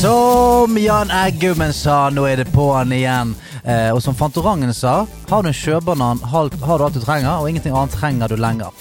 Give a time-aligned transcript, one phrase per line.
[0.00, 3.34] Som Jan Eggummen sa, nå er det på'n igjen.
[3.64, 7.40] Eh, og som Fantorangen sa, har du en sjøbanan, har, har du alt du trenger,
[7.40, 8.72] og ingenting annet trenger du lenger.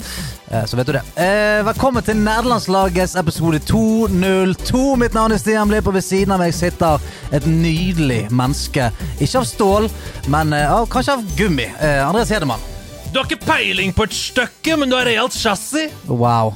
[0.52, 1.04] Eh, så vet du det.
[1.20, 4.84] Eh, velkommen til Nederlandslagets episode 202.
[5.02, 7.04] Mitt navn er Stian Blipp, og ved siden av meg sitter
[7.36, 8.90] et nydelig menneske.
[9.20, 9.90] Ikke av stål,
[10.32, 11.68] men eh, av, kanskje av gummi.
[11.80, 12.64] Eh, Andreas Hedemann.
[13.10, 15.94] Du har ikke peiling på et stykke, men du har realt chassis.
[16.08, 16.56] Wow.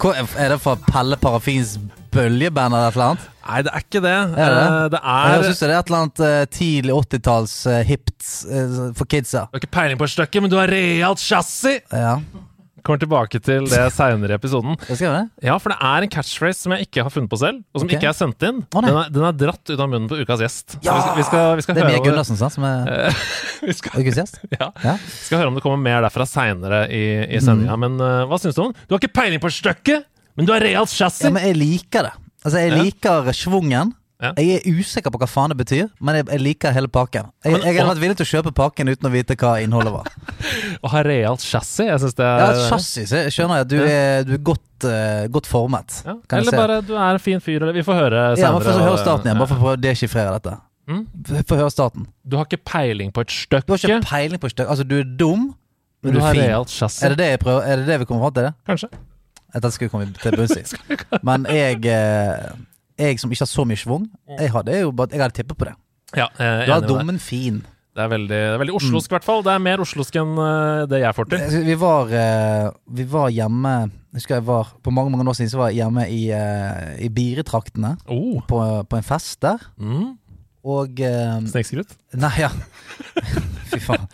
[0.00, 1.76] Hva, er det fra Pelle Parafins
[2.14, 3.30] bøljeband eller et eller annet?
[3.50, 4.12] Nei, det er ikke det.
[4.14, 4.66] Er det?
[4.66, 8.28] Uh, det Jeg syns det er et eller annet uh, tidlig 80-talls eh, hipt
[8.98, 9.48] for kidsa.
[9.48, 11.82] Du har ikke peiling på et stykke, men du har realt chassis.
[11.90, 12.18] Ja,
[12.84, 14.76] Kommer tilbake til det seinere i episoden.
[14.88, 15.24] jeg skrev det.
[15.44, 17.88] Ja, for det er en catchphrase som jeg ikke har funnet på selv, og som
[17.88, 17.98] okay.
[17.98, 18.62] ikke er sendt inn.
[18.72, 20.78] Oh, den, er, den er dratt ut av munnen på ukas gjest.
[20.86, 20.94] Ja!
[20.94, 22.40] vi skal, vi skal, vi skal Det er Mia over- Gundersen.
[22.40, 23.12] Som er
[23.68, 24.40] vi skal, ukas gjest?
[24.56, 24.70] ja.
[24.84, 24.96] Ja.
[25.26, 27.76] skal høre om det kommer mer derfra seinere i, i sendinga.
[27.76, 27.84] Mm.
[27.84, 28.86] Men uh, hva syns du om den?
[28.86, 30.00] Du har ikke peiling på et stykke,
[30.40, 31.26] men du har realt chassis.
[31.28, 32.12] ja, men jeg liker det.
[32.40, 33.94] Altså, jeg liker schwungen.
[34.20, 34.34] Ja.
[34.36, 37.30] Jeg er usikker på hva faen det betyr, men jeg, jeg liker hele pakken.
[37.40, 39.94] Jeg, Men- jeg hadde vært villig til å kjøpe pakken uten å vite hva innholdet
[39.94, 40.10] var.
[40.84, 43.76] Å ha realt chassis, jeg syns det er Ja, et chassis, jeg skjønner jeg du
[43.80, 46.02] er, du er godt, uh, godt formet.
[46.04, 48.60] Ja, Eller bare du er en fin fyr, eller vi får høre senere.
[48.60, 50.56] Ja, høre starten igjen, bare for å deschiffrere dette.
[50.90, 51.04] Mm.
[51.48, 52.06] Få høre starten.
[52.24, 54.68] Du har ikke peiling på et Du har ikke peiling på stykk.
[54.68, 55.54] Altså, du er dum,
[56.02, 56.44] men du du er fin.
[56.50, 58.48] Er det det, jeg prøver, er det det vi kommer fram til?
[58.50, 58.54] det?
[58.68, 58.88] Kanskje.
[59.54, 60.62] Dette skal vi komme til bunns i.
[61.26, 62.52] Men jeg, eh,
[63.00, 65.66] jeg som ikke har så mye schwung, jeg hadde jo bare Jeg hadde tippet på
[65.70, 65.74] det.
[66.16, 67.62] Ja, jeg er Du har dommen fin.
[67.90, 69.40] Det er veldig, det er veldig oslosk, i hvert fall.
[69.42, 71.40] Det er mer oslosk enn eh, det jeg får til.
[71.42, 72.12] Eh, Vi var,
[72.86, 73.72] vi var hjemme
[74.12, 76.22] Jeg husker jeg var For mange mange år siden så var jeg hjemme i,
[77.06, 78.38] i Bire-traktene Oh.
[78.46, 79.58] på, på en fest der.
[79.78, 80.16] Mm.
[80.64, 81.94] Og eh, Snikskryt.
[82.20, 82.50] Nei, ja.
[83.70, 84.06] Fy faen.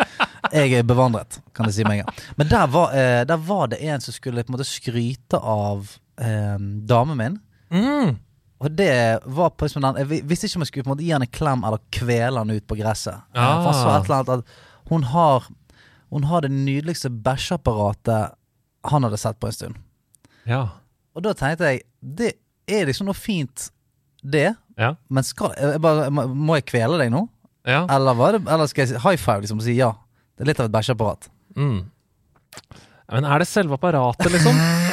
[0.53, 2.21] Jeg er bevandret, kan jeg si med en gang.
[2.39, 5.89] Men der var, eh, der var det en som skulle på en måte skryte av
[6.23, 7.39] eh, damen min.
[7.75, 8.15] Mm.
[8.63, 11.05] Og det var på liksom den Jeg visste ikke om jeg skulle på en måte
[11.05, 13.19] gi han en klem eller kvele han ut på gresset.
[13.35, 13.59] Eh, Ah.
[13.65, 15.49] For han sa et eller annet at hun har
[16.15, 18.37] Hun har det nydeligste bæsjeapparatet
[18.87, 19.75] han hadde sett på en stund.
[20.47, 20.69] Ja.
[21.17, 22.33] Og da tenkte jeg Det
[22.71, 23.71] er liksom noe fint,
[24.23, 24.55] det.
[24.79, 24.95] Ja.
[25.09, 27.29] Men skal jeg bare, må- jeg kvele deg nå?
[27.67, 27.87] ja.
[27.91, 29.93] Eller, var det, eller skal jeg si high five liksom og si ja?
[30.37, 31.29] Det er litt av et bæsjeapparat.
[31.57, 31.79] Mm.
[33.13, 34.55] Men er det selve apparatet, liksom?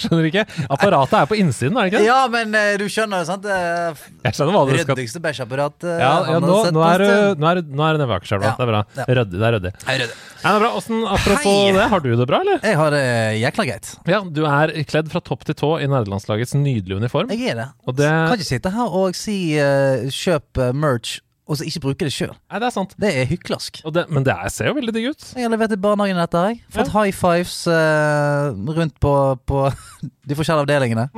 [0.00, 0.44] Skjønner du ikke?
[0.70, 2.04] Apparatet er på innsiden, er det ikke?
[2.06, 3.46] Ja, men eh, du skjønner jo, sant?
[3.50, 6.80] Jeg skjønner hva du skal ryddigste bæsjeapparat eh, ja, ja, han nå, har sett nå,
[6.80, 7.40] på en er, du- stund.
[7.44, 8.50] nå, er, du- nå er det nede ved Akerselva.
[8.50, 8.54] Ja.
[8.58, 8.82] Det er bra.
[9.00, 9.06] Ja.
[9.20, 9.38] Ryddig.
[9.40, 9.72] Det er ryddig.
[9.86, 10.18] Hei, ryddig.
[10.40, 10.70] Ja, det er bra.
[10.80, 11.72] Åssen, apropos Hei!
[11.76, 12.60] det, har du det bra, eller?
[12.64, 13.04] Jeg har det
[13.42, 13.90] jækla greit.
[14.08, 17.32] Ja, du er kledd fra topp til tå i nederlandslagets nydelige uniform.
[17.34, 17.68] Jeg er det.
[17.86, 21.18] Og det Kan ikke sitte her og si eh, kjøp eh, merch,
[21.50, 22.34] og så ikke bruke det sjøl.
[22.54, 22.92] Det er sant.
[23.00, 23.80] Det er hyklersk.
[23.90, 25.24] Det, men det er, ser jo veldig digg ut.
[25.34, 26.60] Jeg har levert i barnehagen dette, jeg.
[26.76, 29.14] Fått high fives uh, rundt på,
[29.50, 29.64] på
[30.30, 31.08] de forskjellige avdelingene.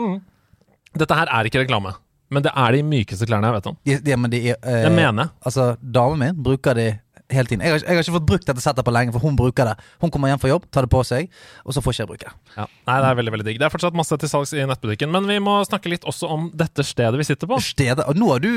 [0.97, 1.93] Dette her er ikke reklame,
[2.33, 3.79] men det er de mykeste klærne jeg vet om.
[3.85, 5.35] De, de, men de, uh, jeg mener.
[5.45, 6.89] Altså, damen min bruker de
[7.33, 7.65] hele tiden.
[7.65, 9.77] Jeg har, jeg har ikke fått brukt dette settet på lenge, for hun bruker det.
[10.03, 11.31] Hun kommer hjem fra jobb, tar det på seg,
[11.65, 12.35] og så får ikke jeg bruke det.
[12.57, 12.67] Ja.
[12.89, 13.61] Nei, det er veldig, veldig digg.
[13.61, 16.49] Det er fortsatt masse til salgs i nettbutikken, men vi må snakke litt også om
[16.57, 17.61] dette stedet vi sitter på.
[17.63, 18.53] Stedet Og nå har du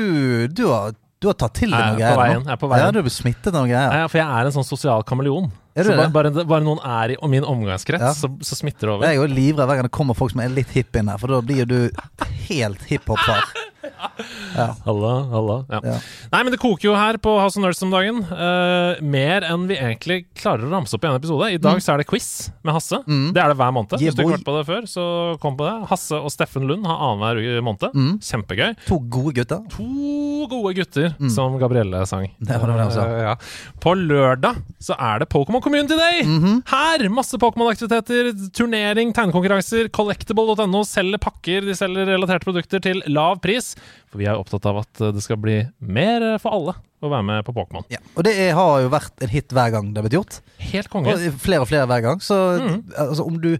[0.52, 2.18] Du har, du har tatt til deg er noe greier.
[2.20, 2.48] veien, nå.
[2.50, 2.82] jeg er på veien.
[2.84, 3.92] Ja, du har smittet av noe greier.
[3.94, 5.46] Nei, for jeg er en sånn sosial kameleon.
[5.76, 8.12] Er du så bare, bare, bare noen er i min omgangskrets, Ja.
[8.16, 9.06] så, så smitter det over.
[9.08, 11.20] Jeg er jo livredd hver gang det kommer folk som er litt hipp inn her,
[11.20, 11.78] for da blir jo du
[12.48, 13.48] helt hiphop-far.
[14.86, 15.56] Halla, halla.
[15.70, 15.80] Ja.
[15.84, 15.96] Ja.
[16.32, 18.22] Nei, men det koker jo her på House of Nerds om dagen.
[18.30, 21.50] Uh, mer enn vi egentlig klarer å ramse opp i en episode.
[21.56, 22.30] I dag så er det quiz
[22.66, 23.02] med Hasse.
[23.06, 23.92] Det er det hver måned.
[23.92, 24.00] Mm.
[24.00, 25.06] Yeah, Hvis du ikke har hørt på det før, så
[25.42, 25.74] kom på det.
[25.92, 27.96] Hasse og Steffen Lund har annenhver måned.
[27.96, 28.14] Mm.
[28.24, 28.76] Kjempegøy.
[28.88, 29.62] To gode gutter.
[29.76, 32.28] To gode gutter, som Gabrielle sang.
[32.36, 32.48] Mm.
[32.48, 33.06] Det var det sa.
[33.06, 33.34] Eh, ja.
[33.82, 36.22] På lørdag så er det Pokémon Community Day!
[36.22, 36.62] -hmm.
[36.66, 37.08] Her!
[37.08, 39.88] Masse Pokémon-aktiviteter, turnering, tegnekonkurranser.
[39.88, 43.74] Collectable.no selger pakker, de selger relaterte produkter til lav pris.
[44.10, 47.10] For vi er opptatt av at eh, det skal bli mer eh, for alle å
[47.12, 47.84] være med på Pokémon.
[47.92, 47.98] Ja.
[48.16, 50.38] Og det er, har jo vært en hit hver gang det har blitt gjort.
[50.72, 51.12] Helt konge.
[51.14, 52.22] Og flere og flere hver gang.
[52.24, 52.78] Så Mm.
[52.96, 53.56] altså, om du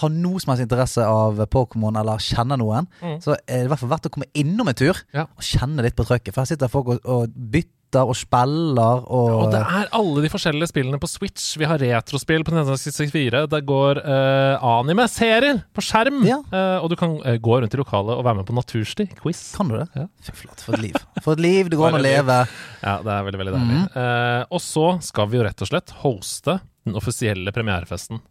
[0.00, 3.18] har noe som helst interesse av Pokémon, eller kjenner noen, Mm.
[3.20, 5.26] så er det i hvert fall verdt å komme innom en tur Ja.
[5.36, 6.32] og kjenne litt på trøkket.
[6.32, 10.30] For her sitter folk og, og bytter og spiller og, Og det er alle de
[10.32, 11.52] forskjellige spillene på Switch.
[11.60, 13.44] Vi har retrospill på Nintendo 64.
[13.52, 16.22] Det går uh, anime-serier på skjerm.
[16.28, 16.40] Ja.
[16.48, 19.08] Uh, og du kan uh, gå rundt i lokalet og være med på natursti.
[19.20, 19.44] Quiz.
[19.56, 19.88] Kan du det?
[19.98, 20.08] Ja.
[20.24, 21.00] Fy flate, for et liv.
[21.20, 22.38] For et liv det går an å leve.
[22.80, 23.80] Ja, det er veldig, veldig deilig.
[23.82, 24.52] Mm.
[24.52, 28.22] Og så skal vi jo rett og slett hoste den offisielle premierefesten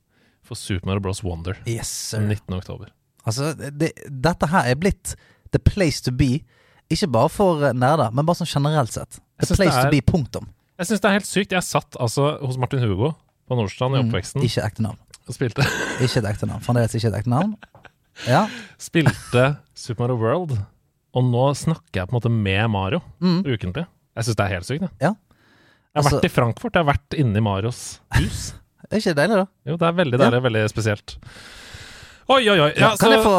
[0.46, 1.24] for Super Mario Bros.
[1.24, 2.26] Wonder Yes, sir.
[2.26, 2.58] 19.
[2.58, 2.90] oktober.
[3.24, 5.16] Altså, det, dette her er blitt
[5.54, 6.42] the place to be.
[6.92, 9.22] Ikke bare for nerder, men bare sånn generelt sett.
[9.48, 10.48] The det place er- to be, punktum.
[10.80, 11.52] Jeg syns det er helt sykt.
[11.52, 13.12] Jeg satt altså hos Martin Hugo
[13.50, 14.98] på Nordstrand i Mm, oppveksten Ikke ekte navn.
[15.28, 15.62] og spilte,
[16.02, 16.62] Ikke et ekte navn.
[16.62, 17.56] Fremdeles ikke et ekte navn.
[18.28, 18.48] Ja.
[18.78, 20.58] spilte Super Mario World,
[21.14, 23.44] og nå snakker jeg på en måte med Mario Mm.
[23.46, 23.86] ukentlig.
[24.16, 24.82] Jeg syns det er helt sykt.
[24.82, 25.14] Jeg, Ja.
[25.14, 25.16] jeg
[25.96, 28.54] har Altså- vært i Frankfurt, jeg har vært inne i Marios hus.
[28.92, 29.46] Er ikke det deilig, da?
[29.66, 31.16] Jo, det er veldig deilig, veldig spesielt.
[32.32, 32.70] Oi, oi, oi.
[32.80, 33.36] Ja, kan så jeg få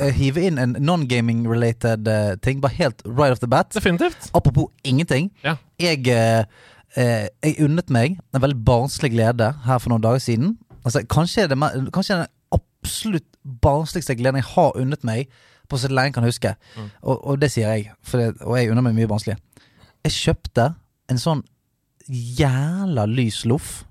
[0.00, 3.68] uh, hive inn en non-gaming-related uh, ting, bare helt right off the bat?
[3.74, 4.30] Definitivt.
[4.36, 5.28] Apropos ingenting.
[5.44, 5.58] Ja.
[5.82, 6.44] Jeg, uh,
[6.96, 10.56] jeg unnet meg en veldig barnslig glede her for noen dager siden.
[10.86, 11.58] Altså, kanskje, det,
[11.92, 15.30] kanskje den absolutt barnsligste gleden jeg har unnet meg
[15.68, 16.56] på så lenge jeg kan huske.
[16.76, 16.90] Mm.
[17.02, 19.36] Og, og det sier jeg, det, og jeg unner meg mye barnslig.
[20.02, 20.72] Jeg kjøpte
[21.12, 21.42] en sånn
[22.08, 23.82] jævla lys loff.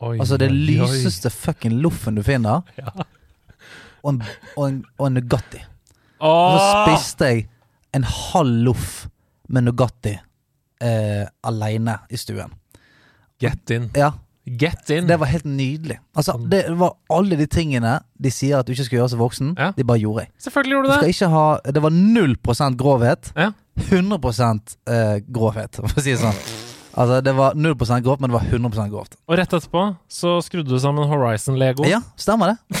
[0.00, 0.60] Altså det oi.
[0.70, 2.62] lyseste fucking loffen du finner.
[2.78, 2.94] Ja.
[4.02, 4.22] Og en,
[4.56, 5.60] og en, og en Nugatti.
[6.20, 7.46] Og så spiste jeg
[7.96, 8.90] en halv loff
[9.50, 10.14] med Nugatti
[10.84, 12.52] eh, aleine i stuen.
[13.40, 13.88] Get in.
[13.96, 14.12] Ja,
[14.44, 15.06] Get in.
[15.06, 15.98] det var helt nydelig.
[16.16, 19.54] Altså, det var alle de tingene de sier at du ikke skal gjøre som voksen,
[19.58, 19.72] Ja.
[19.76, 20.32] de bare gjorde jeg.
[20.38, 21.30] Selvfølgelig gjorde du skal det.
[21.30, 22.36] ha Det var 0
[22.76, 23.32] grovhet.
[23.36, 23.50] Ja.
[23.76, 26.36] 100 eh, grovhet, for å si det sånn.
[27.00, 29.14] Altså, det var 0% grovt, men det var 100% grovt.
[29.28, 31.86] Og rett etterpå så skrudde du sammen Horizon-lego.
[31.88, 32.80] Ja, stemmer det.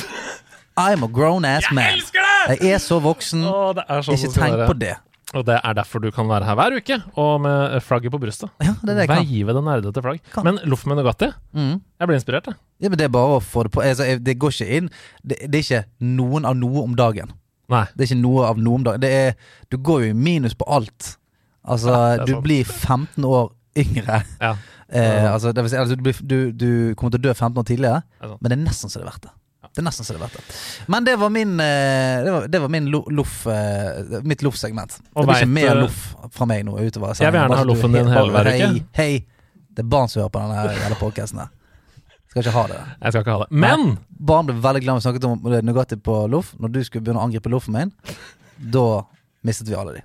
[0.80, 1.84] I'm a grown ass Jeg man.
[1.94, 2.58] elsker det!
[2.62, 3.44] Jeg er så voksen.
[3.44, 4.68] Å, det er sånn Ikke det skal tenk være.
[4.72, 4.96] på det.
[5.38, 8.50] Og det er derfor du kan være her hver uke, og med flagget på brystet.
[8.66, 9.26] Ja, det er det jeg kan.
[9.28, 10.18] Veive det nerdete flagg.
[10.34, 10.44] Kan.
[10.48, 11.76] Men loff med Nugatti, Mm.
[12.00, 12.56] jeg ble inspirert, jeg.
[12.80, 13.80] Ja, men Det er bare å få det på.
[13.84, 14.90] Altså, jeg- det går ikke inn
[15.24, 17.30] det, det er ikke noen av noe om dagen.
[17.68, 17.84] Nei.
[17.94, 19.00] Det er ikke noe av noe om dagen.
[19.00, 19.34] Det er,
[19.70, 21.16] du går jo i minus på alt.
[21.64, 22.44] Altså, Ja, det er du sant.
[22.44, 24.24] blir 15 år yngre.
[24.40, 24.56] Ja.
[24.90, 27.54] Eh, altså, det vil si, altså, du, blir, du, du kommer til å dø 15
[27.62, 28.42] år tidligere, Det er sant.
[28.42, 29.30] men det er nesten så det er verdt det.
[29.70, 30.56] Det er nesten så det er verdt det.
[30.90, 34.96] Men det var min eh, Det var, det var min loff eh, mitt loff-segment.
[34.98, 36.00] Det blir ikke mer eh, loff
[36.34, 37.14] fra meg nå utover.
[37.14, 38.82] Jeg vil gjerne ha loffen din hele hver hei, uke.
[38.98, 39.12] Hei,
[39.70, 41.52] det er barn som hører på denne jævla podkasten her.
[42.30, 42.80] Skal ikke ha det.
[42.80, 43.48] Jeg skal ikke ha det.
[43.62, 46.52] Men Barn ble veldig glad da vi snakket om Nugatti på loff.
[46.62, 47.90] Når du skulle begynne å angripe loffen min,
[48.74, 48.84] da
[49.46, 50.04] mistet vi alle de.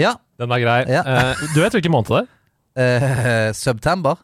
[0.00, 0.14] Ja.
[0.40, 0.78] den var grei.
[0.88, 1.02] Ja.
[1.04, 2.30] Uh, du vet hvilken måned det er?
[2.78, 4.20] Uh, September.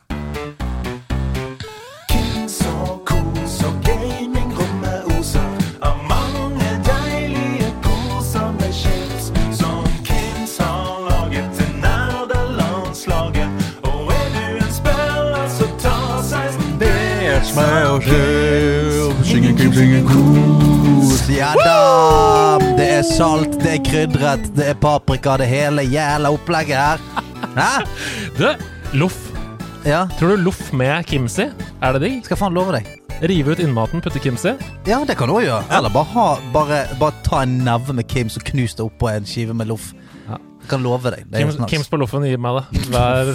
[21.29, 22.59] Ja da!
[22.79, 27.03] Det er salt, det er krydret, det er paprika, det hele jævla opplegget her.
[27.57, 27.71] Hæ?
[28.39, 28.47] Du,
[29.01, 29.17] loff.
[29.87, 31.49] Ja, Tror du loff med kimsi?
[31.83, 32.21] Er det digg?
[32.27, 32.87] skal faen love deg.
[33.27, 34.55] Rive ut innmaten, putte kimsi?
[34.87, 35.65] Ja, det kan du òg gjøre.
[35.75, 39.27] Eller bare, ha, bare, bare ta en neve med Kims og knus det oppå en
[39.27, 39.91] skive med loff.
[40.29, 40.39] Ja.
[40.63, 41.27] Jeg kan love deg.
[41.27, 42.85] Det er Kims, Kims på loffen, gir meg det.
[42.87, 43.35] Er hver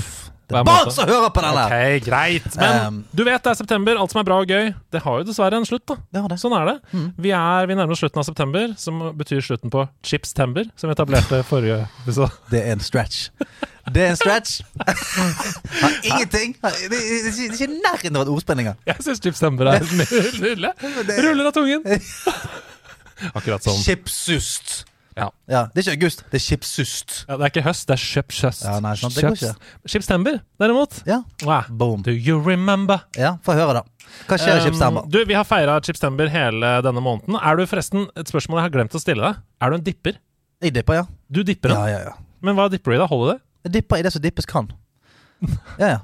[0.50, 1.74] barn som hører på den der!
[2.00, 2.56] Ok, greit.
[2.60, 3.98] Men Um, du vet det er september.
[4.00, 5.86] Alt som er bra og gøy, det har jo dessverre en slutt.
[5.88, 6.40] da Det det.
[6.42, 6.76] Sånn er det.
[6.94, 7.08] Mm.
[7.18, 10.96] Vi, er, vi nærmer oss slutten av september, som betyr slutten på Chipstember, som vi
[10.98, 12.32] etablerte forrige episode.
[12.52, 13.30] Det er en stretch.
[13.94, 14.62] Det er en stretch.
[14.80, 18.78] Har ingenting Det er ikke- i nærheten av engang.
[18.86, 20.72] Jeg syns Chipstember er nydelig.
[21.24, 21.84] Ruller av tungen.
[23.38, 23.80] Akkurat sånn.
[23.84, 24.86] Chipsust.
[25.18, 25.30] Ja.
[25.48, 27.16] Det er ikke august, det er chipsust.
[27.30, 28.64] Ja, det er ikke høst, det er kjøpshøst.
[28.66, 29.52] Ja, nei, sant, det går ikke.
[29.94, 31.02] Chipstember, derimot.
[31.10, 31.68] Ja, Wow.
[31.70, 32.02] boom.
[32.06, 33.04] Do you remember?
[33.20, 33.84] Ja, Få høre, da.
[34.28, 37.38] Hva skjer i um, Um, du, Vi har feira Chipstember hele denne måneden.
[37.42, 39.42] Er du forresten, Et spørsmål jeg har glemt å stille deg.
[39.62, 40.18] Er du en dipper?
[40.62, 41.06] Jeg dipper, ja.
[41.32, 42.14] Du dipper Ja, den, ja, ja.
[42.42, 43.08] men hva dipper du i da?
[43.08, 43.42] Holder det?
[43.64, 44.70] Jeg dipper i det som dippes kan.
[45.80, 46.00] Ja, ja.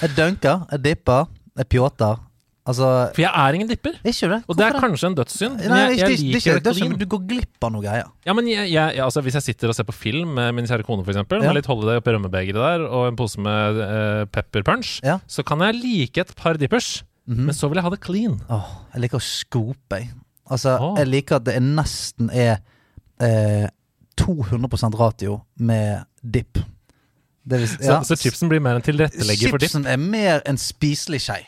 [0.00, 1.26] Jeg dunker, jeg dipper,
[1.58, 2.18] jeg pjåter.
[2.62, 3.96] Altså For jeg er ingen dipper.
[4.46, 5.56] Og det er kanskje en dødssynd.
[5.58, 6.92] Nei, Men jeg, jeg er liker er ikke- clean.
[7.00, 8.06] Du går glipp av noe greier.
[8.24, 10.84] Ja, men jeg, jeg, altså Hvis jeg sitter og ser på film med min kjære
[10.86, 11.48] kone, eksempel, Ja.
[11.50, 15.18] med litt holiday oppi rømmebegeret der, og en pose med uh, pepper punch, Ja.
[15.26, 17.02] så kan jeg like et par dippers.
[17.26, 17.46] Mhm.
[17.46, 18.40] Men så vil jeg ha det clean.
[18.48, 20.10] Åh, jeg liker å scope, jeg.
[20.50, 20.96] Altså, Åh.
[20.98, 22.58] jeg liker at det nesten er
[23.20, 23.66] eh,
[24.18, 26.58] 200% ratio med dipp.
[27.46, 29.70] Det vil, Så, så chipsen blir mer en tilrettelegger for dipp.
[29.70, 31.40] Chipsen er mer en spiselig skei.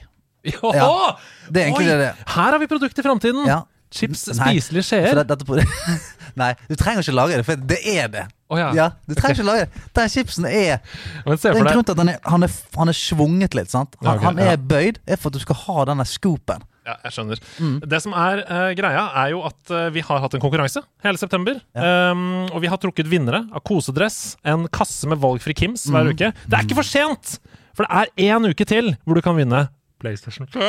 [0.45, 0.73] Ja.
[0.77, 1.17] Ja.
[1.49, 2.25] Det er egentlig Oi, det det er.
[2.35, 3.47] Her har vi produkt i framtiden!
[3.49, 3.63] Ja.
[3.95, 5.21] Chips, spiselige skjeer.
[5.23, 5.65] det,
[6.41, 8.25] nei, du trenger ikke lage det, for det er det.
[8.51, 8.73] Oh, ja.
[8.75, 9.83] Ja, du trenger ikke lage det.
[9.95, 10.81] Den chipsen er
[11.29, 13.71] Det er en grunn til at han er, han er, han er svunget litt.
[13.71, 13.95] sant?
[14.03, 14.49] Han, Ja, ok, han ja.
[14.57, 16.65] er bøyd er for at du skal ha denne scoopen.
[16.85, 17.41] Ja, jeg skjønner.
[17.63, 17.77] Mm.
[17.95, 21.21] Det som er uh, greia, er jo at uh, vi har hatt en konkurranse hele
[21.23, 21.63] september.
[21.79, 26.13] Um, og vi har trukket vinnere av kosedress, en kasse med valgfri Kims hver Mm.
[26.19, 26.33] uke.
[26.51, 27.39] Det er ikke for sent!
[27.79, 29.69] For det er én uke til hvor du kan vinne
[30.05, 30.63] PlayStation 5!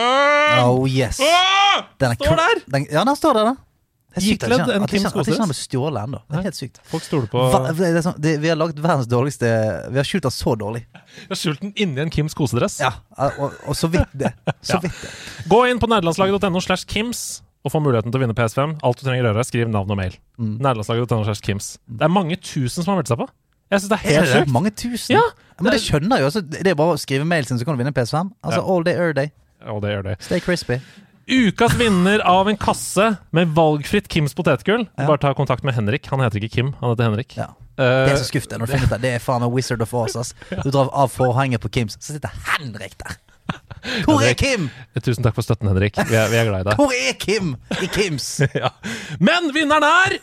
[0.66, 1.20] Oh yes.
[1.22, 1.84] Ah!
[2.02, 2.62] Den Står der!
[2.72, 3.56] Den, ja, den står der, da.
[4.16, 6.20] Det sykt at Ikledd ikke- en ikke- Kims At ikke han ble stjålet ennå.
[6.32, 6.78] Det er helt sykt.
[6.88, 9.50] Folk stoler på Hva, det er sånn, det, vi har lagd verdens dårligste
[9.92, 10.86] Vi har skjult den så dårlig.
[11.20, 12.78] Vi har skjult den inni en Kims kosedress.
[12.80, 14.32] Ja, og, og så vidt det.
[14.64, 14.80] Så Ja.
[14.86, 15.12] vidt det.
[15.52, 17.26] Gå inn på nederlandslaget.no slash Kims
[17.66, 18.78] og få muligheten til å vinne PS5.
[18.88, 20.16] Alt du trenger å gjøre, skriv navn og mail.
[20.40, 20.60] Mm.
[20.64, 21.74] Nederlandslaget.no slash Kims.
[21.90, 23.28] Det er mange tusen som har meldt seg på.
[23.74, 24.52] Jeg syns det er helt sjukt.
[24.54, 25.16] Mange tusen?
[25.18, 25.24] Ja,
[25.62, 26.30] Men det skjønner jeg jo.
[26.32, 28.32] Altså, det er bare å skrive mail sin, så kan du vinne PS5.
[28.44, 28.66] Altså Ja.
[28.76, 29.32] all day, every day.
[29.66, 30.16] Og det gjør det.
[30.22, 30.80] Stay crispy.
[31.28, 34.84] Ukas vinner av en kasse med valgfritt Kims potetgull.
[35.00, 35.08] Ja.
[35.08, 36.06] Bare ta kontakt med Henrik.
[36.12, 37.36] Han heter ikke Kim, han heter Henrik.
[37.38, 37.48] Ja.
[37.78, 39.02] Eh, Det er så skuffende når du finner ut det.
[39.02, 40.16] Det er faen meg Wizard of Oz.
[40.16, 40.34] ass.
[40.64, 43.18] Du drar av forhenget på Kims, så sitter Henrik der.
[44.06, 44.38] Hvor er Henrik.
[44.38, 44.70] Kim?
[45.02, 45.96] tusen takk for støtten, Henrik.
[45.98, 46.78] Vi er, vi er glad i deg.
[46.78, 48.42] Hvor er Kim i Kims?
[48.62, 48.70] ja.
[49.20, 50.20] Men vinneren er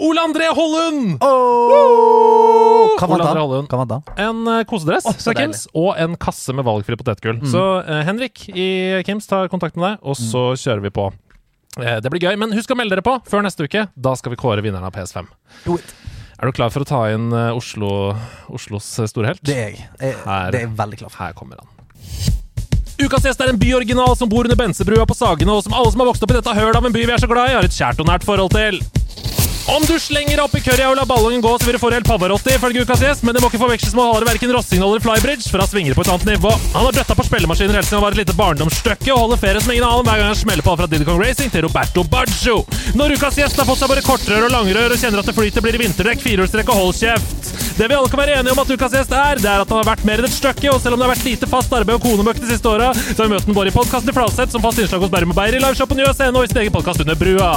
[0.00, 1.22] Ole André Hollund!
[1.22, 2.98] Oh!
[2.98, 4.02] Kan man ta den?
[4.16, 7.42] En uh, kosedress oh, fra Kims og en kasse med valgfri potetgull.
[7.44, 11.10] Så uh, Henrik i Kims tar kontakt med deg, og så kjører vi på.
[11.76, 13.84] Uh, det blir gøy, men husk å melde dere på før neste uke.
[13.92, 15.28] Da skal vi kåre vinneren av PS5.
[15.66, 15.92] Do it.
[16.40, 18.14] Er du klar for å ta inn Oslo,
[18.48, 19.42] Oslos store helt?
[19.44, 19.90] Det er jeg.
[20.00, 20.48] jeg Her.
[20.54, 21.26] det er veldig klar for.
[21.26, 21.68] Her kommer han.
[23.00, 26.00] Ukas gjest er en byoriginal som bor under Bensebrua på Sagene, og som alle som
[26.00, 27.68] har vokst opp i dette hølet av en by vi er så glad i, har
[27.68, 28.80] et kjært og nært forhold til.
[29.66, 32.08] Om du slenger opp i currya og lar ballongen gå, så vil du få helt
[32.08, 35.04] Pavarotti, ifølge ukas gjest, men det må ikke forveksles med å holde verken Rossingdal eller
[35.04, 36.52] Flybridge, for han svinger på et annet nivå.
[36.74, 39.62] Han har døtta på spillemaskiner helt siden han var et lite barndomsstykke, og holder ferie
[39.62, 42.62] som ingen annen hver gang han smeller på fra Diddy Kong Racing til Roberto Baggio.
[42.98, 45.64] Når ukas gjest har fått seg både kortrør og langrør og kjenner at det flyter,
[45.64, 47.52] blir det vinterdekk, firehjulstrekk og hold kjeft.
[47.78, 49.78] Det vi alle kan være enige om at ukas gjest er, det er at han
[49.80, 51.96] har vært mer enn et stykke, og selv om det har vært lite fast arbeid
[51.96, 54.52] og konemøkk de siste åra, så har vi møtt den både i podkasten i Fladseth,
[54.52, 56.74] som fast innslag hos Bærum og Beyer, i liveshop på Njø og i sin egen
[56.74, 57.52] podkast under brua.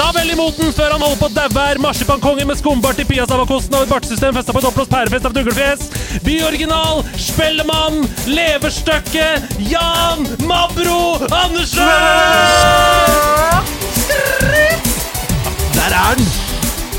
[0.00, 3.76] Ta vel imot den før han holder på å daue marsipankongen med skumbart i piasavakosten
[3.78, 5.86] og et bartesystem festa på et oppblåst pærefest av et uglefjes.
[6.26, 9.28] Byoriginal, spellemann, Leverstøkke,
[9.70, 11.86] Jan Mabro Andersen!
[15.76, 16.26] Der er den!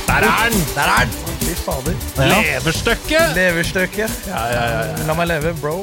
[0.08, 0.64] Der er den!
[0.76, 1.31] Der er den!
[1.52, 1.96] Fy fader.
[2.16, 2.28] Ja.
[4.32, 5.06] ja, ja, ja.
[5.10, 5.74] La meg leve, bro.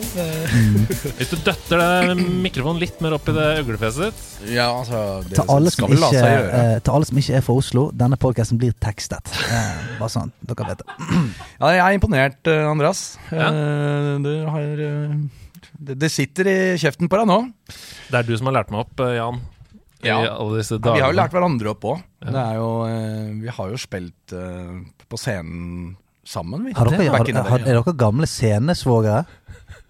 [1.19, 5.37] Hvis du døtter det mikrofonen litt mer opp i det øglefjeset ditt Ja, altså Det
[5.37, 6.63] Til alle, som skal vel la ikke, seg gjøre.
[6.63, 9.35] eh, til alle som ikke er fra Oslo, denne podkasten blir tekstet.
[9.45, 10.89] Eh, bare sånn dere vet det.
[11.61, 13.05] Ja, jeg er imponert, eh, Andreas.
[13.29, 13.51] Ja.
[13.53, 15.15] Eh, Du har eh,
[15.79, 17.43] det, det sitter i kjeften på deg nå.
[18.09, 19.45] Det er du som har lært meg opp, eh, Jan.
[20.05, 22.05] I alle disse Vi har jo lært hverandre opp òg.
[22.23, 22.45] Ja.
[23.39, 24.77] Vi har jo spilt eh,
[25.09, 25.97] på scenen
[26.29, 26.77] sammen, vi.
[26.77, 29.25] Har dere, har, har, er dere gamle scenesvogere?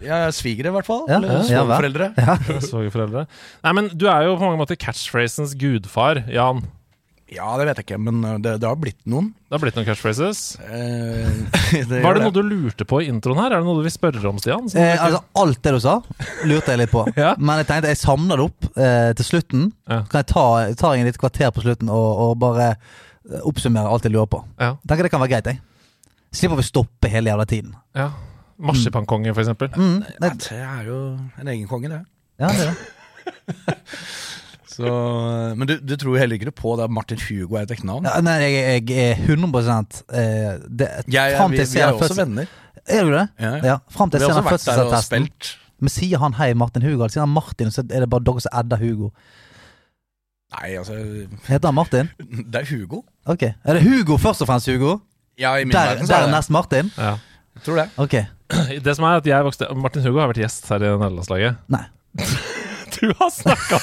[0.05, 1.05] Ja, Svigere, i hvert fall.
[1.11, 1.19] Ja.
[1.19, 2.13] Eller svogerforeldre.
[2.17, 2.37] Ja.
[2.47, 3.25] ja.
[3.67, 6.63] Nei, men du er jo på mange måter catchphrasens gudfar, Jan.
[7.29, 9.27] Ja, det vet jeg ikke, men eh, det, det har blitt noen.
[9.49, 10.39] Det har blitt noen catchphrases.
[10.65, 11.27] Eh,
[11.91, 13.53] det Var det noe du lurte på i introen her?
[13.53, 14.65] Er det noe du vil spørre om, Stian?
[14.73, 15.97] Eh, ikke- altså, alt det du sa,
[16.49, 17.05] lurte jeg litt på.
[17.21, 17.35] Ja.
[17.37, 19.67] Men jeg tenkte jeg samla det opp eh, til slutten.
[19.91, 20.01] Ja.
[20.07, 20.47] Så kan jeg ta,
[20.81, 24.41] ta en litt kvarter på slutten og, og bare eh, oppsummere alt jeg lurer på.
[24.63, 24.73] ja.
[24.89, 25.61] Tenker det kan være greit, jeg.
[26.33, 27.77] Slipper vi stoppe hele jævla tiden.
[27.97, 28.09] ja.
[28.59, 29.69] Marsipankonge, for eksempel.
[29.79, 30.97] Mm, det, det er jo
[31.39, 32.01] en egen konge, det.
[32.43, 33.77] ja, det er det.
[34.79, 34.91] Så,
[35.59, 38.07] men du, du tror heller ikke på at Martin Hugo er et ekte navn?
[38.07, 39.71] Ja, nei, jeg, jeg er 100
[40.15, 42.53] eh, det, Jeg, fram vi, vi er også fødsel- venner.
[42.89, 43.25] Er du det?
[43.43, 43.51] Ja.
[43.67, 45.27] Ja, fram til Vi jeg har ser også vært der og fødselsattesten.
[45.27, 45.51] spilt.
[45.83, 48.41] Men sier han hei Martin Hugo, eller sier han Martin, så er det bare dere
[48.47, 49.11] som edder Hugo?
[50.55, 50.95] Nei, altså
[51.51, 52.09] Heter han Martin?
[52.55, 53.03] Det er Hugo.
[53.29, 53.43] Ok.
[53.51, 54.95] Er det Hugo først og fremst, Hugo?
[55.39, 56.89] Ja, i min Der, verden så er det dernest Martin?
[56.97, 57.17] Ja.
[57.59, 57.89] Jeg tror det.
[57.99, 58.15] Ok.
[58.87, 61.61] Det som er at jeg vokste Martin Hugo har vært gjest her i nederlandslaget.
[61.69, 61.85] Nei.
[63.01, 63.79] Du har snakka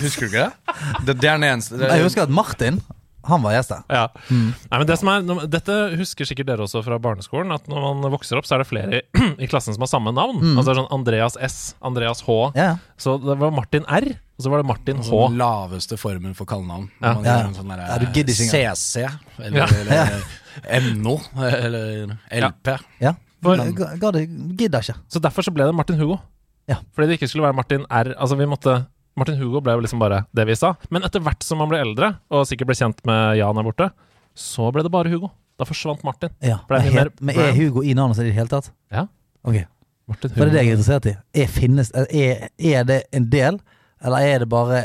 [0.00, 0.76] Husker du ikke det?
[1.06, 2.78] Det, det er den eneste det, Jeg husker at Martin,
[3.24, 3.70] han var gjest.
[3.88, 4.02] Ja.
[4.28, 4.50] Mm.
[4.52, 7.54] Nei, men det som er, dette husker sikkert dere også fra barneskolen.
[7.56, 9.02] At når man vokser opp, så er det flere i,
[9.44, 10.42] i klassen som har samme navn.
[10.42, 10.58] Mm.
[10.58, 12.36] Altså det er sånn Andreas S, Andreas H.
[12.52, 12.76] Yeah.
[13.00, 15.08] Så det var Martin R, og så var det Martin H.
[15.30, 16.90] Den laveste formen for kallenavn.
[17.00, 17.14] Ja.
[17.16, 17.38] Man Ja.
[17.56, 18.34] sånn der, Ja, du.
[18.34, 19.06] CC,
[19.40, 20.04] eller, Ja.
[20.68, 22.76] eller NO, eller LP.
[23.00, 23.14] ja.
[23.44, 24.94] For- Ga- ga det- Gidder ikke.
[25.08, 26.20] Så derfor så ble det Martin Hugo.
[26.70, 26.78] Ja.
[26.96, 28.14] Fordi det ikke skulle være Martin R.
[28.16, 28.78] Altså vi måtte
[29.16, 30.72] Martin Hugo ble jo liksom bare det vi sa.
[30.90, 33.90] Men etter hvert som man ble eldre, og sikkert ble kjent med Jan her borte,
[34.34, 35.30] så ble det bare Hugo.
[35.60, 36.32] Da forsvant Martin.
[36.42, 36.56] Ja.
[36.66, 37.52] ble Men, mer men er.
[37.54, 38.72] Hugo i navnet sitt i det hele tatt?
[38.90, 39.04] Ja.
[39.46, 39.60] Ok.
[40.10, 41.14] Martin For det er det jeg er interessert i.
[41.44, 43.60] Er, finnes, er, er det en del,
[44.04, 44.82] eller er det bare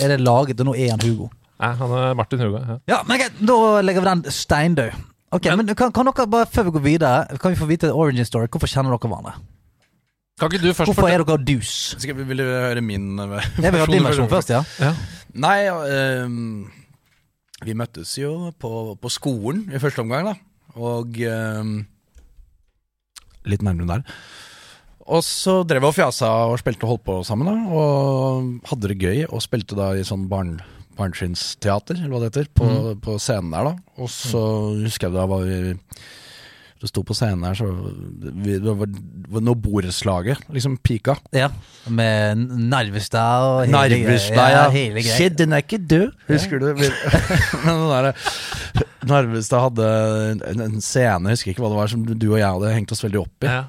[0.00, 1.28] Er det laget, og nå er han Hugo?
[1.60, 2.58] Nei, han er Martin Hugo.
[2.64, 2.78] Ja.
[2.90, 4.96] Ja, men okay, Da legger vi den steindød.
[5.34, 7.92] Ok, Men- men, kan, kan dere bare, Før vi går videre, kan vi få vite
[7.92, 8.48] origin story?
[8.48, 9.36] Hvorfor kjenner dere hverandre?
[10.40, 11.72] Kan ikke du først Hvorfor fortelle er dere dus?
[12.02, 13.62] Skal vi, vil du høre min versjon?
[13.62, 14.62] Jeg vil ha din versjon først, ja.
[14.82, 14.90] ja.
[15.44, 16.38] Nei, ehm,
[17.62, 20.34] vi møttes jo på, på skolen i første omgang, da.
[20.74, 21.76] Og ehm,
[23.44, 24.18] Litt nærmere der.
[25.04, 27.76] Og så drev vi og fjasa og spilte og holdt på sammen, da.
[27.76, 30.56] Og hadde det gøy, og spilte da i sånn barn,
[30.98, 32.68] barnetrinnsteater, eller hva det heter, på,
[33.04, 34.00] på scenen der, da.
[34.00, 34.42] Og så
[34.80, 35.76] husker jeg da var vi
[36.84, 37.64] Det sto på scenen her, så
[38.44, 41.14] vi, Det var, det var når borettslaget liksom pika.
[41.32, 41.48] Ja,
[41.88, 44.58] med Narvestad og hele Narvestad, greia.
[44.58, 44.66] ja.
[44.74, 45.16] hele greia.
[45.16, 46.66] Shit, den er ikke død, husker du?
[47.64, 48.10] Men den der,
[49.08, 49.88] Narvestad hadde
[50.50, 52.92] en, en scene, jeg husker ikke hva det var, som du og jeg hadde hengt
[52.92, 53.52] oss veldig opp i.
[53.54, 53.64] Ja.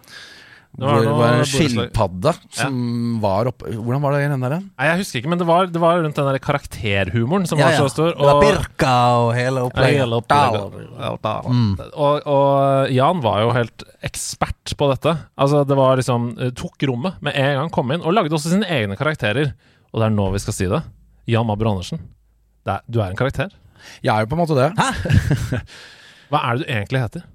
[0.75, 2.79] Det Hvor var det var en skilpadde som
[3.23, 4.55] var oppe Hvordan var det den der?
[4.59, 7.69] Nei, jeg husker ikke, men det var, det var rundt den der karakterhumoren som Ja,
[7.69, 8.09] var så stor.
[8.11, 10.01] Det var Birka og hele Ja, opplegget.
[10.03, 11.95] hele opplegget.
[11.95, 15.15] Og, og Jan var jo helt ekspert på dette.
[15.39, 18.51] Altså Det var liksom eh, Tok rommet med en gang, kom inn, og lagde også
[18.51, 19.53] sine egne karakterer.
[19.93, 20.81] Og det er nå vi skal si det.
[21.31, 22.01] Jan Mabro Andersen.
[22.65, 23.53] Det er, du er en karakter.
[24.03, 24.71] Jeg er jo på en måte det.
[24.75, 25.61] Hæ?
[26.33, 27.25] Hva er det du egentlig heter?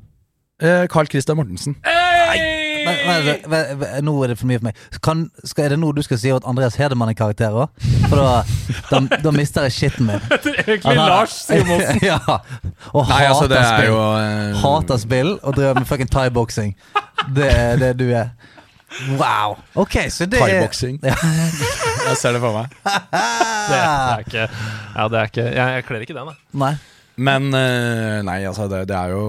[0.61, 1.77] Eh, Carl Christian Mortensen.
[1.87, 2.10] Men,
[2.87, 4.83] men, men, men, nå er det for mye for meg.
[5.05, 7.89] Kan, skal, er det nå du skal si at Andreas Hedemann er karakter òg?
[8.09, 8.43] For da,
[8.91, 10.23] da, da mister jeg skitten min.
[10.67, 12.03] Egentlig Lars Simonsen.
[12.11, 12.21] ja.
[12.93, 13.91] Og Nei, altså, hater det er spill.
[13.91, 14.63] jo uh...
[14.65, 16.77] Hater spill og driver med fucking thaiboksing.
[17.37, 18.33] Det er det du er.
[19.15, 19.59] Wow.
[19.79, 20.99] Ok, så det er Thaiboksing.
[21.03, 21.15] Ja.
[22.09, 22.73] Jeg ser det for meg.
[23.71, 24.45] Det, det er ikke
[24.97, 26.39] Ja, det er ikke Jeg, jeg kler ikke den, jeg.
[26.59, 26.71] Nei.
[27.17, 29.21] Men uh, nei, altså, det, det er jo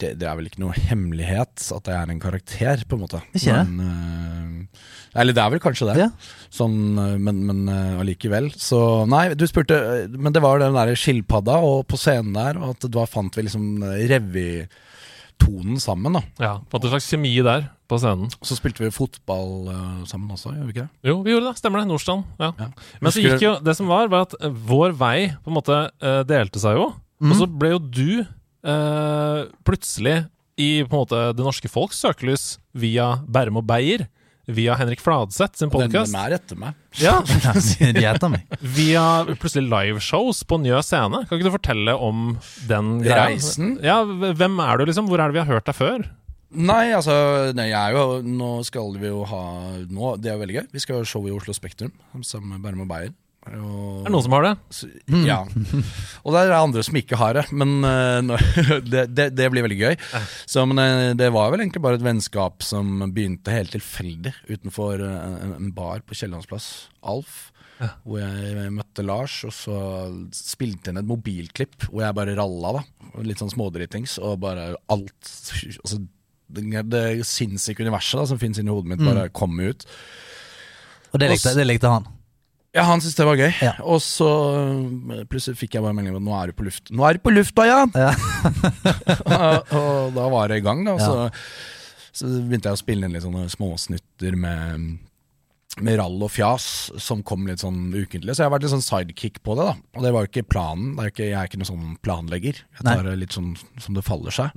[0.00, 3.20] det, det er vel ikke noe hemmelighet at jeg er en karakter, på en måte.
[3.34, 3.64] Ikke det?
[3.70, 5.96] Men, uh, eller det er vel kanskje det.
[6.04, 6.08] Ja.
[6.54, 8.50] Sånn, eh, men, men uh, allikevel.
[8.54, 8.78] Så
[9.10, 12.86] nei, du spurte Men det var den der skilpadda og på scenen der, og at
[12.94, 16.24] da fant vi liksom revytonen sammen, da.
[16.42, 18.30] Ja, Fant en slags kjemi der på scenen.
[18.46, 21.10] Så spilte vi fotball uh, sammen også, gjør vi ikke det?
[21.10, 21.58] Jo, vi gjorde det.
[21.58, 21.90] Stemmer det.
[21.90, 22.28] Nordstrand.
[22.38, 22.52] Ja.
[22.54, 22.70] Ja.
[23.02, 24.38] Men så gikk jo Det som var, var at
[24.70, 25.86] vår vei på en måte
[26.30, 26.92] delte seg jo.
[27.20, 28.22] Og så ble jo du
[28.62, 30.16] plutselig
[30.60, 34.06] i på en måte det norske folks søkelys via Bærum og Beyer.
[34.50, 36.10] Via Henrik Fladseth sin podkast.
[36.10, 36.74] den er etter meg.
[36.98, 37.20] Ja,
[37.94, 38.48] de etter meg.
[38.60, 39.04] via
[39.38, 41.20] plutselig liveshows på Njø scene.
[41.28, 42.32] Kan ikke du fortelle om
[42.66, 43.28] den greia?
[43.28, 43.76] Reisen?
[43.84, 45.06] Ja, hvem er du, liksom?
[45.10, 46.08] Hvor er det vi har hørt deg før?
[46.50, 47.14] Nei, altså
[47.54, 49.42] nei, jo, Nå skal vi jo ha
[49.86, 50.64] nå, Det er jo veldig gøy.
[50.74, 51.92] Vi skal ha show i Oslo Spektrum
[52.26, 53.12] sammen med Bærum og Beyer.
[53.48, 54.52] Og, Er det noen som har det?
[54.76, 54.86] så,
[55.24, 55.38] Ja.
[56.24, 58.36] Og det er andre som ikke har det, men uh,
[58.92, 59.96] det, det, det blir veldig gøy.
[60.44, 65.00] Så, men eh, det var vel egentlig bare et vennskap som begynte helt tilfeldig utenfor
[65.06, 66.68] eh, en, en bar på Kiellandsplass,
[67.00, 67.48] Alf.
[68.04, 69.76] Hvor jeg møtte Lars, og så
[70.36, 72.82] spilte inn et mobilklipp hvor jeg bare ralla, da.
[73.24, 75.30] Litt sånn smådritings, og bare alt
[75.80, 76.02] altså,
[76.52, 79.88] det, det sinnssyke universet da som finnes inni hodet mitt, bare kom ut.
[81.14, 82.04] Og det likte, det likte han.
[82.76, 83.50] Ja, han syntes det var gøy.
[83.64, 83.72] Ja.
[83.82, 86.92] Og så øh, plutselig fikk jeg bare melding om at nå er du på luft.
[86.94, 87.80] Nå er du på lufta, ja!
[87.98, 88.12] Ja.
[89.34, 90.94] og, og da var det i gang, da.
[90.94, 94.90] og Så, så begynte jeg å spille inn litt sånne småsnutter med
[95.78, 96.64] med rall og fjas
[97.00, 98.34] som kom litt sånn ukentlig.
[98.34, 99.74] Så jeg har vært litt sånn sidekick på det, da.
[99.96, 100.96] Og det var jo ikke planen.
[100.96, 102.58] Det er ikke, jeg er ikke noen sånn planlegger.
[102.74, 104.56] Jeg tar det litt sånn som det faller seg.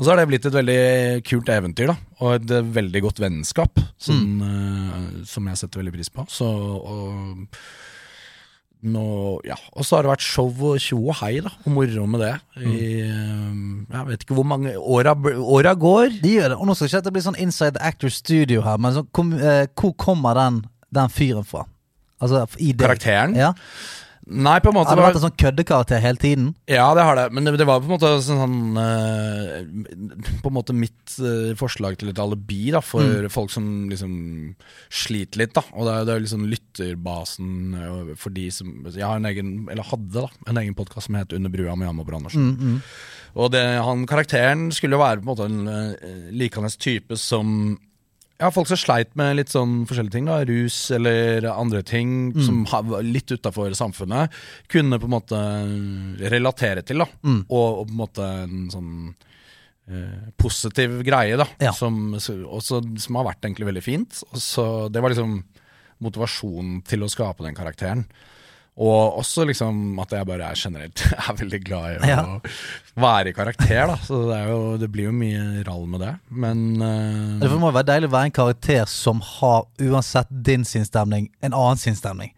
[0.00, 0.80] Og så har det blitt et veldig
[1.28, 1.96] kult eventyr, da.
[2.24, 6.24] Og et eh, veldig godt vennskap, som, eh, som jeg setter veldig pris på.
[6.32, 7.58] Så og,
[8.80, 9.04] nå,
[9.44, 9.58] ja.
[9.76, 11.52] og så har det vært show og tjo og hei, da.
[11.66, 12.32] Og moro med det.
[12.64, 12.78] I,
[13.12, 13.52] uh,
[13.92, 16.16] jeg vet ikke hvor mange åra, åra går.
[16.22, 16.56] De gjør det.
[16.56, 19.34] Og nå skal ikke dette bli sånn Inside the Actor Studio her, men så, kom,
[19.36, 20.62] uh, hvor kommer den,
[20.96, 21.66] den fyren fra?
[22.24, 22.46] Altså.
[22.80, 23.36] Karakteren?
[23.36, 23.52] Ja.
[24.30, 26.50] Nei, på en måte Har det vært en sånn køddekarakter hele tiden?
[26.70, 27.26] Ja, det har det.
[27.34, 31.98] Men det, det var på en måte sånn uh, På en måte mitt uh, forslag
[31.98, 34.14] til et alibi da for folk som liksom
[34.86, 35.54] sliter litt.
[35.56, 39.28] da Og det er, det er liksom lytterbasen eh, for de som Jeg har en
[39.30, 42.80] egen, eller hadde da en egen podkast som het Under brua med Jan Mobber Andersen.
[43.38, 47.78] Og det, han karakteren skulle jo være på en måte en uh, likandes type som
[48.40, 52.62] ja, folk som sleit med litt sånn forskjellige ting, da, rus eller andre ting som
[52.64, 54.32] var litt utafor samfunnet,
[54.72, 55.40] kunne på en måte
[56.32, 57.08] relatere til, da.
[57.48, 58.92] Og, og på en måte en sånn
[59.92, 61.46] eh, positiv greie, da.
[61.60, 61.74] Ja.
[61.76, 64.22] Som, også, som har vært egentlig veldig fint.
[64.32, 65.42] Så Det var liksom
[66.00, 68.06] motivasjonen til å skape den karakteren.
[68.80, 72.22] Og også liksom at jeg bare er generelt er veldig glad i å Ja.
[73.00, 73.96] være i karakter, da.
[74.06, 76.14] Så det, jo, det blir jo mye rall med det.
[76.32, 80.64] Men uh, Det må jo være deilig å være en karakter som har, uansett din
[80.64, 82.32] sinnsstemning, en annen sinnsstemning.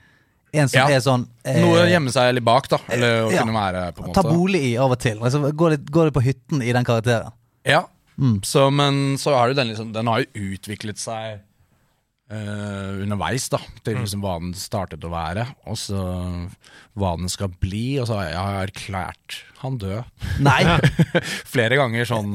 [0.53, 0.89] En som Ja.
[0.99, 2.83] er sånn eh, Noe å gjemme seg litt bak, da.
[2.93, 3.41] Eller å ja.
[3.47, 5.23] kunne være på en Ta bolig i av og til.
[5.23, 7.33] Altså, gå, litt, gå litt på hytten i den karakteren.
[7.65, 7.85] Ja.
[8.45, 11.41] Så, men så har jo den liksom Den har jo utviklet seg
[12.33, 16.03] eh, underveis, da, til liksom hva den startet å være, og så
[16.99, 17.87] hva den skal bli.
[18.03, 20.59] Og så har jeg erklært han død Nei!
[21.53, 22.33] flere ganger sånn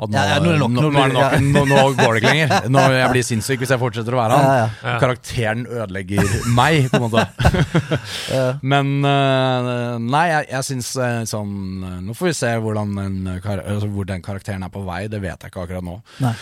[0.00, 2.14] at nå, Ja, ja, nå er det nok, nå, nå nok, blir- nå, nå går
[2.14, 2.68] det ikke lenger.
[2.72, 4.46] Nå jeg blir sinnssyk hvis jeg fortsetter å være han.
[4.46, 4.94] Ja, ja.
[5.02, 7.26] Karakteren ødelegger meg, på en måte.
[8.72, 11.52] Men uh, nei, jeg, jeg syns eh, sånn
[12.06, 15.36] Nå får vi se hvordan en, altså, hvor den karakteren er på vei, det vet
[15.44, 15.98] jeg ikke akkurat nå.
[16.24, 16.32] Nei.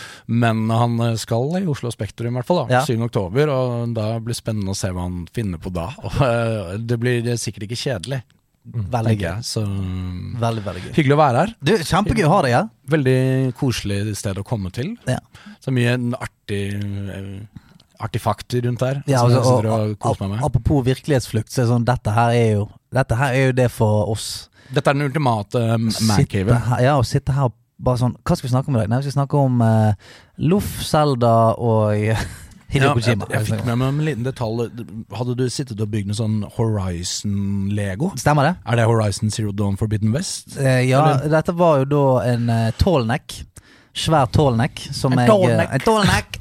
[0.45, 2.63] Men han skal i Oslo Spektrum, i hvert fall.
[2.69, 2.97] da Ja.
[2.97, 3.05] 7.
[3.05, 5.89] oktober, og da blir det spennende å se hva han finner på da.
[6.07, 8.23] Og eh, det blir sikkert ikke kjedelig,
[8.69, 9.37] Veldig gøy.
[9.45, 10.91] Så Veldig, veldig gøy.
[10.97, 11.53] hyggelig å være her.
[11.63, 12.67] Du, Kjempegøy å ha deg her.
[12.91, 13.15] Veldig
[13.57, 14.91] koselig sted å komme til.
[15.09, 15.17] Ja.
[15.63, 17.31] Så mye artig eh,
[17.99, 19.01] Artifakter rundt her.
[19.11, 22.67] Ja, altså, og, og, og apropos virkelighetsflukt, så er det sånn dette her er jo
[22.95, 24.27] Dette her er jo det for oss.
[24.71, 25.75] Dette er den ultimate eh,
[26.07, 26.69] mancaven.
[26.83, 28.91] ja, å sitte her og bare sånn Hva skal vi snakke om i dag?
[28.91, 30.13] Nei, vi skal snakke om uh,
[30.51, 31.95] Loff, Zelda og
[32.69, 34.67] Hideo Ja, jeg, jeg fikk med meg en liten detalj.
[35.17, 38.11] Hadde du sittet og bygd en sånn Horizon-lego?
[38.21, 38.53] Stemmer det?
[38.69, 40.57] Er det Horizon Zero Dawn Forbidden West?
[40.61, 43.39] Eh, ja, dette var jo da en uh, tallneck.
[43.97, 44.85] Svær tallneck.
[44.93, 46.39] Som En jeg tallneck.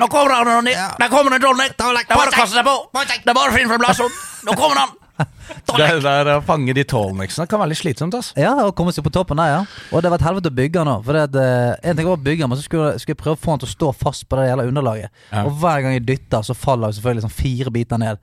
[0.00, 0.72] Nå kommer han, Ronny!
[1.00, 1.76] Der kommer en tallneck!
[1.78, 2.76] Det er bare å kaste seg på!
[3.00, 4.20] Det er bare å finne fram lassoen!
[4.48, 4.99] Nå kommer han!
[5.76, 8.14] Det der å fange de tallnecksene kan være litt slitsomt.
[8.18, 9.60] ass Ja, å komme seg på toppen der, ja.
[9.92, 11.04] Og det var et helvete å bygge den òg.
[11.06, 13.38] For det eh, en ting var å bygge den, men så skulle, skulle jeg prøve
[13.38, 15.10] å få han til å stå fast på det jævla underlaget.
[15.32, 15.44] Ja.
[15.46, 18.22] Og hver gang jeg dytter, så faller jeg selvfølgelig sånn fire biter ned.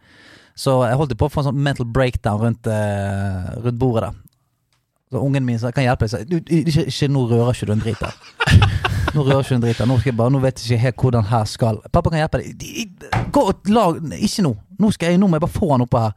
[0.57, 4.23] Så jeg holdt på å få en sånn mental breakdown rundt, eh, rundt bordet der.
[5.11, 7.71] Så ungen min sa 'kan hjelpe deg', så du, ikke, ikke, nå rører ikke du
[7.71, 8.13] en drit der.
[9.15, 9.87] Nå rører ikke du en drit der.
[9.87, 11.77] Nå, skal jeg bare, nå vet jeg ikke helt hvordan her skal.
[11.93, 12.57] Pappa kan hjelpe deg.
[12.59, 14.51] De- de- Gå og lag Ikke nå.
[14.79, 16.11] Nå, skal jeg, nå må jeg bare få han oppå her.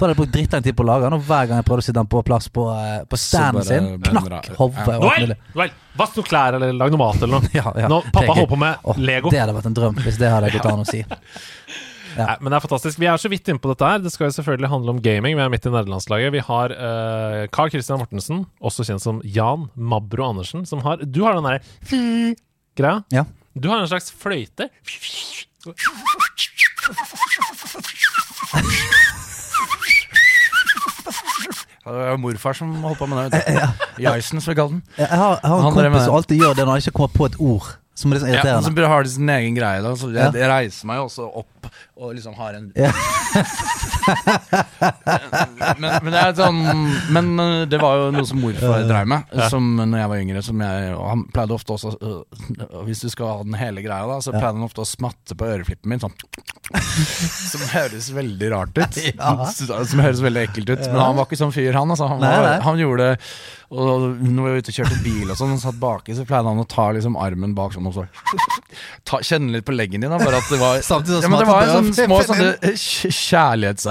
[0.00, 1.86] Hadde jeg brukt drittlang tid på å lage den, og hver gang jeg prøvde å
[1.86, 5.34] sitte den på plass på, eh, på standen sin, knakk hodet Noel!
[5.52, 5.70] Noel!
[6.00, 7.52] Vask noen klær eller lag noe mat eller noe.
[7.60, 7.88] Ja, ja.
[7.90, 9.28] Nå, pappa er holder på med oh, Lego.
[9.32, 11.00] Det hadde vært en drøm, hvis det hadde gått an å si.
[12.16, 12.98] Nei, men det er fantastisk.
[13.00, 13.98] Vi er så vidt inne på dette her.
[14.02, 15.32] Det skal jo selvfølgelig handle om gaming.
[15.38, 16.34] Vi er midt i nederlandslaget.
[16.34, 21.20] Vi har uh, Carl Christian Mortensen, også kjent som Jan Mabro Andersen, som har Du
[21.26, 21.60] har den derre
[22.78, 22.96] greia.
[23.14, 23.24] Ja.
[23.54, 24.64] Du har en slags fløyte.
[31.90, 33.42] Det var morfar som holdt på med det.
[34.00, 34.82] Jaisen, som vi kaller den.
[34.98, 37.30] Jeg har, jeg har en kompis som alltid gjør det når han ikke kommer på
[37.30, 37.70] et ord.
[38.00, 38.64] Som er litt sånn Ja, irriterende.
[38.70, 39.82] som har sin egen greie.
[39.84, 39.90] Da.
[39.98, 42.70] Så jeg, jeg reiser meg jo også opp og liksom har en.
[45.80, 46.60] men, men det er sånn
[47.14, 50.42] Men uh, det var jo noe som morfar drev med, som når jeg var yngre.
[50.46, 54.06] Som jeg, og han pleide ofte også uh, Hvis du skal ha den hele greia,
[54.10, 56.14] da, så pleide han ofte å smatte på øreflippen min sånn.
[56.70, 58.98] Som høres veldig rart ut.
[59.90, 60.84] Som høres veldig ekkelt ut.
[60.92, 61.90] Men han var ikke sånn fyr, han.
[61.90, 62.06] Altså.
[62.10, 63.16] Han, var, han gjorde det
[63.74, 66.50] Og når vi var ute og kjørte bil og sånn, og satt baki, så pleide
[66.52, 68.06] han å ta liksom armen bak sånn og så
[69.08, 70.18] ta, Kjenne litt på leggen din, da.
[70.22, 70.78] Bare at det var
[71.24, 73.12] ja, men det var en sånn små sånne kj-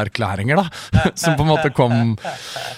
[0.09, 1.11] kjærlighetserklæringer, da.
[1.15, 2.17] Som på en måte kom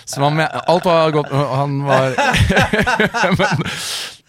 [0.05, 2.11] som han, Alt var godt Han var
[3.37, 3.47] Men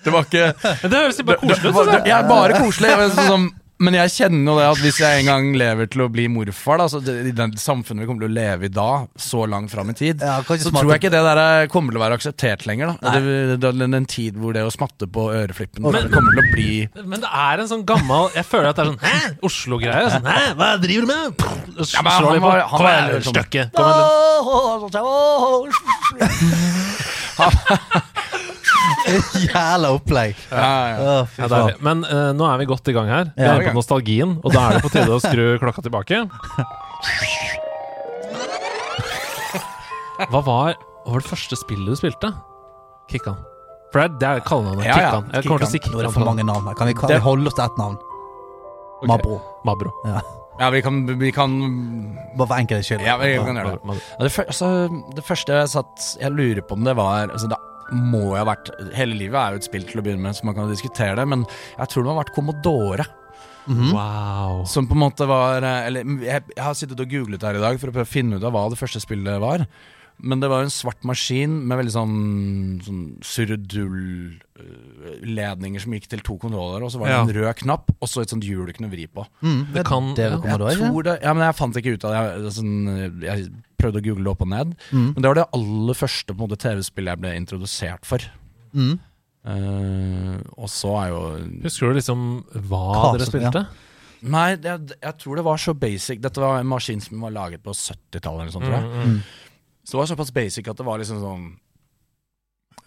[0.04, 0.46] det var ikke
[0.82, 1.74] Men det høres bare koselig ut.
[1.76, 2.18] synes det, jeg.
[2.18, 2.94] er bare koselig.
[2.98, 3.50] Men, sånn
[3.82, 6.76] men jeg kjenner jo det at hvis jeg en gang lever til å bli morfar,
[6.80, 9.70] da, så det, i den samfunnet vi kommer til å leve i da, så langt
[9.74, 10.78] fram i tid, Ja, så smatte.
[10.78, 12.86] tror jeg ikke det der er- kommer til å være akseptert lenger.
[13.02, 13.22] da det,
[13.60, 16.88] det, det, En tid hvor det å smatte på øreflippen Men- kommer til å bli
[17.04, 19.36] Men det er en sånn gammel Jeg føler at det er sånn Hæ?
[19.42, 20.10] Oslo-greie.
[20.10, 20.54] Sånn, Hæ?
[20.56, 21.34] Hva driver du med?
[21.92, 22.40] Ja, men han på.
[22.40, 23.70] var- han Kom var sånn- støkke.
[23.72, 24.08] Kom igjen.
[29.46, 30.36] Jævla opplegg.
[30.50, 30.96] ja, ja.
[30.98, 33.24] Å, Ja, Men eh, nå er vi godt i gang her.
[33.36, 33.54] Vi Ja.
[33.56, 36.22] er inne på nostalgien, og da er det på tide å skru klokka tilbake.
[40.30, 42.30] Hva var, hva var det første spillet du spilte?
[43.10, 43.38] Kickan.
[43.92, 44.86] For det er, det er kallenavnet.
[44.86, 45.26] Ja, ja, Kickan.
[45.34, 46.14] Jeg kommer til å si Nå er det Kickan.
[46.14, 46.76] for mange navn her.
[46.78, 47.98] Kan vi, kan Det- vi holde oss til ett navn?
[49.02, 49.08] Ok.
[49.10, 49.40] Mabro.
[49.66, 49.90] Mabro.
[50.06, 50.20] Ja.
[50.60, 51.56] ja, vi kan, vi kan
[52.38, 53.02] Bare for enkelhets skyld.
[53.04, 53.82] Ja, vi kan gjøre det.
[53.82, 53.86] Mabro.
[53.90, 54.00] Mabro.
[54.14, 54.70] Ja, det, fyr- altså,
[55.18, 57.58] det første jeg satt Jeg lurer på om det var altså, Det
[57.92, 60.46] må jo ha vært Hele livet er jo et spill til å begynne med, så
[60.48, 63.08] man kan diskutere det, men jeg tror det har vært Commodore.
[63.70, 63.92] Mhm.
[63.94, 64.64] Wow.
[64.66, 67.62] Som på en måte var eh, Eller jeg, jeg har sittet og googlet her i
[67.62, 69.62] dag for å prøve å finne ut av hva det første spillet var.
[70.22, 72.16] Men det var jo en svart maskin med veldig sånn,
[72.86, 77.22] sånn surredull-ledninger som gikk til to kontroller, og så var det Ja.
[77.22, 79.26] en rød knapp, og så et sånt hjul du kunne vri på.
[79.42, 81.92] Mm, Det kan- det kan kommer da, Jeg tror det, ja, men jeg fant ikke
[81.94, 82.18] ut av det.
[82.42, 84.76] Jeg, sånn, jeg prøvde å google det opp og ned.
[84.92, 85.12] Mm.
[85.14, 88.18] Men det var det aller første TV-spillet jeg ble introdusert for.
[88.74, 88.98] Mm.
[89.44, 93.54] Uh, og så er jo Husker du liksom hva Hva dere spilte?
[93.54, 93.66] Ja.
[94.22, 96.20] Nei, jeg, jeg tror det var så basic.
[96.20, 98.40] Dette var en maskin som var laget på 70-tallet.
[98.42, 98.84] eller sånt, tror jeg.
[98.84, 99.20] Mm, mm.
[99.92, 101.50] Så det var såpass basic at det var liksom sånn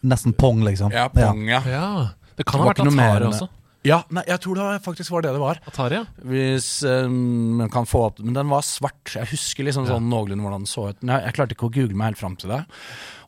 [0.06, 0.90] Nesten pong, liksom.
[0.94, 1.60] Ja, pong, ja.
[1.70, 1.90] Ja.
[2.34, 3.48] Det kan Det ha vært Atari også.
[3.86, 5.60] Ja, nei, jeg tror det faktisk var det det var.
[5.70, 6.06] Atari, ja.
[6.26, 9.14] Hvis um, man kan få opp Men den var svart.
[9.14, 11.04] Jeg husker liksom sånn noenlunde hvordan den så ut.
[11.04, 12.60] Men jeg, jeg klarte ikke å google meg helt fram til det.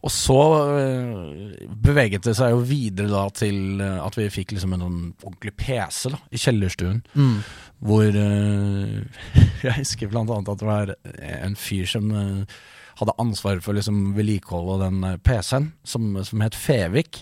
[0.01, 0.39] Og så
[0.73, 5.03] uh, beveget det seg jo videre da til eh, at vi fikk liksom en sånn
[5.21, 7.03] ordentlig PC da, i kjellerstuen.
[7.13, 7.37] Mm.
[7.85, 9.29] Hvor uh,
[9.67, 10.97] Jeg husker blant annet at det var
[11.45, 12.57] en fyr som eh,
[12.99, 17.21] hadde ansvar for liksom vedlikeholdet av den eh, PC-en, som, som het Fevik.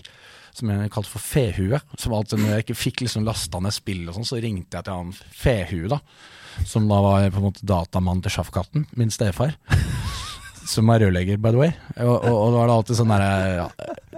[0.56, 1.80] Som jeg kalte for Fehue.
[2.00, 4.86] Som alltid når jeg ikke fikk liksom lasta ned spill, og sånn, så ringte jeg
[4.86, 6.00] til han Fehue, da.
[6.64, 9.58] Som da var på en måte datamannen til Sjaffkatten, min stefar.
[10.66, 11.74] Som er rørlegger, by the way.
[12.00, 13.66] Og, og, og da var det alltid sånn derre ja,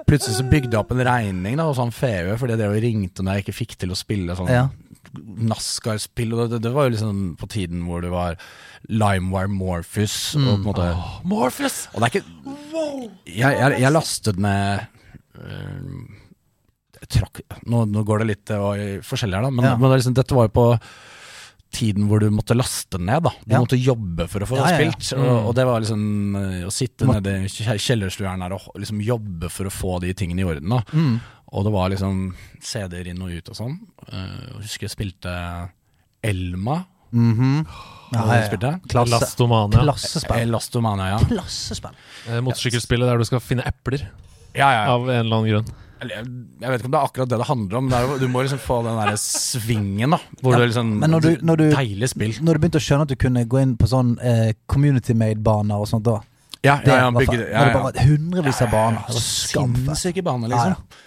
[0.09, 3.37] Plutselig så bygde jeg opp en regning da, hos han Fehue, fordi jeg ringte når
[3.37, 4.69] jeg ikke fikk til å spille sånn Ja.
[5.19, 6.33] NASCAR-spill.
[6.37, 8.39] Og det, det var jo liksom på tiden hvor det var
[8.89, 10.35] LimeWire Morphus.
[10.39, 10.89] Og på en måte
[11.29, 11.89] Morpheus!
[11.95, 12.57] Og det er ikke
[13.27, 14.87] Jeg, jeg, jeg lastet ned
[15.39, 19.77] uh, trakk, nå, nå går det litt uh, forskjellig her, da, men, Ja.
[19.79, 20.67] men det liksom, dette var jo på
[21.79, 23.23] tiden hvor du måtte laste ned.
[23.27, 23.61] da Du Ja.
[23.61, 25.13] måtte jobbe for å få Ja, ja, spilt.
[25.19, 28.71] Og, og det var liksom øh, å sitte Må- nede i kje- kjellerstuen her og
[28.81, 30.69] liksom jobbe for å få de tingene i orden.
[30.69, 31.21] da Mm.
[31.53, 33.79] Og det var liksom CD-er inn og ut og sånn.
[34.13, 35.71] Eh, jeg husker jeg spilte
[36.25, 36.85] Elma.
[37.13, 37.65] Mm ja,
[38.13, 38.47] Ja, ja.
[38.47, 38.71] spilte?
[38.89, 39.11] Klasse.
[39.21, 39.83] Lastomania.
[39.83, 40.37] Klassespill.
[40.47, 41.19] Elastomania, ja.
[41.29, 41.91] Klassespill.
[42.29, 44.07] Eh, Motorsykkelspillet der du skal finne epler,
[44.55, 44.89] ja, ja, ja.
[44.95, 45.77] av en eller annen grunn.
[45.99, 46.23] Jeg,
[46.63, 48.61] vet ikke om det er akkurat det det handler om, men er, du må liksom
[48.63, 50.19] få den der svingen, da.
[50.41, 52.35] Hvor Ja, du liksom men når du- når du- Deilig spill.
[52.41, 55.75] Når du begynte å skjønne at du kunne gå inn på sånn eh, community made-baner
[55.75, 56.21] og sånt da
[56.63, 59.03] Ja, ja, ja, bygge, ja, ja, Når det bare var hundrevis av baner.
[59.11, 60.71] Sinnssyke baner, Ja, liksom.
[60.71, 61.05] ja.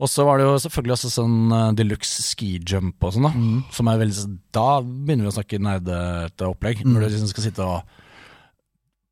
[0.00, 3.32] Og så var det jo selvfølgelig også sånn uh, deluxe ski jump og sånn, da.
[3.36, 3.58] Mm.
[3.76, 4.24] Som er veldig
[4.56, 6.80] Da begynner vi å snakke nerdete opplegg.
[6.84, 6.94] Mm.
[6.94, 8.00] Når du liksom skal sitte og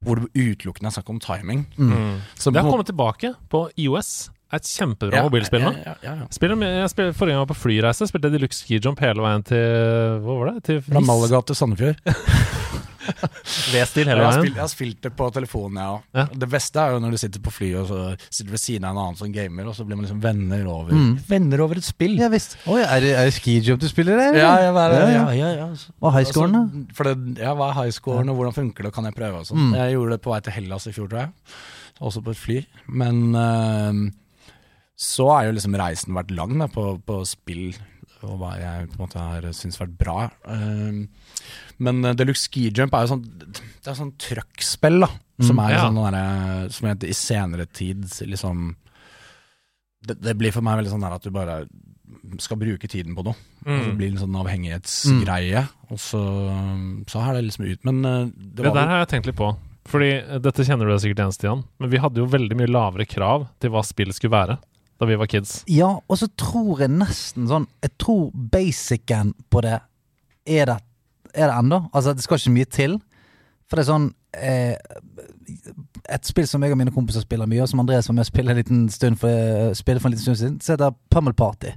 [0.06, 1.66] Hvor det utelukkende er snakk om timing.
[1.76, 2.18] Mm.
[2.38, 4.30] Så Det har kommet tilbake på IOS.
[4.56, 5.74] Et kjempebra Ja, mobilspill nå.
[5.84, 6.28] Ja, ja, ja.
[6.32, 9.20] Spiller jeg spiller, forrige gang jeg var på flyreise, spilte jeg Deluxe Ski Jump hele
[9.20, 10.64] veien til Hvor var det?
[10.70, 12.00] Til Fra Malaga til Sandefjord.
[13.72, 14.42] V-stil Jeg hele har, veien.
[14.42, 16.02] spilt, jeg har spilt det på telefonen, jeg òg.
[16.18, 16.24] Ja.
[16.44, 18.86] Det beste er jo når du sitter på flyet og så sitter du ved siden
[18.88, 21.14] av en annen som gamer, og så blir man liksom venner over Mm.
[21.28, 22.16] Venner over et spill.
[22.20, 22.56] Ja visst.
[22.66, 24.38] Oi, er det, er det skijump du spiller eller?
[24.40, 25.00] Ja, jeg hva er det?
[25.00, 25.48] Ja, ja, ja.
[25.58, 26.10] ja, ja.
[26.16, 26.62] high scoren, da?
[26.66, 29.42] Altså, for det, ja, hva er highscoren, og hvordan funker det, og kan jeg prøve
[29.42, 29.68] og sånn.
[29.68, 29.74] Mm.
[29.78, 31.58] Jeg gjorde det på vei til Hellas i fjor, tror jeg.
[32.08, 32.58] Også på et fly.
[33.02, 34.00] Men eh,
[34.98, 37.68] så er jo liksom reisen vært lang da, på, på spill,
[38.26, 40.16] og hva jeg på en måte har syntes vært bra.
[40.50, 41.02] Eh,
[41.78, 45.10] men uh, Deluxe Ski Jump er jo sånn Det er sånn trøkkspill, da.
[45.38, 45.82] Som Mm, er ja.
[45.86, 48.72] sånn derre Som jeg i senere tid liksom
[50.08, 51.60] det, det blir for meg veldig sånn der at du bare
[52.42, 53.34] skal bruke tiden på noe.
[53.66, 53.96] Mm.
[53.98, 55.62] blir det en sånn avhengighetsgreie.
[55.92, 56.20] Og så,
[57.10, 57.82] så har det liksom ut.
[57.86, 59.50] Men eh, det Det der har jeg tenkt litt på.
[59.88, 61.64] Fordi eh, Dette kjenner du deg sikkert igjen, Stian.
[61.82, 64.58] Men vi hadde jo veldig mye lavere krav til hva spill skulle være
[64.98, 65.60] da vi var kids.
[65.70, 69.76] Ja, og så tror jeg nesten sånn Jeg tror basicen på det
[70.48, 70.78] er det,
[71.34, 71.84] er det ennå.
[71.92, 72.96] Altså, det skal ikke mye til.
[73.68, 74.74] For det er sånn eh,
[76.08, 78.30] Et spill som jeg og mine kompiser spiller mye, og som Andreas var med å
[78.30, 81.74] spille en liten stund for, eh, for en liten stund siden, så heter Pummel Party.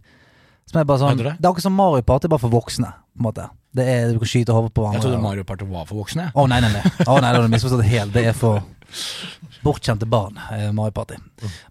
[0.72, 1.34] Som er bare sånn Det det?
[1.42, 2.88] er akkurat som Mario Party, bare for voksne.
[3.12, 5.02] På en måte Det er Du kan skyte hodet på hverandre.
[5.02, 6.32] Jeg trodde Mario Party var for voksne.
[6.34, 6.82] Å Å nei, nei, nei.
[7.08, 8.14] Oh, nei, det har du misforstått helt.
[8.14, 8.64] Det er for
[9.64, 11.16] bortskjemte barn, eh, Mario Party.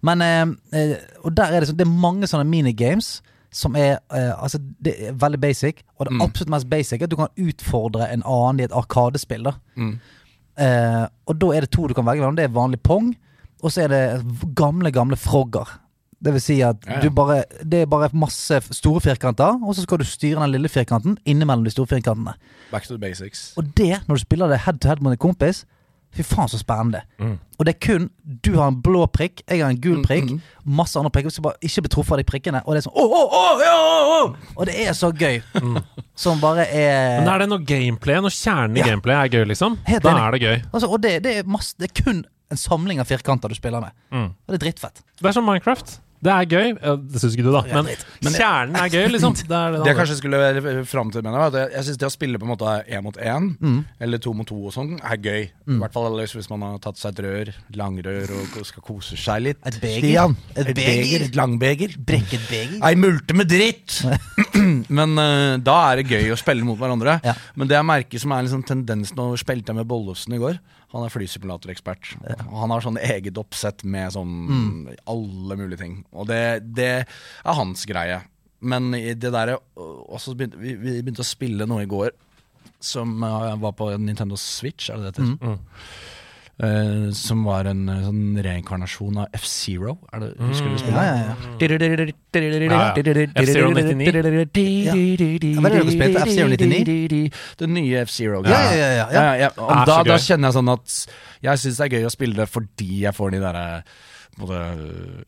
[0.02, 3.20] Men eh, eh, Og der er det sånn Det er mange sånne minigames
[3.52, 5.82] som er eh, Altså, det er veldig basic.
[5.98, 6.20] Og det Mm.
[6.22, 9.42] absolutt mest basic er at du kan utfordre en annen i et arkadespill.
[9.42, 9.98] da Mm.
[10.58, 12.36] eh, Og da er det to du kan velge mellom.
[12.36, 13.16] Det er vanlig pong,
[13.62, 15.66] og så er det gamle, gamle frogger.
[16.22, 17.00] Det vil si at Ja, ja.
[17.00, 20.52] du bare, det er bare masse f- store firkanter, og så skal du styre den
[20.52, 22.34] lille firkanten innimellom de store firkantene.
[22.70, 23.54] Back to the basics.
[23.56, 25.64] Og det, når du spiller det head to head mot en kompis
[26.12, 27.02] Fy faen, så spennende.
[27.20, 27.36] Mm.
[27.58, 28.10] Og det er kun
[28.42, 30.30] Du har en blå prikk, jeg har en gul Mm, prikk.
[30.30, 30.40] mm.
[30.66, 31.30] Masse andre prikker.
[31.30, 32.62] Vi skal bare ikke bli truffet av de prikkene.
[32.66, 34.34] Og det er sånn åh, åh, åh, ja, åh, åh!
[34.56, 35.40] Og det er så gøy.
[36.16, 38.86] Som bare er Men er det noe gameplay, når kjernen i Ja.
[38.90, 39.78] gameplay er gøy, liksom?
[39.86, 40.22] Helt Da enig.
[40.26, 40.62] er det gøy.
[40.74, 43.80] altså, Og det, det, er masse, det er kun en samling av firkanter du spiller
[43.80, 43.90] med.
[44.10, 44.24] Mm.
[44.26, 45.02] Og det er drittfett.
[45.20, 46.00] Det er som Minecraft.
[46.20, 46.74] Det er gøy.
[47.08, 47.62] Det syns ikke du, da.
[47.70, 47.86] Men,
[48.24, 49.32] Men- kjernen er gøy, liksom.
[49.40, 52.08] Det er det, Det jeg kanskje skulle være fram til, mener jeg, jeg, syns det
[52.10, 53.78] å spille på en måte én mot én, Mm.
[54.00, 55.42] eller to mot to og sånn, er gøy.
[55.70, 59.42] I hvert fall hvis man har tatt seg et rør, langrør, og skal kose seg
[59.42, 59.56] litt.
[59.64, 60.00] Et beger.
[60.04, 61.02] Stian, Et et, beger.
[61.02, 61.24] beger.
[61.30, 61.96] Et langbeger.
[62.04, 62.78] Brekket beger.
[62.84, 64.02] Ei multe med dritt!
[64.90, 67.18] Men uh, da er det gøy å spille mot hverandre.
[67.24, 67.34] Ja.
[67.56, 70.58] Men det jeg merker som er liksom tendensen Nå spilte jeg med Bollefsen i går.
[70.90, 72.16] Han er flysimulatorekspert.
[72.48, 76.00] Og Han har sånn eget oppsett med sånn alle mulige ting.
[76.10, 76.40] Og det,
[76.74, 78.20] det er hans greie.
[78.60, 82.10] Men i det derre begynte, vi, vi begynte å spille noe i går
[82.80, 85.56] som eh, var på Nintendo Switch, er det det heter?
[86.62, 89.96] Eh, som var en eh, sånn reinkarnasjon av F-Zero.
[90.12, 90.98] Er det, Husker du spillet?
[90.98, 91.34] Ja, ja, ja.
[93.40, 93.96] F-Zero 99.
[94.00, 95.64] Ja.
[95.64, 96.24] Det dere spilte?
[96.26, 97.24] F-Zero 99?
[97.62, 98.44] Den nye F-Zero.
[98.46, 99.08] Ja, ja, ja, ja, ja.
[99.10, 99.50] ja, ja.
[99.56, 100.96] Og da, da kjenner jeg sånn at
[101.48, 103.66] jeg syns det er gøy å spille det fordi jeg får de derre
[104.40, 104.58] både,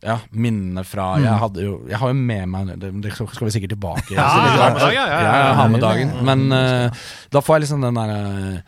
[0.01, 1.25] ja, minnene fra Mm.
[1.25, 4.23] Jeg, hadde jo, jeg har jo med meg Det, det skal vi sikkert tilbake Ja,
[4.23, 5.33] ja, ja, ja, ja, ja, ja, ja, ja.
[5.33, 6.12] ja, ja, med dagen.
[6.25, 8.62] Men eh, da får jeg liksom den derre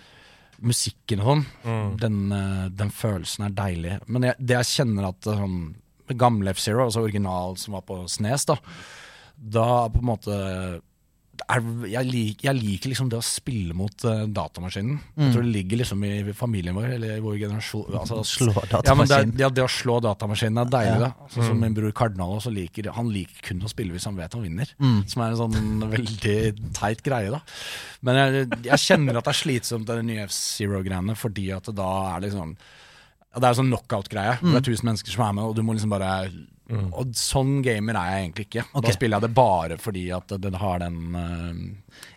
[0.63, 1.45] musikken og sånn.
[1.65, 1.89] Mm.
[2.03, 3.99] Den, eh, den følelsen er deilig.
[4.07, 8.03] Men jeg, det jeg kjenner at eh, sånn gamle F-Zero, altså original som var på
[8.13, 8.59] Snes, da
[9.35, 10.35] Da på en måte
[11.49, 14.99] er, jeg, lik, jeg liker liksom det å spille mot uh, datamaskinen.
[15.19, 18.61] Jeg tror det ligger liksom i familien vår, eller i vår generasjon altså, Slå ja,
[18.61, 19.35] men det, datamaskinen.
[19.43, 21.11] ja, det å slå datamaskinen er deilig, Ja.
[21.11, 21.29] da.
[21.35, 24.33] Sånn som min bror Kardinal også liker Han liker kun å spille hvis han vet
[24.39, 24.71] han vinner.
[24.79, 25.03] Mm.
[25.11, 26.39] Som er en sånn veldig
[26.79, 27.43] teit greie, da.
[28.05, 32.25] Men jeg, jeg kjenner at det er slitsomt, det nye F-Zero-greiene, fordi at da er
[32.27, 32.57] det sånn
[33.35, 34.37] Det er sånn knockout-greie.
[34.43, 34.53] Mm.
[34.53, 36.11] Det er tusen mennesker som er med, og du må liksom bare
[36.73, 38.63] Og sånn gamer er jeg egentlig ikke.
[38.71, 38.85] Okay.
[38.87, 41.51] Da spiller jeg det bare fordi at den har den uh,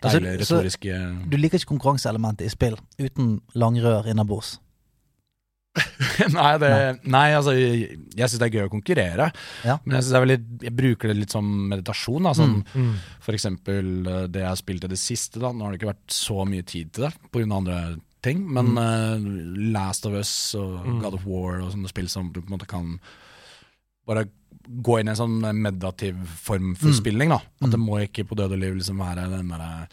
[0.00, 0.94] Altså, retoriske
[1.28, 4.54] Du liker ikke konkurranseelementet i spill uten langrør innabords?
[6.34, 6.70] nei, det,
[7.06, 9.28] nei, altså Jeg, jeg syns det er gøy å konkurrere,
[9.66, 9.76] Ja.
[9.84, 12.24] men jeg, jeg, veldig, jeg bruker det litt som meditasjon.
[12.26, 12.94] Da, sånn, Mm.
[13.22, 15.38] For eksempel eh, det jeg har spilt i det siste.
[15.42, 15.52] Da.
[15.52, 17.44] Nå har det ikke vært så mye tid til det pga.
[17.60, 17.78] andre
[18.24, 19.28] ting, men eh,
[19.76, 20.98] Last of Us og Mm.
[21.04, 22.96] God of War og sånne spill som du på en måte kan
[24.08, 24.24] bare
[24.82, 26.94] gå inn i en sånn meditativ form for Mm.
[26.94, 27.28] spilling.
[27.30, 27.86] da At det Mm.
[27.88, 29.88] må ikke på død og liv liksom være den derre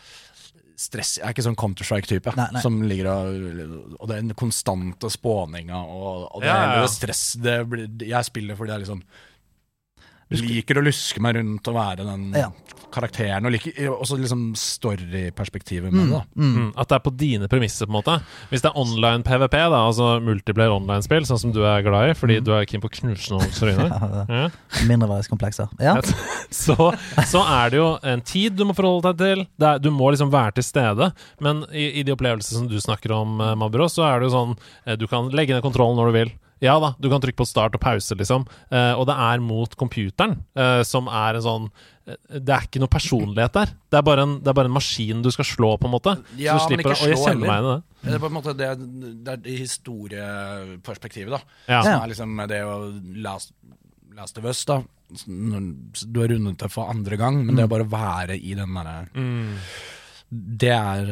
[0.77, 6.41] stress Jeg er ikke sånn Counter-Strike-type som ligger og Og den konstante spåninga og, og
[6.41, 6.87] det, Ja, ja, ja.
[6.87, 9.01] stress det blir, Jeg spiller fordi jeg liksom
[10.31, 12.49] liker å luske meg rundt og være den Ja.
[12.91, 13.45] karakteren.
[13.45, 16.09] Og liker også liksom storyperspektivet med Mm.
[16.11, 16.21] det.
[16.37, 16.55] Mm.
[16.55, 18.23] Mm, at det er på dine premisser, på en måte.
[18.49, 22.13] Hvis det er online PVP, da, altså multiplayer online-spill, sånn som du er glad i
[22.13, 23.89] fordi du er keen på å knuse noen tryne,
[24.29, 24.49] Ja.
[24.87, 25.69] Mindreverdighetskomplekser.
[25.79, 25.95] Ja.
[26.51, 26.75] så,
[27.25, 29.45] så er det jo en tid du må forholde deg til.
[29.59, 31.11] Det er, du må liksom være til stede.
[31.41, 34.35] Men i, i de opplevelsene som du snakker om, eh, Mabro, så er det jo
[34.37, 34.57] sånn
[34.87, 36.31] eh, Du kan legge ned kontrollen når du vil.
[36.63, 38.45] Ja da, du kan trykke på start og pause, liksom.
[38.71, 42.81] Uh, og det er mot computeren, uh, som er en sånn uh, Det er ikke
[42.83, 43.73] noe personlighet der.
[43.91, 46.15] Det er, bare en, det er bare en maskin du skal slå, på en måte.
[46.39, 47.55] Ja, så du men slipper, ikke og jeg slå meg heller.
[47.59, 48.09] igjen i det.
[48.09, 48.71] Det er på en måte det,
[49.25, 51.57] det er det historieperspektivet, da.
[51.67, 51.81] Ja.
[51.81, 52.75] Som er liksom det å
[53.25, 53.55] Last,
[54.15, 54.79] last of Us, da.
[55.25, 59.03] Du har rundet det for andre gang, men det å bare være i den derre
[59.13, 59.59] Mm.
[60.35, 61.11] Det er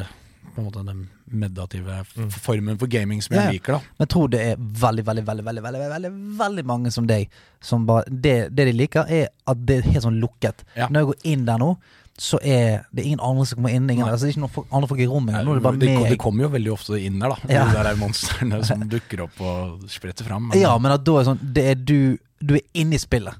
[0.54, 2.30] på en måte den meditative Mm.
[2.32, 3.52] formen for gaming som jeg ja.
[3.52, 3.80] liker, da.
[3.98, 7.30] Men jeg tror det er veldig, veldig, veldig veldig, veldig, veldig, veldig mange som deg
[7.62, 10.64] som bare det, det de liker, er at det er helt sånn lukket.
[10.76, 10.88] Ja.
[10.90, 11.78] Når jeg går inn der nå,
[12.20, 13.90] så er det ingen andre som kommer inn.
[13.90, 15.34] Ingen, altså, det er ikke noen andre folk i rommet.
[15.46, 16.10] Nå er det bare det, meg.
[16.14, 17.54] det kommer jo veldig ofte inn der, da.
[17.56, 17.64] Ja.
[17.72, 20.50] De der monstrene som dukker opp og spretter fram.
[20.52, 23.34] men- Ja, men at da er sånn Det er du Du er inne i spillet.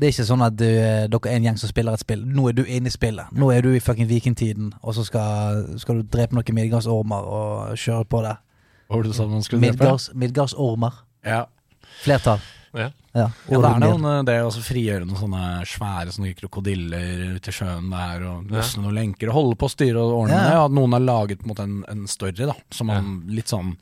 [0.00, 0.06] Ja.
[0.06, 2.22] Det er ikke sånn at du, eh, dere er en gjeng som spiller et spill.
[2.24, 3.32] Nå er du inne i spillet.
[3.36, 7.76] Nå er du i fucking vikingtiden, og så skal, skal du drepe noen midgardsormer og
[7.76, 8.38] kjøre på det.
[8.88, 10.16] Hva var det du sa man skulle drepe?
[10.16, 11.02] Midgardsormer.
[11.26, 11.44] Ja.
[12.00, 12.40] Flertall.
[12.72, 12.88] Ja.
[13.12, 13.26] Ja.
[13.50, 17.90] Ja, det er noen, det å frigjøre noen sånne svære sånne krokodiller ute i sjøen
[17.90, 18.60] der, og Ja.
[18.60, 20.38] løsne noen lenker og holde på å styre og ordne.
[20.38, 20.64] Ja.
[20.64, 23.76] At Noen har laget mot en en, story, da, som man litt sånn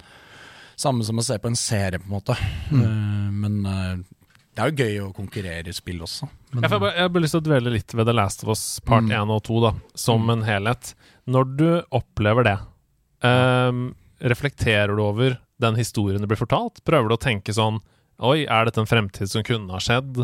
[0.78, 2.36] Samme som å se på en serie, på en måte.
[2.70, 2.82] Mm.
[2.84, 3.96] Uh, men eh,
[4.58, 6.26] det er jo gøy å konkurrere i spill også.
[6.52, 8.80] Men, Jeg bare- jeg har lyst til å dvele litt ved The Last of Us
[8.80, 9.12] part Mm.
[9.12, 10.94] 1 og 2, da, som en helhet.
[11.28, 12.58] Når du opplever det,
[13.22, 16.82] um, reflekterer du over den historien det blir fortalt?
[16.84, 17.78] Prøver du å tenke sånn
[18.18, 20.16] Oi, er dette en fremtid som kunne ha skjedd?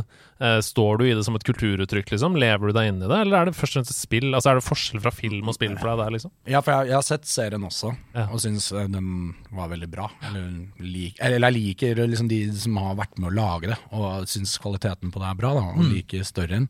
[0.43, 2.35] Eh, står du i det som et kulturuttrykk, liksom?
[2.43, 4.27] Lever du deg inn i det, eller er det først og fremst et spill?
[4.35, 6.33] Altså, er det forskjell fra film og spill for deg der, liksom?
[6.51, 8.25] ja, for jeg, jeg har sett serien også, Ja.
[8.35, 9.13] og syns eh, den
[9.55, 10.09] var veldig bra.
[10.27, 10.49] Eller,
[10.83, 14.57] lik, eller jeg liker liksom de som har vært med å lage det, og syns
[14.59, 16.67] kvaliteten på det er bra, da, og liker storyen.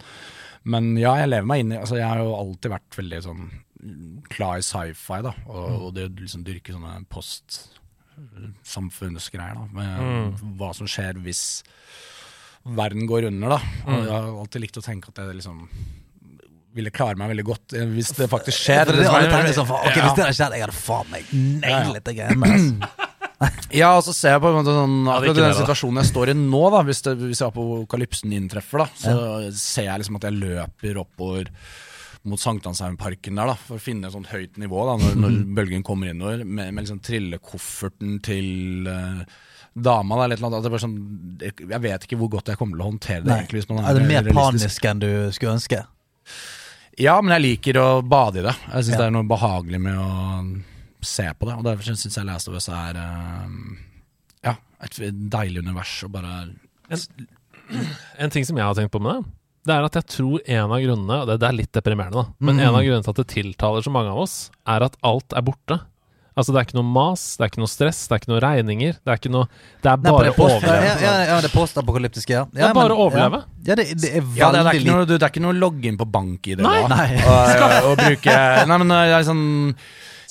[0.68, 3.48] Men ja, jeg lever meg inn i altså, Jeg har jo alltid vært veldig sånn
[4.32, 6.98] klar i sci-fi, da, og, og det å liksom dyrke sånne
[8.14, 11.62] post-samfunnsgreier, da, med hva som skjer hvis
[12.64, 13.60] verden går under, da.
[13.84, 15.66] Og jeg har alltid likt å tenke at jeg liksom
[16.74, 18.88] ville klare meg veldig godt eh, hvis det faktisk skjer.
[18.90, 20.06] Det, det er det alle tenker sånn, Ok, Ja.
[20.08, 23.02] Hvis det hadde skjedd, jeg hadde faen meg nailet det altså.
[23.74, 26.08] Ja, og så ser jeg på en måte sånn Ja, det Akkurat den situasjonen jeg
[26.08, 29.16] står i nå, da hvis, det, hvis apokalypsen inntreffer, da så
[29.58, 31.50] ser jeg liksom at jeg løper oppover
[32.24, 35.82] mot Sankthanshaugenparken der, da for å finne et sånt høyt nivå da når, når bølgen
[35.84, 39.24] kommer innover, med, med liksom trillekofferten til uh,
[39.74, 40.16] dama.
[40.22, 40.56] Da, eller annet.
[40.58, 40.96] At det er bare sånn,
[41.44, 43.28] jeg- vet ikke hvor godt jeg kommer til å håndtere det.
[43.28, 43.38] Nei.
[43.42, 44.40] egentlig hvis man Er det mer realistisk.
[44.40, 45.82] panisk enn du skulle ønske?
[47.02, 48.54] Ja, men jeg liker å bade i det.
[48.70, 48.98] Jeg syns Ja.
[49.02, 50.62] det er noe behagelig med å
[51.04, 51.56] se på det.
[51.58, 53.48] Og derfor syns jeg Last of Us er eh,
[54.46, 55.00] ja, et
[55.34, 56.36] deilig univers og bare
[58.18, 59.32] En ting som jeg har tenkt på med det,
[59.64, 62.26] det er at jeg tror en av grunnene og det, det er litt deprimerende, da,
[62.44, 62.62] men Mm.
[62.68, 65.42] en av grunnene til at det tiltaler så mange av oss, er at alt er
[65.46, 65.80] borte.
[66.34, 68.40] Altså Det er ikke noe mas, det er ikke noe stress, det er ikke noe
[68.42, 68.96] regninger.
[68.98, 69.46] Det er ikke noe
[69.84, 70.72] Det er bare å overleve.
[70.82, 72.40] Ja, ja, ja, det postapokalyptiske, ja.
[72.50, 73.44] Det er bare å overleve.
[73.62, 75.96] Ja, det, det er veldig Ja, det, er ikke noe, det er ikke noe login
[76.00, 76.74] på bank-ID Nei.
[76.82, 76.88] da.
[76.90, 77.06] Nei.
[77.22, 78.34] Og, og bruke
[78.66, 79.44] Nei, men det er sånn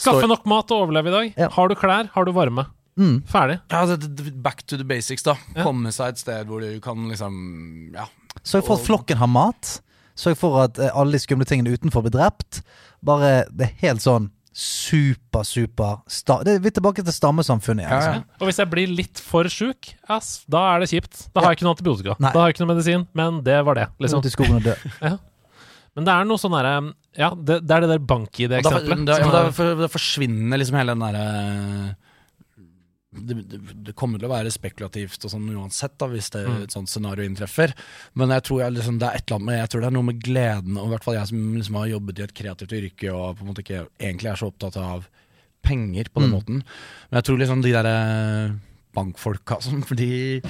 [0.04, 1.30] Skaffe nok mat og overleve i dag.
[1.46, 1.48] Ja.
[1.56, 2.66] Har du klær, har du varme.
[3.00, 3.22] Mm.
[3.26, 3.62] Ferdig.
[3.72, 5.38] ja, det, det, Back to the basics, da.
[5.56, 5.64] Ja.
[5.64, 8.10] Komme seg et sted hvor du kan liksom Ja.
[8.44, 9.80] Sørg for at flokken har mat.
[10.20, 12.62] Sørg for at eh, alle de skumle tingene utenfor blir drept.
[13.04, 17.90] Bare Det er helt sånn super, super sta det, Vi er tilbake til stammesamfunnet igjen.
[17.90, 18.20] Ja, Liksom.
[18.22, 18.38] ja.
[18.40, 21.24] Og hvis jeg blir litt for sjuk, ass, da er det kjipt.
[21.34, 22.16] Da har jeg ikke noe antibiotika.
[22.22, 22.32] Nei.
[22.36, 23.08] Da har jeg ikke noe medisin.
[23.18, 24.22] Men det var det, liksom.
[24.22, 24.76] Ut i skogen og dø.
[25.96, 26.76] Men det er noe sånn derre
[27.18, 29.04] Ja, det, det er det der Og da, bank-ID-eksempelet.
[29.06, 31.96] da, ja, da, er- for, da forsvinner liksom hele den derre
[33.14, 33.60] det, det,
[33.90, 36.64] det kommer til å være spekulativt og sånn uansett, da, hvis det, Mm.
[36.64, 37.74] et sånt scenario inntreffer.
[38.16, 39.98] Men jeg tror, jeg, liksom, det er et eller annet med, jeg tror det er
[39.98, 42.74] noe med gleden, og i hvert fall jeg som liksom har jobbet i et kreativt
[42.80, 45.08] yrke og på en måte ikke egentlig er så opptatt av
[45.64, 46.36] penger på den Mm.
[46.38, 46.64] måten.
[47.10, 48.56] Men jeg tror liksom de der eh,
[48.94, 50.42] bankfolka som de,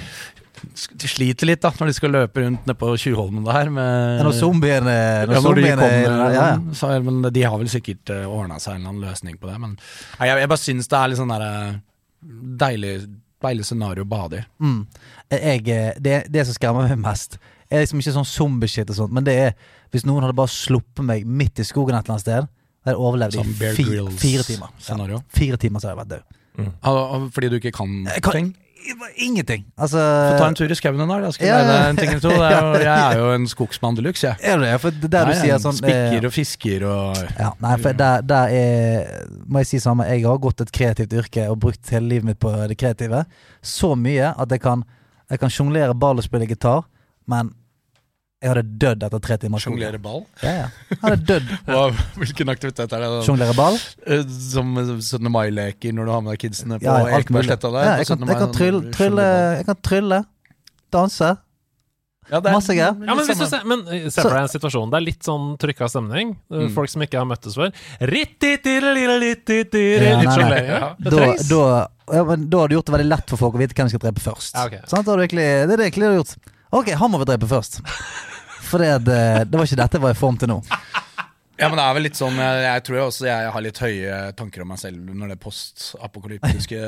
[1.00, 4.36] de sliter litt da når de skal løpe rundt nede på Tjuvholmen der med Når
[4.36, 6.58] zombiene ja, Når når de kommer, ja, ja.
[6.76, 9.48] Så, er- men de har vel sikkert uh, ordna seg en eller annen løsning på
[9.48, 9.56] det.
[9.64, 9.78] Men
[10.20, 11.74] jeg, jeg bare syns det er litt sånn der, eh,
[12.60, 12.96] deilig,
[13.44, 14.44] deilig scenario å bade i.
[14.64, 14.80] Mm.
[15.34, 17.38] Jeg, eh, det, det som skremmer meg mest,
[17.70, 19.56] er liksom ikke sånn zombieshit og sånt, men det er
[19.94, 22.48] hvis noen hadde bare sluppet meg midt i skogen et eller annet sted,
[22.84, 24.72] hadde jeg overlevd Sånn i fire, fire timer.
[24.88, 26.40] Ja, fire timer så hadde jeg vært død.
[26.54, 27.30] Mm.
[27.34, 28.50] fordi du ikke kan, kan- ting?
[29.16, 29.64] Ingenting.
[29.80, 31.22] Altså Få ta en tur i skauen en dag.
[31.24, 31.76] Da skal ja, ja.
[31.88, 32.32] en ting eller to.
[32.34, 34.36] Er jo, jeg er jo en skogsmann de luxe, jeg.
[34.42, 34.72] Er det?
[34.82, 38.26] For det der du sier sånn eh, Spikker og fisker og ja, Nei, for der,
[38.28, 42.10] der er Må jeg si samme Jeg har gått et kreativt yrke og brukt hele
[42.12, 43.24] livet mitt på det kreative.
[43.64, 44.84] Så mye at jeg kan
[45.32, 46.84] Jeg kan sjonglere ball og spille gitar,
[47.30, 47.54] men
[48.44, 49.62] jeg hadde dødd etter tre timer.
[49.64, 50.26] sjonglere ball.
[50.44, 50.98] Ja, ja.
[51.00, 51.54] Hadde dødd.
[51.70, 53.08] Hva- Hvilken aktivitet er det?
[53.24, 53.78] Sjonglere ball?
[54.06, 54.20] Eh,
[54.52, 55.32] Som 17.
[55.32, 56.98] mai-leker når du har med deg kidsene på Ja.
[57.18, 57.88] Ekebergsletta der?
[57.88, 59.26] Ja, jeg, kan, jeg, kan trylle, trylle,
[59.62, 60.20] jeg kan trylle.
[60.94, 61.32] Danse.
[62.30, 62.94] Ja, det er- Masse greier.
[63.04, 64.88] Ja, men, ser, men eh, se for deg en situasjon.
[64.92, 66.36] Det er litt sånn trykka stemning.
[66.52, 66.70] Eh, Mm.
[66.76, 67.68] Folk som ikke har møttes før.
[68.00, 68.06] Ja.
[70.98, 73.76] Da, da, ja, men da har du gjort det veldig lett for folk å vite
[73.76, 74.54] hvem de skal drepe først.
[74.56, 74.82] Ja, okay.
[74.90, 76.36] sånn, Da har du egentlig, det er det egentlig du har gjort.
[76.74, 77.80] Ok, han må vi drepe først.
[78.74, 79.14] For det,
[79.46, 80.58] det, var ikke dette jeg var i form til nå.
[81.54, 83.78] Ja, men det er vel litt sånn Jeg, jeg tror jo også jeg har litt
[83.78, 86.80] høye tanker om meg selv når det postapokalyptiske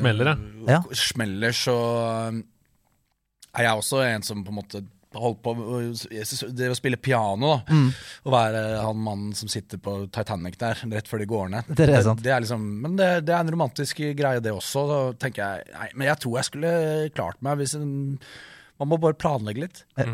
[0.00, 0.32] Smeller,
[0.66, 0.80] Ja.
[0.90, 1.76] Smeller, så
[2.34, 2.40] um,
[3.54, 4.82] er jeg også en som på en måte
[5.18, 5.54] holdt på
[6.52, 7.74] Det å spille piano, da.
[7.78, 7.86] Mm.
[8.26, 11.70] Å være han mannen som sitter på Titanic der rett før de går ned.
[11.70, 12.22] Det er det, sant.
[12.26, 14.84] Det er liksom, men det, det er en romantisk greie, det også.
[14.90, 16.72] Da tenker jeg Nei, men jeg tror jeg skulle
[17.16, 17.96] klart meg hvis en
[18.78, 19.84] Man må bare planlegge litt.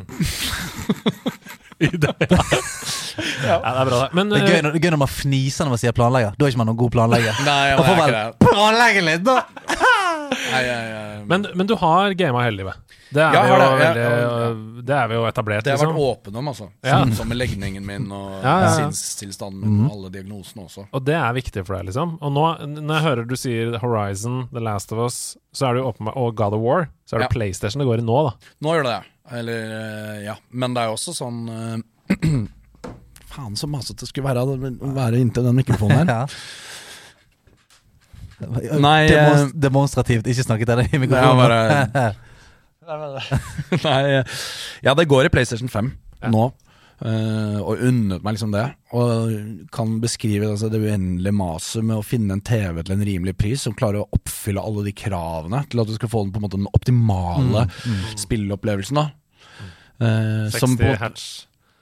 [3.45, 4.09] Ja, det er bra, det.
[4.17, 5.95] Men Det er gøy eh, når, det er gøy når man fniser når man sier
[5.97, 6.37] planlegger.
[6.39, 7.43] Da er ikke man noen god planlegger.
[7.47, 9.37] Nei, Man får vel planlegge litt, da!
[10.31, 12.81] Nei, jeg, jeg, men, men du har gama hele livet.
[13.15, 13.69] Det er, Ja, vi jo det.
[13.81, 15.95] veldig, Ja, det er vi jo etablert, Det har jeg liksom.
[15.95, 16.69] vært åpen om, altså.
[16.85, 16.99] Ja.
[17.01, 20.87] Som, som med legningen min og Ja, sinnstilstanden min og alle diagnosene også.
[20.93, 22.17] Og det er viktig for deg, liksom.
[22.21, 22.45] Og nå,
[22.75, 25.19] når jeg hører du sier Horizon, The Last of Us,
[25.55, 27.35] så er det jo åpenbart Og God of War, så er det Ja.
[27.37, 28.35] PlayStation det går i nå, da.
[28.67, 29.03] Nå gjør det det.
[29.39, 30.35] Eller, eh, ja.
[30.51, 31.79] Men det er jo også sånn uh,
[33.35, 36.13] Faen, så masete det skulle være å være inntil den mikrofonen her.
[36.15, 36.27] Ja.
[38.81, 42.21] Nei, eh, demonstrativt ikke snakket til deg i Ja, mikrofonen.
[43.87, 44.37] Nei, eh,
[44.85, 45.91] ja, det går i PlayStation 5
[46.25, 46.31] Ja.
[46.35, 46.53] nå.
[47.05, 48.63] Uh, og unnet meg liksom det.
[48.95, 49.33] Og
[49.75, 53.65] kan beskrive altså, det uendelige maset med å finne en TV til en rimelig pris
[53.67, 56.47] som klarer å oppfylle alle de kravene til at du skal få den på en
[56.47, 57.67] måte den optimale
[58.23, 59.03] spilleopplevelsen.
[59.03, 59.11] da
[60.03, 61.25] Eh, som 60 på, hertz.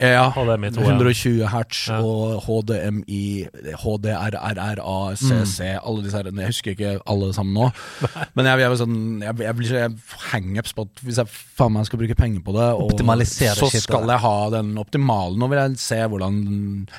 [0.02, 0.92] Ja, HDMI 2, ja.
[0.96, 1.98] 120 hertz Ja.
[2.02, 3.20] og HDMI,
[3.82, 6.30] HDRRRA, CC, alle disse her.
[6.32, 7.68] Jeg husker ikke alle sammen nå.
[8.34, 9.82] Men jeg, jeg, sånn, jeg, jeg blir så
[10.32, 12.94] hangups på at hvis jeg faen meg skal bruke penger på det, og
[13.58, 15.38] så skal jeg ha den optimale.
[15.38, 16.40] Nå vil jeg se hvordan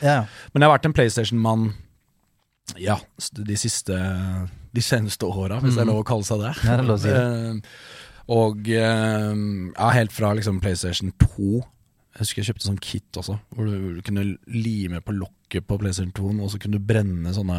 [0.01, 0.21] Ja.
[0.53, 1.73] Men jeg har vært en PlayStation-mann
[2.79, 2.95] ja,
[3.35, 3.97] de siste
[4.73, 6.53] De seneste åra, hvis det er lov å kalle seg det.
[6.63, 7.25] Ja, det er lov å si det.
[7.27, 7.99] Eh,
[8.33, 9.33] og eh,
[9.75, 11.59] ja, helt fra liksom PlayStation 2
[12.13, 16.11] Jeg husker jeg kjøpte sånn kit også, hvor du kunne lime på lokket på PlayStation
[16.13, 17.57] 2, og så kunne du brenne sånne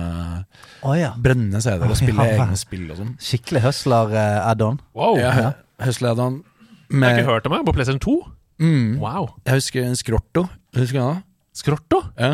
[0.86, 1.08] oh, ja.
[1.18, 2.36] Brenne CD-er og spille Ja.
[2.44, 3.12] egne spill og sånn.
[3.18, 4.78] Skikkelig høsler-add-on.
[4.94, 5.18] Wow!
[5.18, 6.44] add-on
[6.88, 7.08] Med...
[7.08, 8.16] Jeg har ikke hørt om det på PlayStation 2.
[8.62, 9.28] mm, Wow.
[9.44, 10.46] Jeg husker en Skrotto.
[10.78, 11.22] Husker du det?
[11.54, 12.02] Skrotto?
[12.18, 12.32] Ja.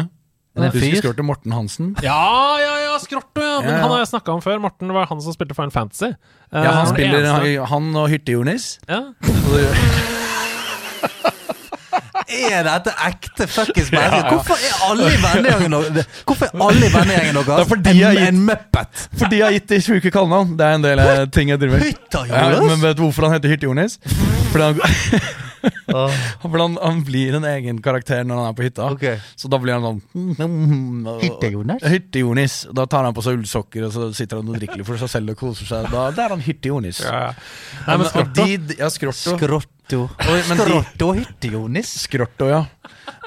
[0.61, 1.95] Det Du husker Skrorto Morten Hansen?
[2.05, 2.21] Ja,
[2.61, 3.61] ja, ja, Skrotto, ja.
[3.65, 3.83] Men Ja, ja.
[3.87, 4.61] han har jeg snakka om før.
[4.61, 6.13] Morten var han som spilte Final Fantasy.
[6.13, 6.17] Eh,
[6.53, 8.79] Ja, han den spiller han, han og Hytte-Jonis.
[8.89, 9.05] ja.
[12.31, 14.31] Er dette ekte fuckings mennesker?
[14.31, 15.77] Hvorfor er alle i vennegjengen
[16.29, 19.05] Hvorfor er alle i vennegjengen er deres en, gitt- en muppet?
[19.21, 20.57] Fordi jeg har gitt de sjuke kallenavn.
[20.61, 22.03] Det er en del eh, ting jeg driver med.
[22.31, 23.99] Ja, men vet du hvorfor han heter Hytte-Jonis?
[24.51, 24.81] Fordi han,
[26.41, 28.87] fordi han, han blir en egen karakter når han er på hytta.
[28.95, 29.19] Okay.
[29.39, 31.83] Så da blir han sånn Hytte-Jonas?
[31.85, 32.55] Hytte-Jonis.
[32.77, 35.13] Da tar han på seg ullsokker og så sitter han og drikker litt for seg
[35.13, 35.91] selv og koser seg.
[35.93, 37.03] Da, da er han Hytte-Jonis.
[37.05, 37.35] Ja, ja.
[37.87, 39.37] Nei, men og Skrotto de, ja, Skrotto.
[39.37, 39.77] Skrotto.
[39.91, 41.91] De- Skrotto Hytte-Jonis?
[42.07, 42.65] Skrotto, ja.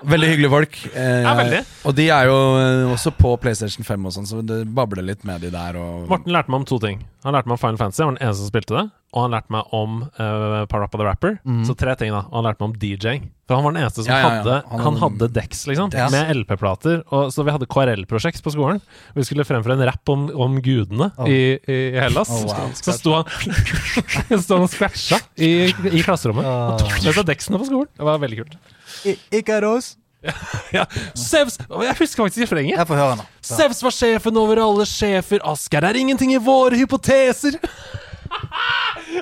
[0.03, 0.77] Veldig hyggelige folk.
[0.95, 1.61] Eh, Ja, veldig.
[1.87, 5.23] Og de er jo eh, også på PlayStation 5 og sånn, så det babler litt
[5.27, 5.77] med de der.
[5.79, 7.03] Og, Morten lærte meg om to ting.
[7.23, 8.85] Han lærte meg om Final Fantasy, han var den eneste som spilte det.
[9.13, 11.37] Og han lærte meg om uh, Parappa the Rapper.
[11.67, 12.23] Så tre ting, da.
[12.31, 13.29] Og han lærte meg om DJ-ing.
[13.47, 14.35] For han var den eneste som Ja, ja, ja.
[14.39, 15.89] hadde Han hadde- Dex, liksom.
[15.91, 16.11] Dex.
[16.13, 17.01] Med LP-plater.
[17.29, 18.79] Så vi hadde KRL-prosjekt på skolen.
[19.15, 21.27] Vi skulle fremføre en rapp om, om gudene Oh.
[21.27, 22.29] i, i Hellas.
[22.31, 22.71] Oh, wow.
[22.73, 23.25] Så sto han
[24.45, 26.47] sto han og scratcha i, i klasserommet.
[26.47, 26.77] Oh.
[26.77, 27.91] Og tok Dexene på skolen.
[27.97, 28.55] Det var veldig kult.
[29.31, 29.97] Ikaros?
[30.71, 30.85] Ja.
[31.19, 32.77] Sevs Jeg husker faktisk refrenget.
[32.79, 33.25] Jeg får høre nå.
[33.43, 35.43] Sevs var sjefen over alle sjefer.
[35.51, 37.59] Asgeir er ingenting i våre hypoteser.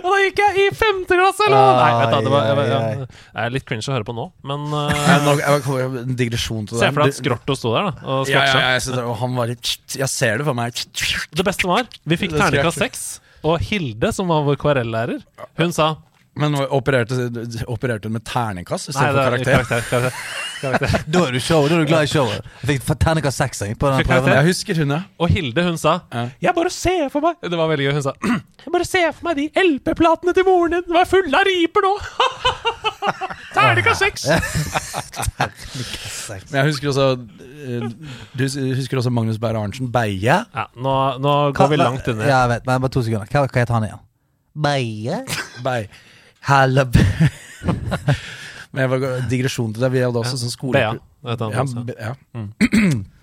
[0.02, 1.58] Og da gikk jeg i femte klasse, eller?
[1.58, 4.16] Ah, Nei, vet du, det, var, jeg, jeg, jeg, er litt cringe å høre på
[4.18, 6.84] nå, men uh, en digresjon til det.
[6.84, 9.18] Se for deg at Skrorto sto der da og Ja, ja, ja, jeg, det- og
[9.22, 10.78] han var litt Jeg ser det for meg.
[11.36, 13.04] Det beste var, vi fikk terningkast seks,
[13.42, 15.26] og Hilde, som var vår KRL-lærer,
[15.60, 15.94] hun sa
[16.40, 17.16] Men opererte,
[17.68, 19.52] opererte hun med terningkast istedenfor det er karakter?
[19.52, 20.12] karakter, karakter,
[20.62, 21.04] karakter.
[21.12, 22.46] Da er du show, da er du glad i showet.
[22.62, 24.32] Jeg fikk terningkast seks jeg, på den prøven.
[24.38, 25.00] Jeg husker hun, ja.
[25.20, 26.24] Og Hilde, hun sa Ja.
[26.46, 27.94] Jeg bare ser for meg Det var veldig gøy.
[27.98, 28.14] Hun sa
[28.64, 30.86] Jeg bare ser for meg de LP-platene til moren din.
[30.88, 31.92] De er fulle av riper nå!
[33.58, 34.22] Terningkast seks!
[36.52, 37.08] Men jeg husker også
[37.66, 37.90] eh,
[38.38, 38.46] Du
[38.78, 40.38] husker også Magnus Beyer Arntzen Beie?
[40.56, 43.28] Ja, nå, nå går vi langt i Ja, jeg vet, men bare to sekunder.
[43.28, 44.02] Hva, hva heter han igjen?
[44.62, 45.20] Beie?
[45.66, 45.92] Beie.
[46.50, 46.86] Halla
[48.72, 49.92] Men jeg var digresjon til deg.
[49.98, 50.80] Vi hadde også sånn skole...
[50.80, 50.94] Bea.
[51.22, 51.36] Det
[52.00, 52.14] Ja, ja.
[52.38, 52.52] Mm.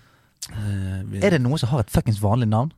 [0.49, 2.71] Eh, Er det noen som har et fuckings vanlig navn?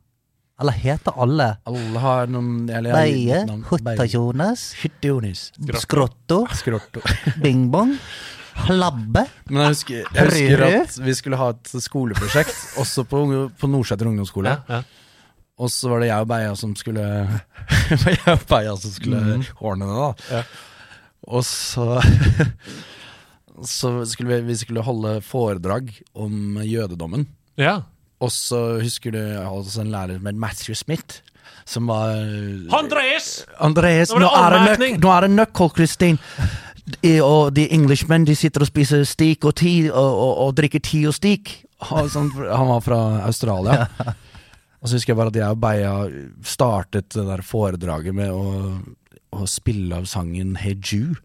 [0.59, 3.61] Eller heter alle alle har noen eller, Beie, navn.
[5.79, 6.99] Skrotto, Skrotto.
[7.43, 7.93] Bingbong,
[8.67, 9.23] Labbe?
[9.47, 13.69] Men jeg husker, jeg husker at vi skulle ha et skoleprosjekt, også på, unge- på
[13.71, 14.57] Nordseter ungdomsskole.
[14.57, 14.81] Ja, ja.
[15.59, 17.03] Og så var det jeg og Beia som skulle
[18.07, 19.21] jeg og Beia som skulle
[19.59, 20.37] ordne det, da.
[20.37, 20.43] Ja.
[21.27, 22.01] Og så
[23.67, 27.27] Så skulle vi, vi skulle holde foredrag om jødedommen.
[27.57, 27.81] ja.
[28.21, 31.23] Og så husker du altså en lærer med Matthew Smith,
[31.65, 32.11] som var
[32.77, 33.47] Andreas!
[33.59, 36.19] Andreas, Nå er det nå er det nøkkel, Kristin.
[37.25, 41.01] Og de engelskmenn de sitter og spiser stik og ti og, og, og drikker ti
[41.09, 41.63] og stik.
[41.89, 43.87] Han, sånn, han var fra Australia.
[44.81, 45.91] Og så husker jeg bare at jeg og Beia
[46.47, 48.79] startet det der foredraget med å,
[49.37, 51.19] å spille av sangen Hey Jude.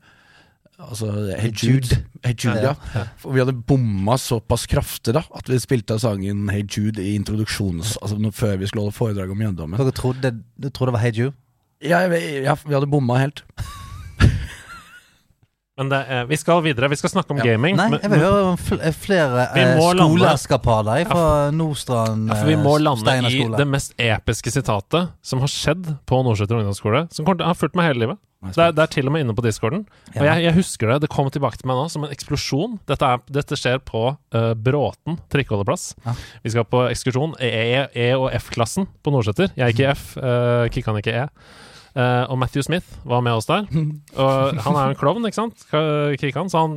[0.77, 2.03] Altså Hey Jude.
[2.21, 2.75] Hey Jude, ja.
[3.17, 7.15] For vi hadde bomma såpass kraftig da at vi spilte av sangen Hey Jude i
[7.17, 7.97] introduksjons...
[8.05, 9.81] Altså før vi skulle holde foredrag om jødedommen.
[9.81, 11.37] Dere trodde, du trodde det var Hey Jude?
[11.85, 13.45] Ja, ja, vi hadde bomma helt.
[15.77, 16.89] Men det, eh, vi skal videre.
[16.89, 17.45] Vi skal snakke om Ja.
[17.45, 17.77] gaming.
[17.77, 22.77] Nei, jeg vil høre om fl flere eh, skoleeskapader fra Nordstrand Ja, for vi må
[22.79, 23.57] eh, lande i skole.
[23.59, 27.13] det mest episke sitatet som har skjedd på Nordseter ungdomsskole.
[27.13, 28.19] Som til, har fulgt meg hele livet.
[28.47, 29.85] Det er, det er til og med inne på discorden.
[30.15, 31.01] Og jeg, jeg husker det.
[31.03, 32.79] Det kom tilbake til meg nå som en eksplosjon.
[32.87, 35.95] Dette, er, dette skjer på uh, Bråten trikkeholdeplass.
[36.05, 36.15] Ja.
[36.45, 37.35] Vi skal på ekskursjon.
[37.43, 39.51] E, e og F-klassen på Nordseter.
[39.57, 41.27] Jeg gikk i F, uh, Kikkan gikk i E.
[41.97, 43.65] Eh, og Matthew Smith var med oss der.
[44.21, 45.63] Og han er jo en klovn, ikke sant?
[45.71, 46.75] Ka- Kikkan, så han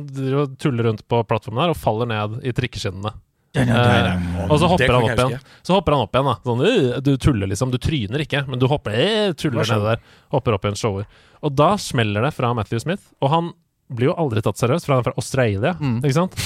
[0.56, 3.12] tuller rundt på plattformen der og faller ned i trikkeskinnene.
[3.50, 5.40] Eh, og så hopper han opp igjen.
[5.66, 6.36] Så hopper han opp igjen, da.
[6.46, 7.72] Sånn, «Øh, du tuller liksom.
[7.74, 10.04] Du tryner ikke, men du hopper øh, tuller nede der.
[10.32, 11.08] Hopper opp igjen, shower.
[11.42, 13.52] Og da smeller det fra Matthew Smith, og han
[13.90, 15.98] blir jo aldri tatt seriøst, for han er fra Australia, Mm.
[16.06, 16.36] ikke sant?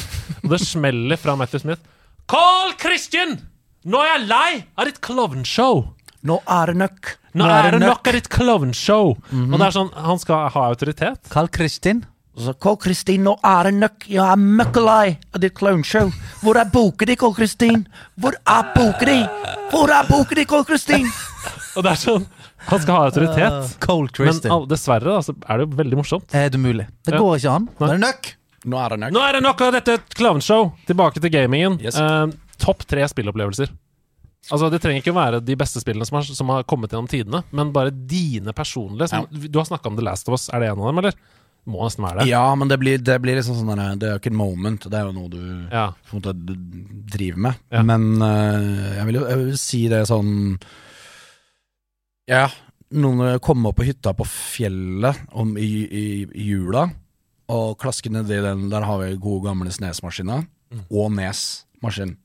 [0.42, 1.82] Og det smeller fra Matthew Smith.
[2.26, 3.36] Call Christian!
[3.84, 4.50] Nå er jeg lei
[4.80, 5.84] av ditt klovnshow!
[6.24, 7.14] Nå er det nok!
[7.36, 9.14] Nå er det nok av ditt klovnshow!
[9.34, 11.20] Og det er sånn, han skal ha autoritet.
[11.32, 12.04] Kall Kristin?
[12.34, 14.06] Så, Kål Kristin, nå er det nok!
[14.10, 16.08] Jeg er møkkalei av ditt clownshow.
[16.40, 17.84] Hvor er boka di, Kål Kristin?
[18.18, 19.20] Hvor er boka di?
[19.70, 21.06] Hvor er boka di, Kål Kristin?
[21.76, 22.26] Og det er sånn,
[22.70, 23.76] han skal ha autoritet.
[23.84, 24.56] Cold Men Kristin.
[24.72, 26.34] dessverre da, så er det jo veldig morsomt.
[26.34, 26.88] er det mulig?
[27.06, 27.68] Det går ikke an.
[27.78, 27.92] Nei.
[27.92, 28.34] Det nok!
[28.64, 30.72] Nå er det nok, Nå er det nok av dette klovnshow!
[30.88, 31.78] Tilbake til gamingen.
[31.84, 32.00] Yes.
[32.00, 33.70] Uh, Topp tre spillopplevelser.
[34.52, 37.08] Altså Det trenger ikke å være de beste spillene som har, som har kommet gjennom
[37.08, 39.08] tidene, men bare dine personlige.
[39.12, 40.50] Som, Du har snakka om The Last of Us.
[40.52, 41.16] Er det en av dem, eller?
[41.64, 42.28] Må nesten være det.
[42.28, 44.84] Ja, men det blir, det blir liksom sånn der, Det er jo ikke et moment,
[44.84, 45.40] det er jo noe du
[45.72, 45.86] Ja.
[46.12, 46.34] måte
[47.14, 47.62] driver med.
[47.72, 47.82] Ja.
[47.88, 50.34] Men uh, jeg, vil jo jeg vil si det sånn
[52.28, 52.48] Ja,
[52.92, 56.84] noen kommer opp på hytta på fjellet om, i, i, i jula,
[57.52, 60.44] og klasker nedi den Der har vi gode gamle Snes-maskiner,
[60.90, 62.16] og Nes-maskin.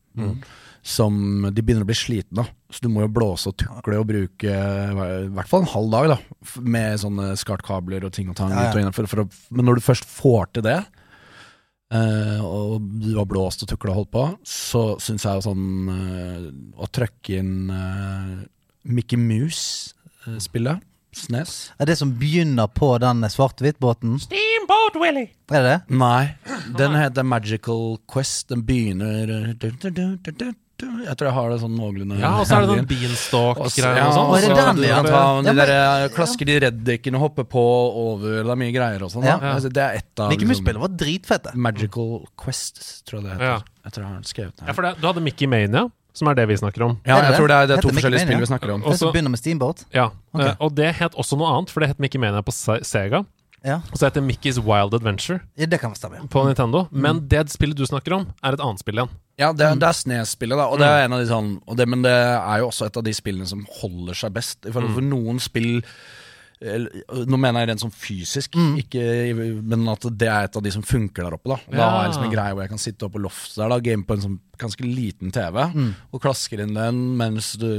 [0.89, 2.53] Som de begynner å bli slitne av.
[2.73, 6.13] Så du må jo blåse og tukle og bruke i hvert fall en halv dag,
[6.15, 6.17] da.
[6.65, 8.53] Med sånne skartkabler og ting og tang.
[8.53, 8.93] Ja, ja.
[8.95, 10.79] For, for å, men når du først får til det,
[11.93, 15.89] uh, og du har blåst og tukla og holdt på, så syns jeg jo sånn
[15.89, 16.45] uh,
[16.81, 18.45] Å trøkke inn uh,
[18.89, 24.19] Mickey Mouse-spillet, Snes Er det som begynner på den svart-hvitt-båten?
[24.21, 25.25] Steamboat Willy!
[25.49, 25.97] Er det det?
[25.97, 26.35] Nei,
[26.77, 28.51] den heter Magical Quest.
[28.53, 29.49] Den begynner
[30.79, 34.05] Jeg tror jeg har det sånn noenlunde Ja, og så er det noen beanstalk-greier ja,
[34.07, 34.29] og sånn.
[34.29, 34.55] er det så ja?
[34.55, 35.71] kan Ja, de men- der
[36.05, 39.25] eh, klasker de reddikene, hoppe på over, det er mye greier og sånn.
[39.27, 39.37] Ja.
[39.39, 41.53] Altså, det er ett av Mickey Mouse-spillet var dritfette.
[41.55, 43.45] Magical Quest, tror jeg det heter.
[43.45, 43.59] Ja.
[43.85, 44.73] Jeg tror jeg har skrevet det Ja, her.
[44.73, 46.97] for det, du hadde Mickey Mania, som er det vi snakker om.
[47.05, 48.27] Ja, jeg tror det er, det er to Mickey forskjellige Mania?
[48.27, 48.81] spill vi snakker om.
[48.83, 49.85] Også, Det som begynner med Steamboat?
[49.93, 50.41] Ja, Ok.
[50.41, 52.51] eh, Og det het også noe annet, for det het Mickey Mania på
[52.83, 53.25] Sega.
[53.65, 56.21] Ja, Og så heter det Mickey's Wild Adventure ja det kan stemme.
[56.31, 56.87] på Nintendo.
[56.91, 59.09] Men det spillet du snakker om, er et annet spill igjen.
[59.37, 60.67] Ja, det, er- det er Snes-spillet, da.
[60.67, 62.97] Og det er en av de sånn og det, Men det er jo også et
[62.97, 64.65] av de spillene som holder seg best.
[64.65, 65.81] I forhold til noen spill
[66.61, 66.91] eller,
[67.25, 68.51] Nå mener jeg rent sånn fysisk,
[68.81, 69.33] ikke,
[69.63, 71.47] men at det er et av de som funker der oppe.
[71.53, 71.89] Da Da Ja.
[71.89, 74.03] har jeg liksom en greie hvor jeg kan sitte oppe på loftet der, da, game
[74.03, 75.59] på en sånn ganske liten TV,
[76.11, 77.69] og klasker inn den mens du,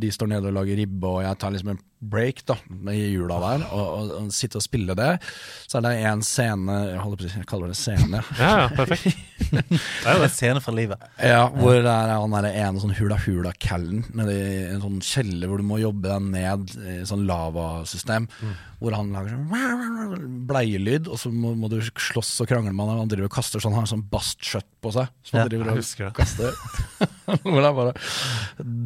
[0.00, 2.56] de står nede og lager ribbe, og jeg tar liksom en break da
[2.92, 5.10] i jula der, og, og, og sitter og spiller det.
[5.70, 8.20] Så er det en scene Jeg holder på å si, jeg kaller det scene.
[8.44, 9.22] Ja, ja, perfekt.
[9.54, 9.62] Det
[10.10, 11.00] er jo En scene fra livet.
[11.22, 15.60] Ja, hvor det er han derre ene sånn hula-hula-callen nede i en sånn kjeller hvor
[15.62, 18.28] du må jobbe deg ned i sånn lavasystem.
[18.84, 23.02] Hvor han lager sånn bleielyd, og så må, må du slåss og krangle med han.
[23.04, 25.10] Han driver og kaster sånn, han har sånn bastskjøtt på seg.
[25.24, 26.56] Som han Ja, driver og kaster.
[27.42, 27.98] hvor det er bare,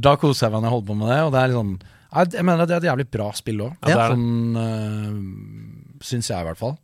[0.09, 1.79] da koser jeg meg når jeg holder på med det, og det er litt sånn
[2.09, 3.73] jeg jeg mener det er et jævlig bra spill òg.
[3.85, 6.79] Ja, det sånn, øh, syns jeg i hvert fall.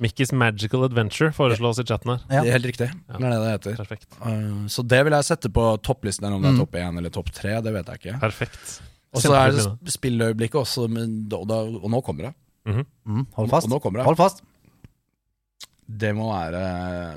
[0.00, 2.20] Mickey's Magical Adventure foreslås i chatten her.
[2.30, 2.44] Ja.
[2.44, 2.86] Det er helt riktig.
[2.88, 3.80] Det er det det heter.
[3.82, 4.06] Perfekt.
[4.22, 6.30] Uh, så det vil jeg sette på topplisten.
[6.32, 8.20] Om det er topp én eller topp tre, det vet jeg ikke.
[8.22, 8.78] Perfekt.
[9.10, 12.32] Og så er det spilløyeblikket også, men da, da, og nå kommer det.
[12.66, 13.68] Mm, hold fast.
[13.70, 14.04] Det.
[14.04, 14.42] Hold fast.
[15.90, 16.60] Det må være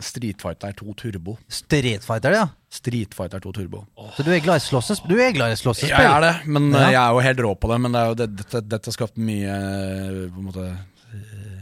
[0.02, 1.36] Street Fighter 2 Turbo.
[1.52, 2.46] Street Fighter, ja.
[2.74, 3.84] Street Fighter 2 Turbo.
[4.16, 5.94] Så du er glad i slåssespill?
[5.94, 6.88] Jeg er det, men Ja.
[6.88, 7.78] uh, jeg er jo helt rå på det.
[7.84, 11.60] Men det det, dette, dette har skapt mye uh, på en måte uh,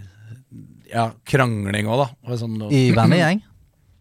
[0.92, 2.36] Ja, krangling òg, da.
[2.40, 3.42] Sånn, I vennegjeng?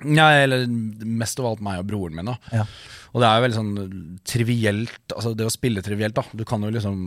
[0.00, 0.62] Ja, eller
[1.04, 2.24] mest av alt meg og broren min.
[2.30, 2.62] da Ja.
[3.12, 6.22] Og det er jo veldig sånn trivielt Altså det å spille trivielt, da.
[6.32, 7.02] Du kan jo liksom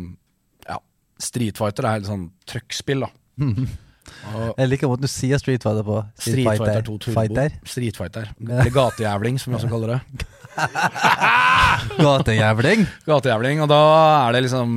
[1.24, 3.12] Street Fighter er helt sånn trøkkspill, da.
[4.60, 5.98] Jeg liker måten du sier Street Fighter på.
[6.20, 7.16] Street Fighter 2 Turbo.
[7.18, 7.58] Fighter.
[7.68, 8.32] Street Fighter.
[8.44, 10.28] Eller gatejævling, som vi også kaller det.
[12.04, 12.88] Gatejævling.
[13.08, 13.82] Gatejævling, og da
[14.28, 14.76] er det liksom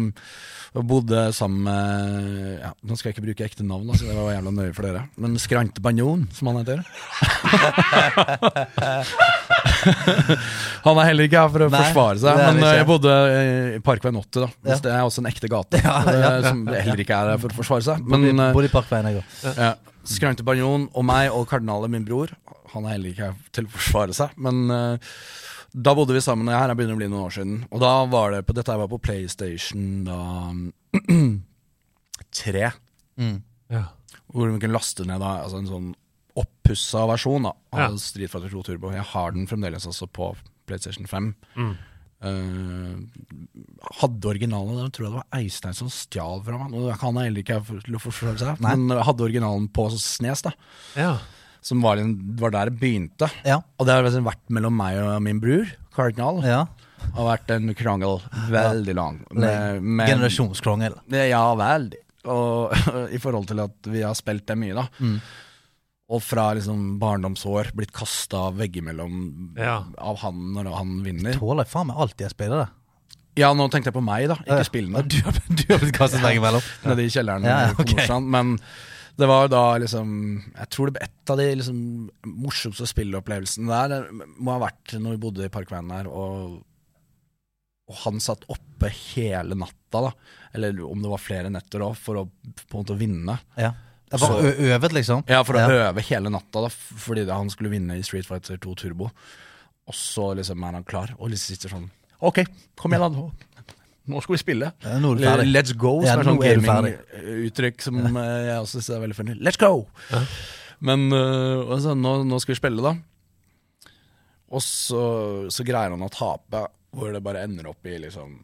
[0.77, 4.33] og bodde sammen med ja, Nå skal jeg ikke bruke ekte navn, altså, det var
[4.35, 5.03] jævla nøye for dere.
[5.23, 6.79] Men Skrant Banjon, som han heter.
[10.87, 13.13] han er heller ikke her for å Nei, forsvare seg, men eh, jeg bodde
[13.77, 14.49] i Parkveien 80, da.
[14.73, 14.77] Ja.
[14.87, 15.77] Det er også en ekte gate.
[15.87, 16.39] Ja, eh.
[16.47, 17.97] Som heller ikke er her for å forsvare seg.
[18.09, 19.27] Men i- eh, Bodde i Parkveien, jeg òg.
[19.59, 19.73] ja.
[20.07, 22.31] Skrante Banjon og meg og kardinalet, min bror,
[22.71, 24.31] han er heller ikke her til å forsvare seg.
[24.39, 24.95] Men eh,
[25.77, 27.57] da bodde vi sammen, og her er begynner å bli noen år siden.
[27.71, 30.17] Og da var det på, dette var på PlayStation da
[32.41, 32.71] tre,
[33.69, 33.83] Ja.
[34.33, 35.91] hvor vi kunne laste ned da, altså en sånn
[36.37, 37.91] oppussa versjon da, av Ja.
[38.01, 38.91] Street Fighter 2 Turbo.
[38.93, 40.35] Jeg har den fremdeles altså på
[40.69, 41.35] PlayStation 5.
[41.57, 41.77] Mm.
[42.27, 42.97] Uh,
[44.01, 46.73] hadde originalen Jeg tror det var Eistein som stjal fra meg.
[46.73, 50.43] Nå kan jeg heller ikke for- til å forsvare seg, men hadde originalen på Snes,
[50.43, 50.53] da.
[50.97, 51.19] ja.
[51.67, 51.99] Som var,
[52.39, 53.27] var der det begynte.
[53.47, 53.57] Ja.
[53.81, 56.43] Og det har liksom vært mellom meg og min bror, Cardinal.
[56.47, 56.65] ja.
[57.17, 59.19] Har vært en krangel veldig lang.
[59.35, 60.95] Med, med, Generasjonskrangel.
[61.31, 62.01] Ja, veldig.
[62.33, 62.73] Og
[63.15, 64.87] i forhold til at vi har spilt det mye, da.
[64.99, 65.19] Mm.
[66.17, 69.81] Og fra liksom barndomsår blitt kasta veggimellom Ja.
[69.99, 71.39] av han når han vinner.
[71.39, 72.69] Tåler faen meg alltid jeg spiller det.
[73.43, 74.39] Ja, nå tenkte jeg på meg, da.
[74.47, 75.03] Ikke Ja, spillene.
[75.13, 76.63] Du, har- du har blitt kastet veggimellom.
[76.87, 77.47] Nede i kjelleren.
[77.47, 78.57] Ja, ja, på Men
[79.17, 80.11] det var da liksom
[80.55, 81.79] Jeg tror det et av de liksom
[82.29, 86.59] morsomste spillopplevelsene der det må ha vært når vi bodde i Parkveien der, og,
[87.89, 90.13] og han satt oppe hele natta, da.
[90.57, 93.39] Eller om det var flere netter òg, for å på en måte vinne.
[93.57, 93.73] Ja.
[94.11, 95.25] Det var Så- øvet, liksom.
[95.29, 95.91] Ja, for å Ja.
[95.91, 99.11] øve hele natta, da, fordi da han skulle vinne i Street Fighter 2 Turbo.
[99.87, 101.91] Og så liksom er han klar, og liksom sitter sånn
[102.23, 102.45] Ok,
[102.77, 103.31] kom igjen, da.
[104.11, 104.23] Nå.
[104.25, 104.71] skal vi spille.
[105.47, 109.37] Let's go, som er sånn gaminguttrykk som eh, jeg også synes er veldig funny.
[109.43, 109.87] Let's go!
[110.87, 112.97] Men eh, altså, nå, nå skal vi spille, da.
[114.57, 115.05] Og så,
[115.51, 118.37] så greier han å tape, hvor det bare ender opp i liksom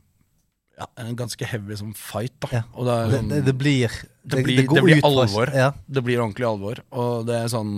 [0.78, 2.34] ja, en ganske heavy sånn fight.
[2.42, 2.64] da.
[2.74, 5.52] Og det, er sånn, det, det blir det blir, det blir ut alvor.
[5.54, 5.70] Ja.
[5.86, 6.82] Det blir ordentlig alvor.
[6.90, 7.76] Og det er sånn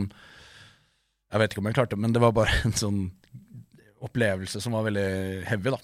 [1.33, 3.05] Jeg vet ikke om jeg klarte det, men det var bare en sånn
[4.05, 5.05] opplevelse som var veldig
[5.49, 5.79] heavy, da.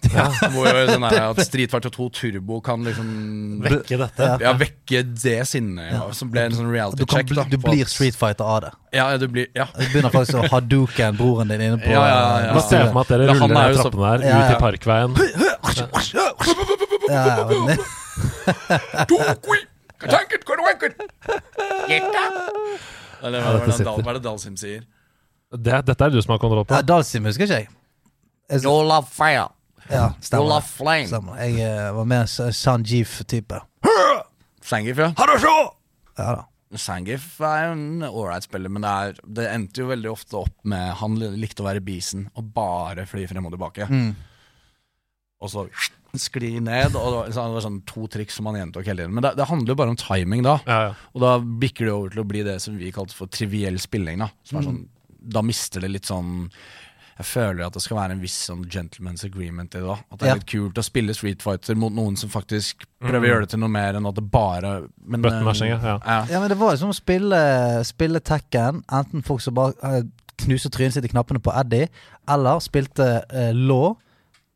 [0.52, 3.08] Hvor sånn her, at Street Fighter 2 Turbo kan liksom
[3.64, 4.26] Vekke dette.
[4.28, 4.36] Ja.
[4.44, 7.30] ja, vekke det sinnet, ja, som ble en sånn reality Du, kan, check.
[7.32, 8.72] bli- da du blir Street Fighter av det.
[8.98, 9.66] Ja, du blir Ja.
[9.72, 12.54] Du begynner faktisk å hadouken broren din inne på Ja, ja, ja.
[12.54, 12.60] ja.
[12.68, 14.52] ser jeg for meg at dere ruller er ned trappene her, Ja, ut ja.
[14.52, 15.10] i Parkveien.
[17.08, 17.78] ja, ja, men-
[23.22, 24.80] Eller Ja, hva, er det er Dalsim sier?
[25.50, 26.74] Det, dette er det du som har kontroll på.
[26.78, 27.68] ja, Dalsim husker ikke jeg.
[28.50, 29.48] Jeg You love fire.
[29.88, 30.48] ja, You stemmer.
[30.52, 30.70] love det.
[30.74, 31.10] flame.
[31.10, 31.42] stemmer.
[31.44, 33.60] Jeg eh, var mer en Sanjeev-type.
[34.70, 35.12] Sangif, ja.
[36.18, 36.46] Ja da.
[36.78, 40.52] Sangif er jo en ålreit spiller, men det, er, det endte jo veldig ofte opp
[40.70, 43.88] med Han likte å være bisen og bare fly frem og tilbake.
[43.90, 44.12] Mm.
[45.40, 45.64] Og så
[46.20, 46.94] skli ned.
[46.94, 49.16] Og det var, så det var sånn to triks som han gjentok hele tiden.
[49.16, 50.56] Men det, det handler jo bare om timing, da.
[50.68, 50.94] Ja, ja.
[51.14, 54.22] Og da bikker det over til å bli det som vi kalte for triviell spilling.
[54.22, 54.80] Da Som er sånn,
[55.20, 56.46] da mister det litt sånn
[57.20, 59.96] Jeg føler at det skal være en viss sånn gentleman's agreement i det.
[60.12, 60.34] At det er Ja.
[60.38, 63.60] litt kult å spille Street Fighter mot noen som faktisk prøver å gjøre det til
[63.60, 65.98] noe mer enn at det bare men, Buttonmashing, eh, ja.
[66.00, 66.20] ja.
[66.30, 67.40] Ja, men det var liksom å spille,
[67.84, 70.02] spille Tekken, enten folk som bare eh,
[70.40, 71.90] knuser trynet sitt i knappene på Eddie,
[72.26, 73.96] eller spilte eh, Law,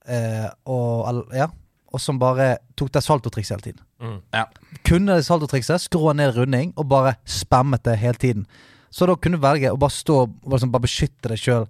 [0.08, 1.50] eh, og, ja,
[1.92, 3.84] og som bare tok det saltotrikset hele tiden.
[4.00, 4.18] Mm.
[4.32, 4.46] Ja.
[4.88, 8.46] Kunne det saltotrikset, skrå ned runding, og bare spammet det hele tiden.
[8.90, 11.66] Så da kunne du velge å bare stå og liksom bare beskytte deg sjøl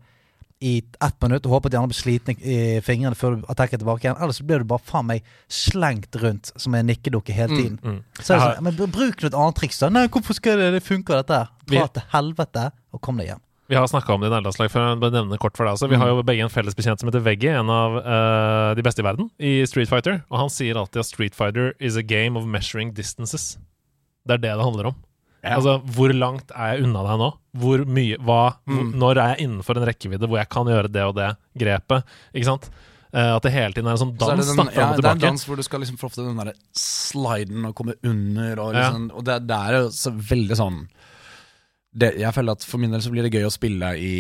[0.65, 3.81] i ett minutt og håper at de andre blir slitne i fingrene før du attacker
[3.81, 4.17] tilbake igjen.
[4.17, 7.81] Ellers blir du bare faen meg slengt rundt som en nikkedukke hele tiden.
[7.83, 7.99] Mm.
[8.21, 9.91] Så er det sånn, men Bruk noe annet triks, da.
[9.93, 11.43] Nei, hvorfor skal det, det funke, dette?
[11.45, 11.53] her?
[11.69, 13.43] Dra til helvete og kom deg hjem.
[13.69, 14.91] Vi har snakka om det i nærlandslag før.
[14.91, 15.89] jeg bare nevner kort for deg også.
[15.89, 19.01] Vi har jo begge en felles bekjent som heter Veggie, en av uh, de beste
[19.01, 20.21] i verden i Street Fighter.
[20.29, 23.55] Og han sier alltid at Street Fighter is a game of measuring distances.
[24.29, 25.01] Det er det det handler om.
[25.45, 25.59] Ja.
[25.59, 27.27] Altså, hvor langt er jeg unna deg nå?
[27.61, 28.95] Hvor mye, hva, mm.
[28.97, 31.31] Når er jeg innenfor en rekkevidde hvor jeg kan gjøre det og det
[31.61, 32.07] grepet?
[32.33, 32.71] Ikke sant?
[33.15, 35.05] Uh, at det hele tiden er en sånn Så dans det, den, da, ja, det
[35.07, 38.59] er en dans hvor du skal liksom få ofte den derre sliden og komme under,
[38.65, 38.89] og, Ja.
[38.89, 40.81] liksom, og det, det er jo så veldig sånn
[41.95, 44.15] det, Jeg føler at for min del så blir det gøy å spille i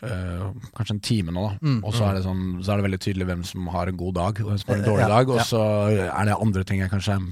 [0.00, 1.56] Uh, kanskje en time nå, da.
[1.60, 1.80] Mm.
[1.84, 4.14] og så er, det sånn, så er det veldig tydelig hvem som har en god
[4.16, 5.32] dag, og hvem som har en Eh, dårlig ja, dag.
[5.34, 5.44] Og ja.
[5.44, 5.60] så
[6.06, 7.26] er det andre ting jeg kanskje er,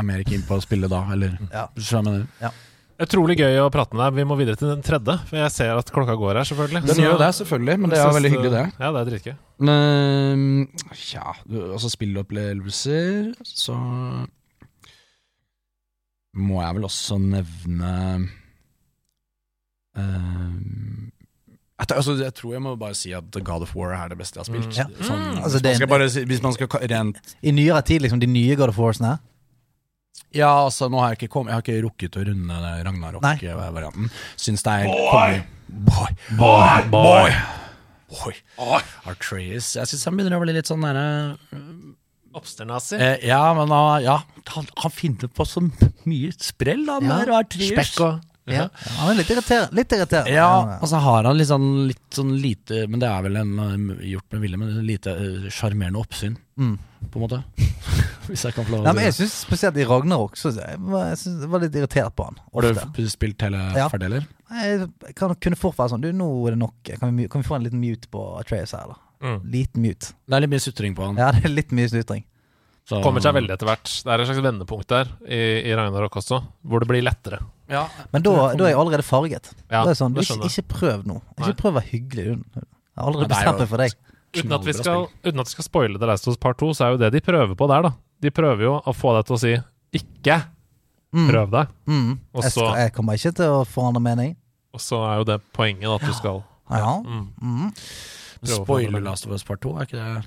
[0.00, 1.68] er mer keen på å spille da, eller Ja.
[1.78, 2.26] så jeg mener.
[2.98, 4.14] Utrolig gøy å prate med deg.
[4.18, 6.80] Vi må videre til den tredje, for jeg ser at klokka går her, selvfølgelig.
[6.88, 8.64] Den Så- gjør jo det, selvfølgelig, men det er veldig hyggelig, det.
[8.80, 9.36] Ja, det er dritgøy.
[9.60, 10.68] Men,
[11.12, 11.32] ja,
[11.74, 13.76] altså spillopplevelser, så
[16.38, 17.92] må jeg vel også nevne
[19.96, 20.50] eh,
[21.94, 24.44] altså, Jeg tror jeg må bare si at God of War er det beste jeg
[24.46, 24.76] har spilt.
[24.76, 24.84] Ja.
[25.06, 25.34] Sånn, Mm.
[25.34, 28.26] hvis, Altså, man skal bare, si- hvis man skal rent I nyere tid, liksom, de
[28.26, 29.18] nye God of Warsene.
[30.36, 32.58] Ja, altså, nå har jeg ikke, kom, jeg har ikke rukket å runde.
[32.86, 34.10] Ragnarok-varianten.
[34.40, 35.38] Syns det er Boy!
[35.68, 36.12] Boy!
[36.38, 36.82] Boy!
[36.92, 37.38] Boy!
[38.08, 38.82] Boy.
[39.08, 39.74] Artreus.
[39.76, 41.06] Jeg syns han begynner å bli litt sånn derre
[42.38, 42.96] Oppsternazi?
[43.00, 44.18] Eh, ja, men uh, ja,
[44.54, 45.62] han, han finner på så
[46.08, 47.32] mye sprell, han Ja, der.
[47.38, 48.20] og Spekk og
[48.54, 48.68] Ja.
[48.98, 49.76] Han er litt irriterende.
[49.78, 50.32] Litt irriterende.
[50.32, 53.52] Ja, og så har han litt sånn, litt sånn lite Men det er vel en
[53.60, 56.78] uh, gjort med vilje, men lite uh, sjarmerende oppsyn, Mm.
[57.12, 57.42] på en måte.
[58.28, 60.80] Hvis jeg kan få lov Nei, men jeg synes syns spesielt i Ragnarok så jeg
[60.82, 62.40] var, jeg synes, jeg var litt irritert på han.
[62.52, 63.04] Har du Ofte.
[63.12, 63.86] spilt hele Ja.
[63.88, 64.26] ferdig, eller?
[64.50, 66.74] Jeg kan, kunne fort være sånn Du, nå er det nok.
[66.98, 68.98] Kan vi, kan vi få en liten mute på Atreas her, eller?
[69.22, 69.38] Mm.
[69.50, 70.12] Liten mute.
[70.28, 71.16] Det er litt mye sutring på han.
[71.18, 72.24] Ja, det er litt mye snutring.
[72.88, 73.84] Så- Kommer seg veldig etter hvert.
[74.04, 77.38] Det er et slags vendepunkt der i, i Ragnarok også, hvor det blir lettere.
[77.68, 77.86] Ja.
[78.12, 79.50] Men da, da er jeg allerede farget.
[79.68, 81.18] Ja, da er det sånn, det ikke, ikke prøv nå.
[81.38, 82.24] Ikke prøv å være hyggelig.
[82.56, 82.64] Jeg
[82.96, 83.92] har allerede Ja, det er bestemt meg for deg.
[84.38, 86.70] Uten at, vi skal, uten at vi skal spoile The Last of Us Part 2,
[86.76, 87.92] så er jo det de prøver på der, da.
[88.20, 89.52] De prøver jo å få deg til å si
[89.98, 90.42] 'ikke
[91.14, 91.28] Mm.
[91.30, 92.18] prøv deg', Mm.
[92.34, 94.36] Og Jeg, skal, jeg kommer ikke til å forandre mening.
[94.74, 97.00] og så er jo det poenget da, at du skal Ja.
[97.00, 97.28] mm.
[97.42, 97.72] Mm.
[98.44, 99.00] Prøve Spoiler.
[99.00, 100.26] Last of Us Part 2, er ikke det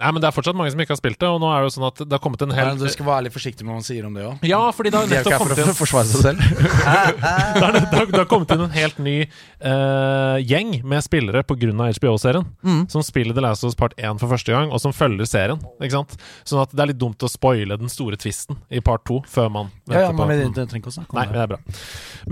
[0.00, 1.68] Nei, men det er fortsatt mange som ikke har spilt det, og nå er det
[1.68, 3.80] jo sånn at det har kommet en hel Du skal være litt forsiktig med hva
[3.82, 4.46] man sier om det òg.
[4.48, 6.40] Ja, fordi det har nettopp for kommet inn å forsvare seg selv.
[7.60, 11.58] det har, det, har, kommet inn en helt ny uh, gjeng med spillere pga.
[11.60, 12.46] HBO-serien.
[12.64, 12.80] Mm.
[12.88, 15.60] Som spiller The Last of Us Part 1 for første gang, og som følger serien.
[15.84, 16.16] Ikke sant?
[16.48, 19.52] Sånn at det er litt dumt å spoile den store tvisten i part 2 før
[19.52, 21.60] man Ja, ja, men vi det trenger ikke å snakke om Nei, det er bra.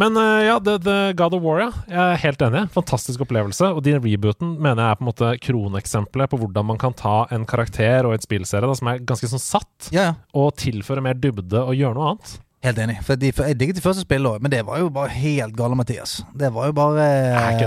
[0.00, 1.68] Men uh, ja, The, The God of War, ja.
[1.92, 2.64] Jeg er helt enig.
[2.72, 3.74] Fantastisk opplevelse.
[3.76, 7.18] Og den rebooten mener jeg er på en måte kroneksempelet på hvordan man kan ta
[7.34, 10.14] en karakter karakter og et spillserie da, som er ganske sånn satt, Ja, ja.
[10.34, 12.38] og tilfører mer dybde og gjør noe annet.
[12.66, 12.96] Helt enig.
[13.06, 15.54] For de, for jeg digget de første spillene òg, men det var jo bare helt
[15.54, 16.16] gale, Mathias.
[16.34, 17.04] Det var jo bare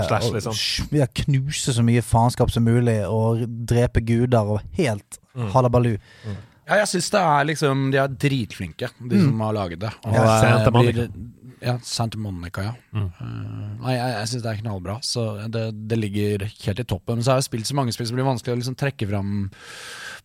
[0.04, 1.08] slash, å- liksom.
[1.24, 5.48] knuse så mye faenskap som mulig, og drepe guder, og helt Mm.
[5.54, 5.96] halabalu.
[6.68, 9.90] Ja, jeg syns det er liksom De er dritflinke, de som har laget det.
[10.04, 11.08] Og Ja, det Santa blir-.
[11.62, 12.72] Ja, Santa Monica, ja.
[12.92, 13.06] Mm.
[13.06, 14.96] Eh, nei, jeg, jeg syns det er knallbra.
[15.06, 17.20] Så det, det ligger helt i toppen.
[17.20, 19.32] Men så har jeg spilt så mange spill som blir vanskelig å liksom trekke fram.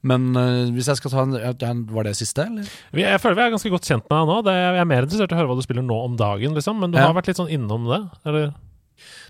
[0.07, 1.23] Men uh, hvis jeg skal ta
[1.69, 2.67] en Var det siste, eller?
[2.93, 4.37] Jeg føler vi er ganske godt kjent med deg nå.
[4.45, 6.81] Det, jeg er mer interessert i å høre hva du spiller nå om dagen, liksom.
[6.81, 7.07] Men du Ja.
[7.09, 8.53] har vært litt sånn innom det, eller?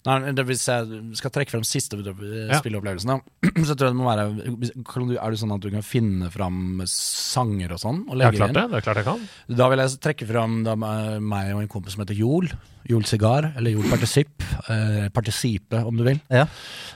[0.07, 2.61] Nei, det, Hvis jeg skal trekke frem siste eh, Ja.
[2.61, 3.20] spilleopplevelsen, da,
[3.68, 6.82] så tror jeg det må være du, Er det sånn at du kan finne fram
[6.88, 8.03] sanger og sånn?
[8.07, 8.65] Og Ja, klart det.
[8.72, 9.28] Det er klart jeg kan.
[9.63, 12.49] Da vil jeg trekke fram da, meg og en kompis som heter Jol.
[12.88, 14.38] Jol Sigar, eller Jol Partisip
[14.68, 16.20] Eh, partisipe, om du vil.
[16.30, 16.45] Ja.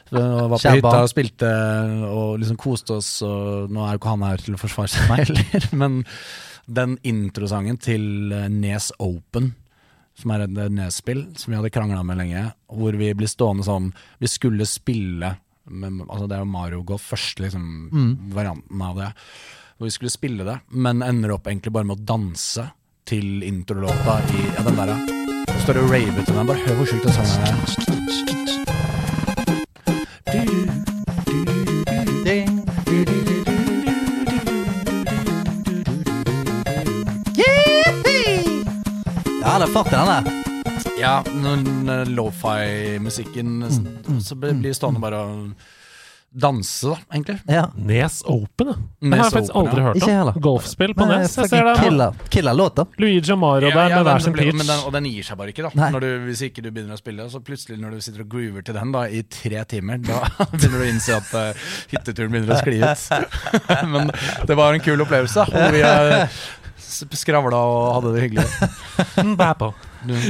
[0.09, 1.49] Så var på hytta og spilte
[2.09, 5.11] og liksom koste oss, og nå er jo ikke han her til å forsvare seg
[5.13, 6.01] heller, men
[6.67, 9.53] den introsangen til eh, Nes Open,
[10.21, 13.87] som er et Nes-spill som vi hadde krangla med lenge, hvor vi blir stående sånn
[14.21, 15.29] Vi skulle spille
[15.71, 17.63] med, altså Det er jo Mario Golf, første liksom,
[18.33, 19.11] varianten av det.
[19.77, 22.63] Hvor vi skulle spille det, men ender opp egentlig bare med å danse
[23.05, 24.89] til introlåta i Ja, den der.
[25.53, 26.47] Så står det og raver til den.
[26.49, 27.57] Bare hør hvor sjukt den sangen er.
[39.41, 40.23] Ja, det er fart i den der.
[41.01, 43.61] Ja, den eh, lo-fi-musikken
[44.21, 45.69] Så blir blir stående bare og
[46.31, 47.33] danse, da, egentlig.
[47.51, 47.65] Ja.
[47.75, 48.75] Nes Open, ja.
[49.01, 49.87] Det har jeg faktisk Open, aldri ja.
[49.89, 50.13] hørt Ikke om.
[50.21, 50.37] heller.
[50.45, 51.33] Golfspill på Nes.
[51.37, 51.73] eh, Jeg ser det.
[52.31, 52.79] killer låt.
[53.03, 54.57] Luigi og Mario Ja, der ja, med hver sin blir- pitch.
[54.61, 55.71] men den, og den gir seg bare ikke, da.
[55.81, 55.89] Nei.
[55.91, 58.63] Når du, hvis ikke du begynner å spille, så plutselig når du sitter og groover
[58.63, 60.21] til den da i tre timer, da
[60.53, 63.03] begynner du å innse at uh, hytteturen begynner å skli ut.
[63.91, 64.11] men
[64.47, 65.67] det var en kul opplevelse, da.
[65.67, 66.39] Og vi uh,
[66.91, 68.47] skravla og hadde det hyggelig.
[69.21, 69.71] Mm, på.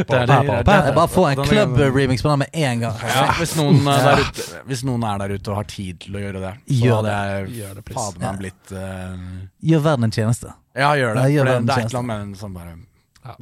[0.07, 3.01] Bare få en club-remix på den med en gang.
[3.07, 6.18] Ja, hvis, noen, uh, der ute, hvis noen er der ute og har tid til
[6.20, 7.18] å gjøre det, så Gjør hadde
[7.55, 9.18] jeg det, fader meg blitt uh,
[9.72, 10.55] Gjør verden en tjeneste.
[10.78, 11.26] Ja, gjør det.
[11.28, 12.78] Ja, gjør det, det er et eller annet med den som bare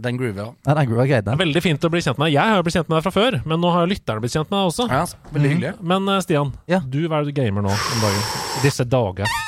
[0.02, 0.50] Den groover, ja.
[0.68, 1.38] Ja, den greit, den.
[1.40, 2.38] veldig fint å bli kjent med deg.
[2.40, 4.50] Jeg har jo blitt kjent med deg fra før, men nå har lytterne blitt kjent
[4.52, 4.90] med deg også.
[4.92, 5.06] ja
[5.36, 5.76] veldig hyggelig.
[5.94, 6.82] Men eh, Stian, Ja.
[6.84, 8.28] du, hva er det du gamer nå om dagen?
[8.66, 9.40] Disse dager.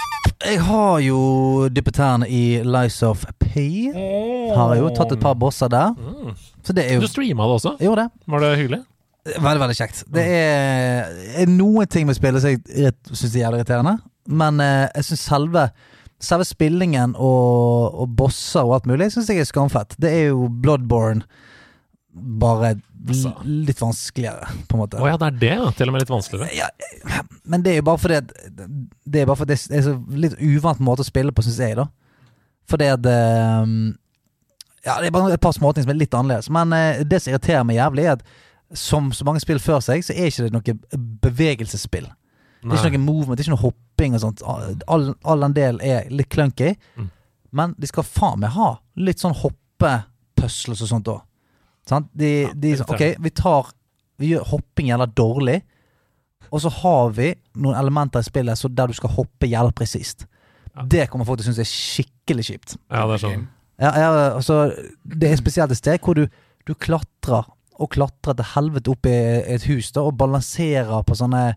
[0.41, 1.17] Jeg har jo
[1.69, 3.91] dyppet tærne i Lies of P.
[4.55, 5.93] Har jeg jo tatt et par bosser der.
[5.93, 6.33] Mm.
[6.65, 7.75] Så det er Du jo streama det også.
[7.83, 8.07] Jo, det.
[8.27, 8.81] Var det hyggelig?
[9.37, 10.03] Veldig, veldig kjekt.
[10.09, 11.11] Det er,
[11.43, 13.95] er noen ting med spillet som jeg syns er jævlig irriterende.
[14.25, 15.69] Men eh, jeg syns selve
[16.21, 19.95] Selve spillingen og, og bosser og alt mulig syns jeg er skamfett.
[19.97, 21.23] Det er jo Bloodborne,
[22.13, 23.31] bare Altså.
[23.43, 24.99] litt vanskeligere, på en måte.
[25.01, 25.69] Å ja, det er det, ja.
[25.73, 26.51] Til og med litt vanskeligere.
[26.53, 26.67] Ja,
[27.49, 28.33] men det er jo bare fordi at
[29.09, 31.79] Det er bare fordi det er så litt uvant måte å spille på, syns jeg,
[31.79, 31.87] da.
[32.69, 33.95] Fordi at ehm,
[34.85, 36.49] Ja, det er bare et par småting som er litt annerledes.
[36.53, 38.23] Men eh, det som irriterer meg jævlig, er at
[38.77, 40.77] som så mange spill før seg, så er ikke det noe
[41.25, 42.05] bevegelsesspill.
[42.61, 44.43] Det er ikke noe movement, det er ikke noe hopping og sånt.
[44.45, 46.75] All, all den del er litt clunky.
[46.95, 47.09] Mm.
[47.57, 51.23] Men de skal faen meg ha litt sånn hoppepusles og sånt òg.
[51.89, 52.09] Sant?
[52.13, 53.71] De, Ja, de, sånn ok, vi tar
[54.21, 55.61] Vi gjør hopping jævla dårlig.
[56.51, 60.27] Og så har vi noen elementer i spillet så der du skal hoppe jævla presist.
[60.75, 60.83] Ja.
[60.85, 62.75] Det kommer folk til å synes er skikkelig kjipt.
[62.91, 63.47] Ja, det er sånn.
[63.81, 64.59] Ja, ja, altså,
[65.03, 66.27] det er spesielt et sted hvor du,
[66.69, 67.47] du klatrer
[67.81, 69.15] og klatrer til helvete opp i
[69.55, 71.55] et hus da, og balanserer på sånne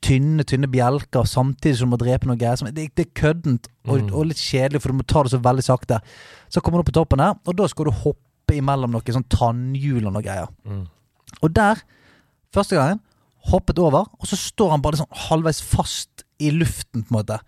[0.00, 2.56] tynne tynne bjelker samtidig som du må drepe noe greier.
[2.72, 4.14] Det, det er køddent og, Mm.
[4.14, 6.00] og litt kjedelig, for du må ta det så veldig sakte.
[6.48, 8.24] Så kommer du opp på toppen her, og da skal du hoppe
[8.58, 10.50] imellom noen sånn tannhjul og noe greier.
[10.66, 10.84] Mm.
[11.40, 11.80] Og der,
[12.54, 13.00] første gangen,
[13.50, 17.38] hoppet over, og så står han bare sånn halvveis fast i luften, på en måte.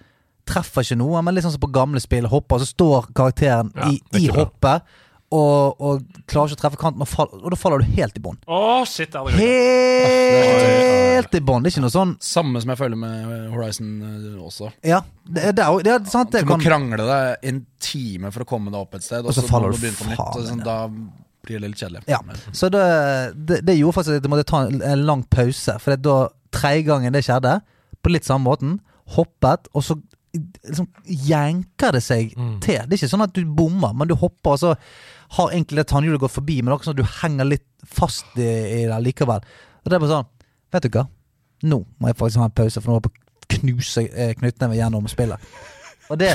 [0.49, 2.29] Treffer ikke noe, men litt sånn som på gamle spill.
[2.31, 4.89] Hopper, og så står karakteren Ja, i, i hoppet,
[5.33, 8.23] og, og klarer ikke å treffe kanten, og, fall, og da faller du helt i
[8.25, 8.37] bånn.
[8.53, 9.15] Oh, shit!
[10.13, 11.63] Helt i bånn.
[11.65, 14.71] Det er ikke noe sånn Samme som jeg føler med Horizon eh, også.
[14.87, 16.33] Ja, det er, det er, det er sant.
[16.35, 19.25] Det Du må kan, krangle deg en time for å komme deg opp et sted,
[19.27, 20.79] Og så faller du faen sånn, da
[21.43, 22.05] blir det litt kjedelig.
[22.11, 22.21] Ja.
[22.55, 22.83] Så det,
[23.35, 25.75] det, det gjorde faktisk at jeg måtte ta en, en lang pause.
[25.83, 26.19] For det da
[26.55, 27.57] tredje gangen det skjedde,
[28.03, 28.77] på litt samme måten,
[29.17, 29.97] hoppet, og så
[30.33, 30.87] liksom
[31.29, 32.55] jenker det seg Mm.
[32.65, 32.79] til.
[32.87, 34.71] Det er ikke sånn at du bommer, men du hopper, og så
[35.37, 38.39] har egentlig det tannhjulet gått forbi, men det er sånn at du henger litt fast
[38.39, 39.45] i, i det likevel.
[39.83, 40.31] Og det er bare sånn
[40.73, 41.03] Vet du hva?
[41.69, 44.39] Nå må jeg faktisk ha en pause, for nå holder jeg på å knuse knyttneven
[44.41, 45.51] knyttneve gjennom spillet.
[46.09, 46.31] Og det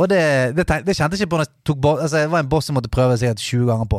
[0.00, 0.20] og det,
[0.56, 2.68] det, tenkte, det kjente jeg ikke på når jeg tok altså, Det var en boss
[2.70, 3.98] jeg måtte prøve sikkert 20 ganger på.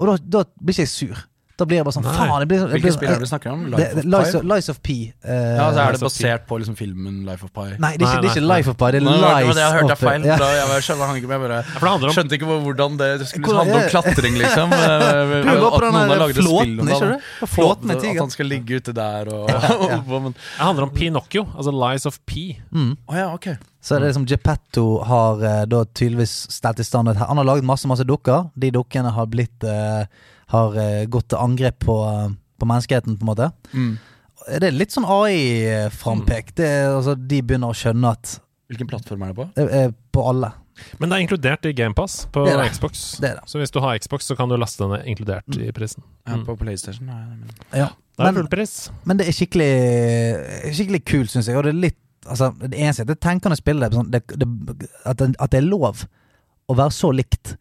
[0.00, 1.20] Og da, da blir ikke jeg sur.
[1.60, 2.14] Da blir det bare sånn Nei.
[2.16, 3.66] Faen, det blir, det Hvilke blir, spill er det du snakker om?
[3.74, 4.38] Life det, of Lies, Pi?
[4.40, 7.52] of, Lies of eh, Ja, altså Er det of basert på liksom filmen Life of
[7.52, 7.66] Pi?
[7.76, 9.44] Nei, det er ikke, det er ikke Life of Pi, det er Nå, det var
[9.44, 10.24] Lies det jeg hørte of jeg feil.
[10.30, 10.36] Ja.
[10.40, 12.48] Da, jeg bare skjønte, han ikke, men jeg bare for det handler om skjønte ikke
[12.50, 14.74] hvor- hvordan det, det skulle Hvordan- handle om klatring, liksom.
[15.20, 17.18] På At noen har der laget et spill flåten, om ikke det.
[17.40, 17.48] det?
[17.54, 18.20] Flåten med At tiger.
[18.20, 19.50] han skal ligge ute der og,
[20.00, 22.56] oppå, men, Det handler om Pinocchio, altså Lies of P.
[22.72, 22.96] Mm.
[23.08, 23.48] Å ja, ok.
[23.80, 27.44] Så er det liksom Geppetto har eh, da tydeligvis stelt i stand et- Han har
[27.48, 28.50] laget masse masse dukker.
[28.54, 30.04] De dukkene har blitt eh,
[30.50, 31.96] Har eh, gått til angrep på,
[32.60, 33.50] på menneskeheten, på en måte.
[33.72, 33.92] Mm.
[34.60, 36.54] Det er litt sånn AI-frampek.
[36.58, 38.38] Det Altså, de begynner å skjønne at
[38.70, 39.94] Hvilken plattform er det på?
[40.14, 40.52] på alle.
[40.98, 42.70] Men det er inkludert i GamePass på Det er det.
[42.72, 43.00] Xbox.
[43.20, 43.48] Det er det.
[43.50, 46.02] Så hvis du har Xbox, så kan du laste den inkludert i prisen.
[46.26, 46.44] Ja, Mm.
[46.46, 47.08] på PlayStation?
[47.74, 47.88] Ja.
[48.16, 48.90] Det er Men, full pris.
[49.04, 51.56] men det er skikkelig Skikkelig kult, syns jeg.
[51.56, 51.98] Og det er litt
[52.30, 54.46] Altså, det eneste jeg tenker når jeg spiller det, sånn, det, det
[55.08, 56.02] at, det, at det er lov
[56.68, 57.56] å være så likt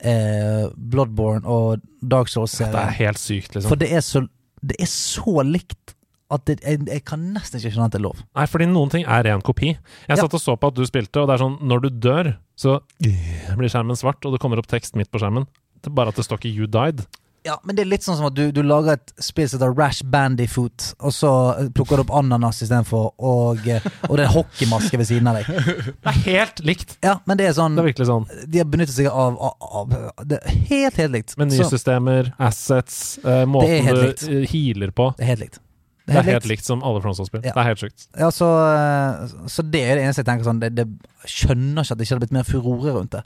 [0.00, 3.68] eh, Bloodborne og Dark Souls Det er helt sykt, liksom.
[3.72, 4.26] For det er så,
[4.62, 5.94] det er så likt
[6.34, 8.22] at det, jeg, jeg kan nesten ikke skjønne at det er lov.
[8.34, 9.68] Nei, fordi noen ting er ren kopi.
[9.76, 10.16] Jeg Ja.
[10.24, 12.80] satt og så på at du spilte, og det er sånn når du dør, så
[12.98, 15.46] blir skjermen svart, og det kommer opp tekst midt på skjermen.
[15.80, 17.06] Det er bare at det står ikke 'you died'.
[17.46, 19.74] Ja, men det er litt sånn som at du, du lager et spill som heter
[19.78, 21.30] Rash Bandyfoot, og så
[21.76, 25.38] plukker du opp ananas istedenfor, og, eh, og det er en hockeymaske ved siden av
[25.38, 25.50] deg.
[25.86, 26.96] Det er helt likt!
[27.06, 28.26] Ja, men det er sånn Det er virkelig sånn.
[28.50, 29.94] De har benyttet seg av, av, av
[30.26, 31.36] Det er helt, helt likt.
[31.36, 34.26] Så Menysystemer, assets, eh, er måten du likt.
[34.26, 35.12] eh, healer på.
[35.16, 35.62] det er helt likt.
[36.06, 37.40] Det er helt likt som alle Fronsvoll-spill.
[37.42, 37.50] Ja.
[37.56, 38.04] Det er helt sjukt.
[38.14, 40.84] Ja, så, eh, så det er det eneste jeg tenker sånn det, det
[41.26, 43.22] Skjønner ikke at det ikke hadde blitt mer furore rundt det.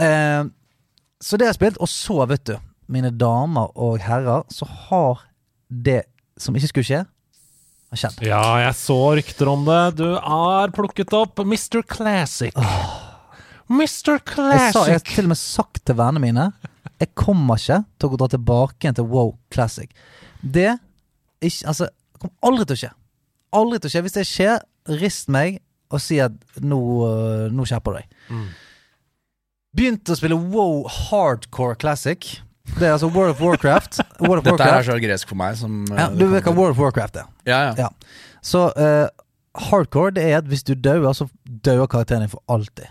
[0.00, 0.42] Eh,
[1.20, 2.54] så det har jeg spilt, og så, vet du,
[2.90, 5.24] mine damer og herrer, så har
[5.70, 6.02] det
[6.40, 7.02] som ikke skulle skje,
[7.90, 8.22] har skjedd.
[8.26, 9.80] Ja, jeg så rykter om det.
[10.00, 11.82] Du har plukket opp Mr.
[11.86, 12.56] Classic.
[13.70, 14.18] Mr.
[14.18, 16.46] Jeg, sa, jeg har til og med sagt til vennene mine
[16.98, 19.90] Jeg kommer ikke til å dra tilbake igjen til Wow Classic.
[20.42, 20.72] Det
[21.40, 22.90] ikke, altså, kommer aldri til å skje.
[23.60, 24.02] Aldri til å skje.
[24.06, 24.64] Hvis det skjer,
[25.00, 25.60] rist meg
[25.90, 28.18] og si at nå, øh, nå skjerper du deg.
[28.30, 28.44] Mm.
[29.76, 32.26] Begynte å spille Wow Hardcore Classic.
[32.78, 34.00] Det er altså World of Warcraft.
[34.20, 36.54] World of Dette er så gresk for meg som eh, Ja, du vet hva.
[36.56, 37.26] World of Warcraft er.
[37.48, 37.74] Ja, ja.
[37.86, 37.88] Ja.
[38.42, 39.08] Så uh,
[39.70, 41.28] hardcore, det er at hvis du dauer, så
[41.66, 42.88] dauer karakteren din for alltid.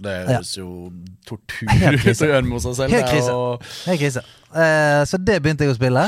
[0.00, 0.90] Det høres jo
[1.28, 2.94] tortur ut å gjøre med seg selv.
[2.96, 3.32] Helt krise.
[3.36, 3.72] Og...
[3.92, 4.22] Er krise.
[4.54, 6.06] Uh, så det begynte jeg å spille.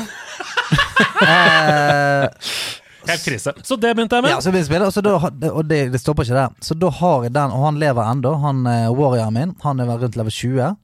[1.20, 2.26] uh,
[3.11, 3.53] Helt krise.
[3.66, 4.32] Så det begynte jeg med.
[4.32, 6.61] ja, så begynte jeg spille, og, så da, og det, det stopper ikke der.
[6.64, 9.57] Så da har jeg den, og han lever ennå, han uh, warrioren min.
[9.66, 10.76] Han er vel rundt level 20.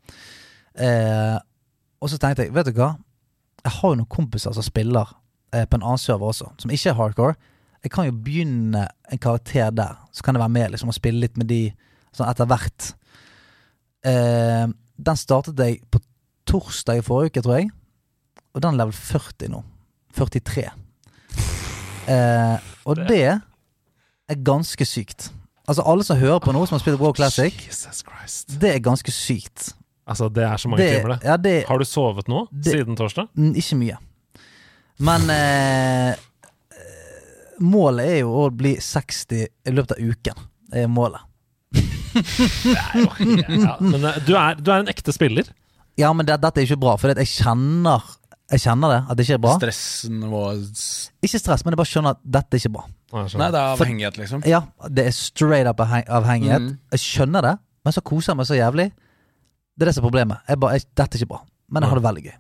[0.79, 1.37] Eh,
[2.01, 2.93] og så tenkte jeg, vet du hva?
[3.65, 5.11] Jeg har jo noen kompiser som spiller
[5.55, 7.39] eh, på en annen server også, som ikke er hardcore.
[7.83, 11.23] Jeg kan jo begynne en karakter der, så kan jeg være med liksom, og spille
[11.23, 11.63] litt med de
[12.15, 12.93] sånn etter hvert.
[14.07, 14.67] Eh,
[14.99, 16.01] den startet jeg på
[16.49, 17.71] torsdag i forrige uke, tror jeg.
[18.55, 19.63] Og den er level 40 nå.
[20.17, 20.65] 43.
[22.09, 25.31] Eh, og det er ganske sykt.
[25.69, 27.53] Altså Alle som hører på nå, som har spilt World Classic,
[28.61, 29.75] det er ganske sykt.
[30.09, 31.29] Altså, det er så mange Det, timer, det.
[31.29, 33.29] ja, det Har du sovet nå Det- siden torsdag?
[33.37, 33.99] mm, Ikke mye.
[35.05, 40.47] Men eh, eh, målet er jo å bli 60 i løpet av uken.
[40.73, 41.21] Det er målet.
[42.65, 45.51] Ja, men eh, du er, du er en ekte spiller.
[45.99, 48.05] Ja, men det, dette er ikke bra, for jeg kjenner
[48.49, 49.55] Jeg kjenner det, at det ikke er bra.
[49.59, 50.83] Stressnivået
[51.27, 52.85] Ikke stress, men jeg bare skjønner at dette er ikke bra.
[53.13, 54.43] Nei, det er avhengighet, liksom.
[54.49, 56.65] Ja, det er straight up avhengighet.
[56.65, 56.79] Mm.
[56.97, 57.55] Jeg skjønner det,
[57.85, 58.89] men så koser jeg meg så jævlig.
[59.79, 60.41] Det er det som er problemet.
[60.51, 61.41] Jeg ba, jeg, dette er ikke bra.
[61.71, 62.37] Men jeg har det veldig gøy.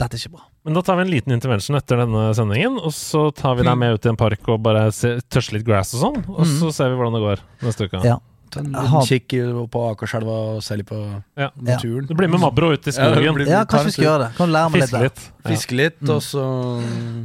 [0.00, 0.44] Dette er ikke bra.
[0.64, 3.76] Men da tar vi en liten intervention etter denne sendingen, og så tar vi deg
[3.80, 6.54] med ut i en park og bare tørster litt grass og sånn, og Mm.
[6.60, 8.04] så ser vi hvordan det går neste uke.
[8.06, 8.18] Ja.
[8.50, 9.34] Ta en liten kikk
[9.70, 10.98] på Akerselva og se litt på
[11.38, 11.50] Ja.
[11.56, 12.06] naturen.
[12.08, 14.36] Du blir med Mabro ut i Ja, skogen, blir- Ja, kanskje vi skal gjøre det.
[14.36, 15.20] Kan du lære meg litt fiske litt.
[15.44, 15.50] Ja.
[15.50, 16.10] Fiske litt, Mm.
[16.10, 16.42] og så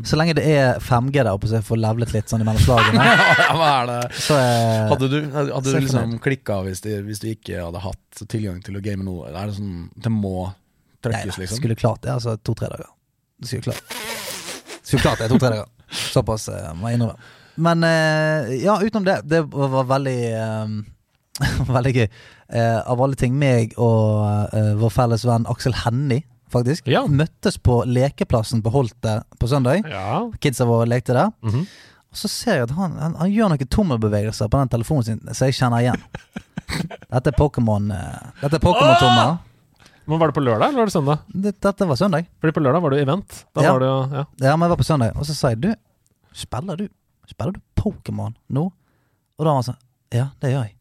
[0.05, 2.93] Så lenge det er 5G der oppe, så jeg får levlet litt sånn imellom slagene,
[3.49, 4.11] Ja, hva er det?
[4.13, 8.61] så er Hadde du, hadde du liksom klikka hvis, hvis du ikke hadde hatt tilgang
[8.63, 9.28] til å game noe?
[9.34, 10.53] Er det sånn Det må
[11.03, 11.57] nei, liksom?
[11.57, 12.11] skulle klart det.
[12.11, 12.88] Altså to-tre dager.
[13.41, 13.82] Det skulle klart
[14.84, 15.65] Skulle klart det to-tre dager.
[15.89, 17.17] Såpass eh, må jeg innrømme.
[17.57, 19.21] Men eh, ja, utenom det.
[19.28, 20.67] Det var, var veldig eh,
[21.75, 22.07] Veldig gøy.
[22.55, 26.23] Eh, av alle ting, meg og eh, vår felles venn Aksel Hennie,
[26.53, 27.01] faktisk, Ja.
[27.09, 29.83] møttes på lekeplassen på Holte på søndag.
[29.91, 30.21] Ja.
[30.39, 31.33] Kidsa våre lekte der.
[31.43, 31.65] mhm.
[32.15, 35.33] Og så ser jeg at han, han, han gjør noen tommelbevegelser på den telefonen sin
[35.36, 36.03] som jeg kjenner igjen.
[37.11, 39.33] Dette er Pokémon eh, Dette er Pokémon-tommer.
[40.05, 41.25] Men Var det på lørdag eller var det søndag?
[41.33, 42.27] Det- Dette var søndag.
[42.39, 43.36] Fordi på lørdag var det event.
[43.57, 43.73] Da Ja.
[43.73, 44.23] var det ja.
[44.47, 45.73] Ja, men jeg var på søndag, og så sa jeg du,
[46.31, 46.88] spiller du
[47.27, 48.63] Spiller du Pokémon nå?
[48.69, 49.81] Og da var han sånn
[50.13, 50.74] Ja, det gjør jeg.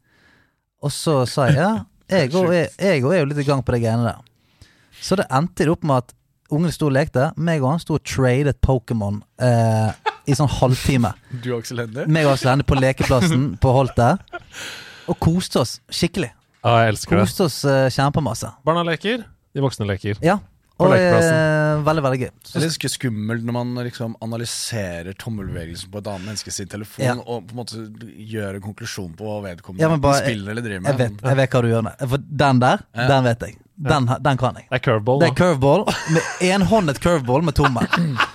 [0.84, 1.72] Og så sa jeg ja,
[2.12, 4.68] jeg òg er, jo litt i gang på de greiene der.
[5.00, 6.14] Så det endte det opp med at
[6.52, 7.30] Ungene sto og lekte.
[7.40, 9.94] Meg og han sto og tradet Pokémon eh,
[10.28, 11.14] i sånn halvtime.
[11.42, 12.04] Du og Aksel Hennie?
[12.12, 14.10] Meg og Aksel Hennie på lekeplassen på Holte.
[15.10, 16.30] Og koste oss skikkelig.
[16.60, 17.24] Ja, jeg elsker det.
[17.24, 18.52] Koste oss eh, kjempemasse.
[18.64, 19.24] Barna leker,
[19.56, 20.20] de voksne leker.
[20.24, 20.38] Ja.
[20.82, 22.30] Og eh, veldig, veldig gøy.
[22.50, 27.04] Det er litt skummelt når man liksom analyserer tommelbevegelsen på et annet menneske sin telefon,
[27.04, 27.14] Ja.
[27.14, 27.82] og på en måte
[28.18, 30.98] gjør en konklusjon på hva vedkommende Ja, bare- spiller eller driver Jeg med.
[30.98, 32.08] vet, jeg vet hva du gjør med.
[32.10, 33.06] For den der, Ja.
[33.08, 33.56] den vet jeg.
[33.76, 34.66] Den, den kan jeg.
[34.70, 35.84] Det er curveball Det er curveball.
[36.14, 37.86] Med enhåndet curveball med tommel.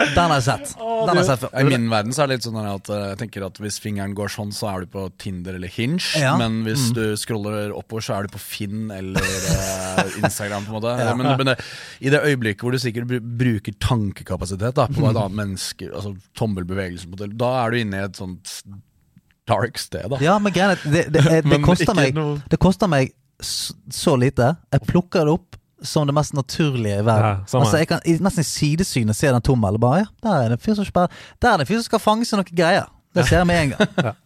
[0.00, 0.72] Den har jeg sett.
[0.78, 3.18] Den har jeg sett I min verden så er det litt sånn at eh, jeg
[3.22, 6.00] tenker at hvis fingeren går sånn, så er du på Tinder eller Hinge.
[6.18, 6.34] Ja.
[6.36, 6.42] Mm.
[6.42, 10.66] Men hvis du scroller oppover, så er du på Finn eller eh, Instagram.
[10.66, 11.56] på en måte Men, men det,
[12.00, 15.10] i det øyeblikket hvor du sikkert bruker tankekapasitet da, på Mm.
[15.12, 18.56] et annet menneske, altså tommelbevegelsen da er du inne i et sånt
[19.46, 20.08] dark sted.
[20.10, 22.90] da Ja, men greia er at det, det, det, det, koster meg, noe- det koster
[22.90, 23.12] meg
[23.44, 24.54] så lite.
[24.72, 27.44] Jeg plukker det opp som det mest naturlige i verden.
[27.46, 29.80] Ja, altså, jeg kan i, nesten i sidesynet se den tommelen.
[29.80, 31.08] Bare, ja, der er det en fyr som spiller
[31.42, 32.90] Der er det en fyr som skal fange seg noen greier.
[33.16, 34.14] Det ser jeg med en gang.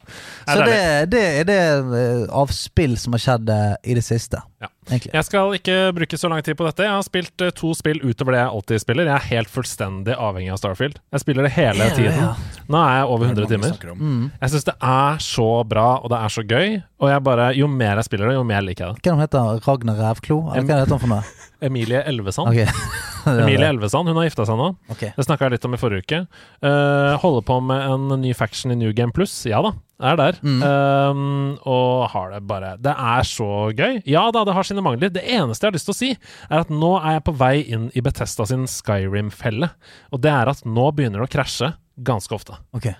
[0.50, 1.56] Ja, Så det det, er det
[1.94, 4.40] eh, av spill som har skjedd eh, i det siste.
[4.58, 4.70] Ja.
[4.90, 6.82] Jeg skal ikke bruke så lang tid på dette.
[6.82, 9.10] Jeg har spilt eh, to spill utover det jeg alltid spiller.
[9.12, 10.98] Jeg er helt fullstendig avhengig av Starfield.
[11.14, 12.32] Jeg spiller det hele tiden.
[12.66, 13.94] Nå er jeg over Det er det 100 timer.
[14.00, 14.24] Mm.
[14.40, 16.80] Jeg syns det er så bra, og det er så gøy.
[16.98, 19.06] Og jeg bare, jo mer jeg spiller det, jo mer liker jeg det.
[19.06, 20.42] Hva er heter Ragnar Rævklo?
[20.50, 21.22] Eller hva heter han for noe?
[21.70, 22.50] Emilie Elvesand.
[22.50, 23.06] Ok.
[23.42, 24.70] Emilie Elvesand, hun har gifta seg nå.
[24.92, 25.12] Okay.
[25.16, 26.20] Det snakka jeg litt om i forrige uke.
[26.64, 29.34] Uh, holder på med en ny faction i New Game Plus.
[29.48, 29.74] Ja da,
[30.10, 30.40] er der.
[30.42, 30.62] Mm.
[30.64, 31.22] Um,
[31.68, 34.00] og har det bare Det er så gøy.
[34.08, 35.12] Ja da, det har sine mangler.
[35.12, 36.10] Det eneste jeg har lyst til å si,
[36.48, 39.72] er at nå er jeg på vei inn i Betesta sin Skyrim-felle.
[40.14, 42.56] Og det er at nå begynner det å krasje ganske ofte.
[42.76, 42.92] Ok.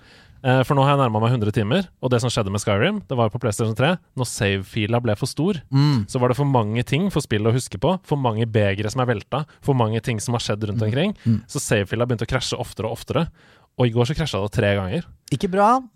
[0.43, 3.01] Eh, for nå har jeg nærma meg 100 timer, og det som skjedde med Skyrim,
[3.07, 6.07] det var jo på PlayStation 3, når save-fila ble for stor, Mm.
[6.09, 9.01] så var det for mange ting for spillet å huske på, for mange begre som
[9.01, 11.15] er velta, for mange ting som har skjedd rundt omkring.
[11.25, 11.43] Mm.
[11.47, 13.27] Så save-fila begynte å krasje oftere og oftere.
[13.79, 15.05] Og i går så krasja det tre ganger.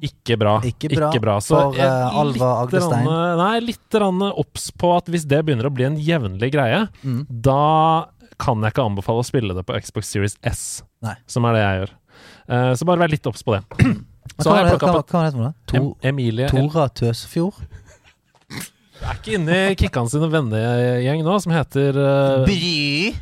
[0.02, 0.62] Ikke bra.
[0.64, 1.10] Ikke bra.
[1.12, 3.04] Ikke bra Så for, eh, Alva Agdestein.
[3.38, 7.26] Nei, litt obs på at hvis det begynner å bli en jevnlig greie, Mm.
[7.30, 8.06] da
[8.39, 11.16] kan jeg ikke anbefale å spille det på Xbox Series S, Nei.
[11.28, 11.89] som er det jeg gjør.
[12.48, 13.64] Uh, så bare vær litt obs på det.
[14.40, 15.96] Så hva har var jeg det- plukka hva- opp hva var det for noe?
[16.04, 17.54] Emilie Tora Tøsefjord?
[18.96, 23.14] Jeg er ikke inne i Kikkan sine vennegjeng nå, som heter uh, Bry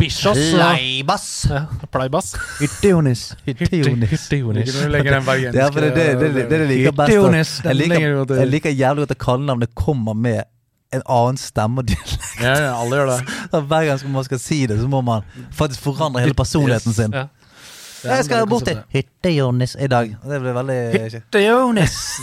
[0.00, 0.36] Bischos.
[0.36, 1.26] og- Leibass.
[1.48, 2.32] Ja, Pleibass.
[2.58, 3.34] Hyttejonis.
[3.46, 4.10] Hyttejonis.
[4.26, 7.64] Det, det, det, det, liker best.
[7.64, 10.42] Jeg liker, godt, jeg liker jævlig godt at kallenavnet kommer med
[10.92, 11.78] en annen stemme.
[11.80, 12.26] og dialekt.
[12.42, 13.20] Ja, ja, alle gjør det.
[13.52, 15.22] Så Hver gang man skal si det, så må man
[15.52, 17.12] faktisk forandre hele personligheten sin.
[17.16, 17.26] Ja.
[18.04, 20.14] Jeg skal bort til Hytte-Jonis i dag.
[20.26, 21.98] Det blir veldig Hytte-Jonis!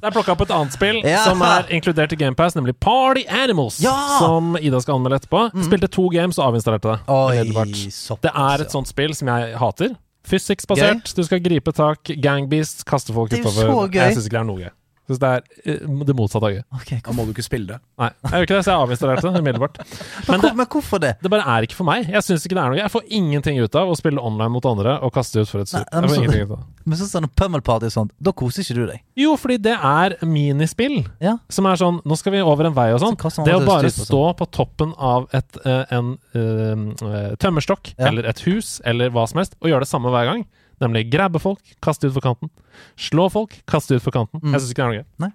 [0.00, 1.18] Det er plukka opp et annet spill Ja.
[1.26, 3.80] som er inkludert i GamePass, nemlig Party Animals.
[3.84, 3.92] Ja!
[4.18, 5.42] Som Ida skal anmelde etterpå.
[5.66, 7.00] Spilte to games og avinstallerte det.
[7.12, 8.22] Oi, såpass.
[8.24, 9.92] Det er et sånt spill som jeg hater.
[10.30, 11.12] Physics-basert.
[11.16, 13.68] Du skal gripe tak, gangbeast, kaste folk Det er jo utover.
[13.68, 14.00] så gøy.
[14.00, 14.70] Jeg syns ikke det er noe gøy.
[15.10, 15.42] Synes det er
[15.74, 16.60] eh, det motsatte av gøy.
[16.78, 17.78] Ok, Da må du ikke spille det.
[17.98, 19.80] Nei, jeg gjør ikke det, så jeg avinstallerte det umiddelbart.
[19.82, 21.10] Men, Men det, men hvorfor det?
[21.24, 22.06] det bare er ikke for meg.
[22.14, 22.78] Jeg syns ikke det er noe.
[22.78, 25.74] Jeg får ingenting ut av å spille online mot andre og kaste ut for et
[25.74, 26.60] Nei, men så-.
[26.86, 29.02] Men sånn sånn Pummel Party og sånt, da koser ikke du deg?
[29.18, 31.00] Jo, fordi det er minispill.
[31.22, 31.36] Ja.
[31.52, 33.18] Som er sånn Nå skal vi over en vei og sånn.
[33.20, 38.08] Så Det å bare stå på toppen av et, en, en eh, tømmerstokk Ja.
[38.08, 40.46] eller et hus eller hva som helst, og gjøre det samme hver gang.
[40.80, 42.50] Nemlig grabbe folk, kaste ut for kanten.
[42.96, 44.40] Slå folk, kaste ut for kanten.
[44.40, 44.54] Mm.
[44.54, 45.06] Jeg syns ikke det er noe gøy.
[45.26, 45.30] Nei.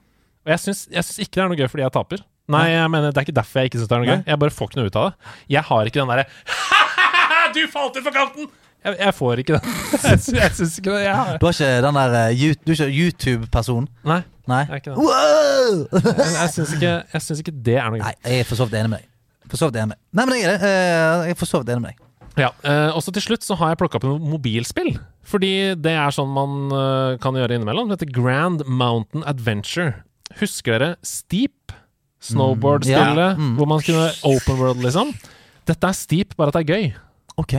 [0.46, 2.24] Og jeg syns, ikke det er noe gøy fordi jeg taper.
[2.54, 4.16] Nei, jeg mener det er ikke derfor jeg ikke syns det er noe Nei.
[4.20, 4.28] gøy.
[4.34, 5.34] Jeg bare får ikke noe ut av det.
[5.56, 6.26] Jeg har ikke den derre
[7.56, 8.50] Du falt ut for kanten!
[8.86, 9.70] Jeg, jeg får ikke den.
[10.06, 11.00] Jeg, sy- jeg syns ikke det.
[11.08, 13.88] Jeg har Du er ikke den der eh, Du er ikke YouTube-personen?
[14.06, 14.20] Nei,
[14.52, 14.60] Nei?
[14.68, 14.98] jeg er ikke det.
[15.02, 15.80] Wow!
[16.36, 16.92] Jeg, syns ikke,
[17.42, 18.04] ikke det er noe gøy.
[18.06, 19.10] Nei, jeg er for så vidt enig med deg.
[19.50, 20.04] For så vidt enig med deg.
[20.20, 20.70] Nei, men jeg er det.
[20.70, 22.04] Eh, Jeg er for så vidt enig med deg.
[22.36, 22.50] Ja,
[22.92, 24.96] og så til slutt så har jeg plukka opp noen mobilspill.
[25.26, 27.90] Fordi det er sånn man eh, kan gjøre innimellom.
[27.90, 30.04] Det heter Grand Mountain Adventure.
[30.42, 31.74] Husker dere Steep?
[32.26, 33.54] Snowboard-spillet Ja, mm.
[33.60, 35.12] hvor man kunne open world, liksom.
[35.70, 36.88] Dette er Steep, bare at det er gøy.
[37.42, 37.54] Ok.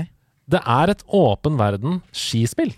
[0.51, 2.73] Det er et åpen verden skispill.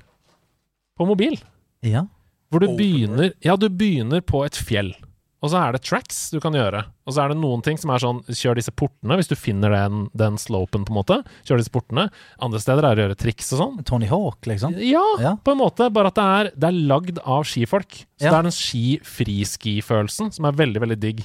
[0.98, 1.38] På mobil.
[1.84, 2.04] Ja.
[2.48, 4.92] Hvor du begynner Ja, du begynner på et fjell.
[5.40, 6.80] Og så er det tracks du kan gjøre.
[7.06, 9.70] Og så er det noen ting som er sånn Kjør disse portene, hvis du finner
[9.70, 11.18] den, den slopen, på en måte.
[11.46, 12.08] Kjør disse portene.
[12.42, 13.76] Andre steder er det å gjøre triks og sånn.
[13.86, 14.74] Tony Hawk, liksom.
[14.82, 15.36] Ja, Ja.
[15.44, 15.86] på en måte.
[15.94, 18.00] Bare at det er, det er lagd av skifolk.
[18.18, 18.30] Så Ja.
[18.32, 21.22] det er den ski-friski-følelsen som er veldig, veldig digg.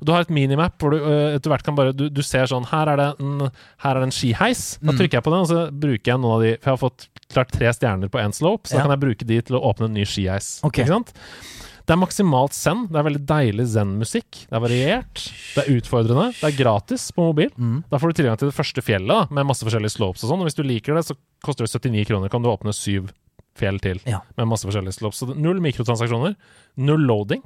[0.00, 2.66] Du har et minimap hvor du øh, etter hvert kan bare Du, du ser sånn
[2.70, 3.50] Her er det en,
[3.82, 4.78] her er det en skiheis.
[4.80, 4.98] Da Mm.
[4.98, 7.08] trykker jeg på den, og så bruker jeg noen av de For jeg har fått
[7.32, 8.78] klart tre stjerner på én slope, så Ja.
[8.78, 10.60] da kan jeg bruke de til å åpne en ny skiheis.
[10.64, 10.84] Okay.
[10.84, 11.12] Ikke sant?
[11.86, 12.86] Det er maksimalt zen.
[12.90, 14.40] Det er veldig deilig zen-musikk.
[14.50, 15.20] Det er variert.
[15.54, 16.32] Det er utfordrende.
[16.34, 17.52] Det er gratis på mobil.
[17.54, 17.76] Mm.
[17.92, 20.42] Da får du tilgang til det første fjellet da, med masse forskjellige slopes og sånn.
[20.42, 21.14] Og hvis du liker det, så
[21.46, 22.32] koster det 79 kroner.
[22.32, 23.12] Kan du åpne syv
[23.56, 24.20] fjell til Ja.
[24.36, 25.22] med masse forskjellige slopes.
[25.22, 26.34] Så null mikrotransaksjoner.
[26.76, 27.42] Null loading.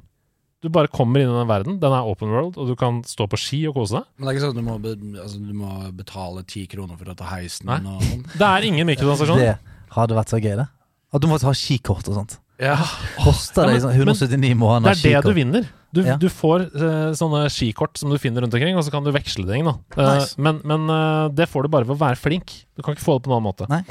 [0.61, 1.79] Du bare kommer inn i den verden.
[1.81, 4.05] Den er open world, og du kan stå på ski og kose deg.
[4.17, 6.97] Men det er ikke sånn at du må, be, altså, du må betale ti kroner
[6.99, 7.79] for å ta heisen Nei.
[7.81, 8.25] og sånn?
[8.37, 9.57] Det er ingen mikrotransaksjoner.
[9.57, 10.67] Det hadde vært så gøy, det.
[11.13, 12.37] At du måtte ha skikort og sånt.
[12.61, 12.75] Ja.
[13.17, 15.69] Koster det sånn 179 måneder Det er det du vinner.
[15.91, 16.15] Du, Ja.
[16.15, 19.43] du får uh, sånne skikort som du finner rundt omkring, og så kan du veksle
[19.49, 19.65] ting.
[19.67, 20.37] da Uh, Nice.
[20.39, 22.53] Men, men uh, det får du bare ved å være flink.
[22.77, 23.67] Du kan ikke få det på noen annen måte.
[23.71, 23.81] Nei.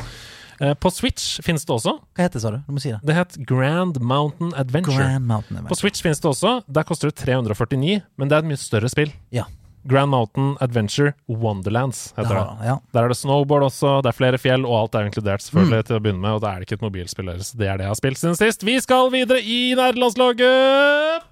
[0.76, 1.94] På Switch finnes det også.
[2.12, 2.59] Hva heter det, sa du?
[2.66, 2.98] Du må si det.
[3.09, 4.98] Det het Grand Mountain Adventure.
[5.01, 6.59] Grand Mountain På Switch finnes det også.
[6.68, 9.09] Der koster det 349, men det er et mye større spill.
[9.32, 9.47] Ja.
[9.89, 12.43] Grand Mountain Adventure Wonderlands heter det.
[12.61, 12.77] Ja, ja.
[12.93, 15.86] Der er det snowboard også, det er flere fjell, og alt er inkludert, selvfølgelig, Mm.
[15.86, 16.31] til å begynne med.
[16.36, 17.52] Og da er det ikke et mobilspill deres.
[17.52, 18.62] Det er det jeg har spilt siden sist.
[18.65, 21.23] Vi skal videre i nerdelandslaget!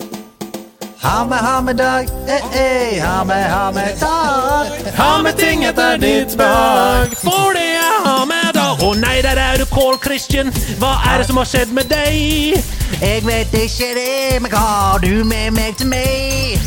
[1.00, 4.66] Ha med, ha med dag, eh, eh, ha med, ha med dag.
[4.96, 8.64] Ha med ting etter ditt behag, for det jeg har med da.
[8.82, 10.50] Å nei, der er du Carl Christian.
[10.80, 12.58] Hva er det som har skjedd med deg?
[13.00, 16.58] Jeg vet ikke det, men hva har du med meg til meg?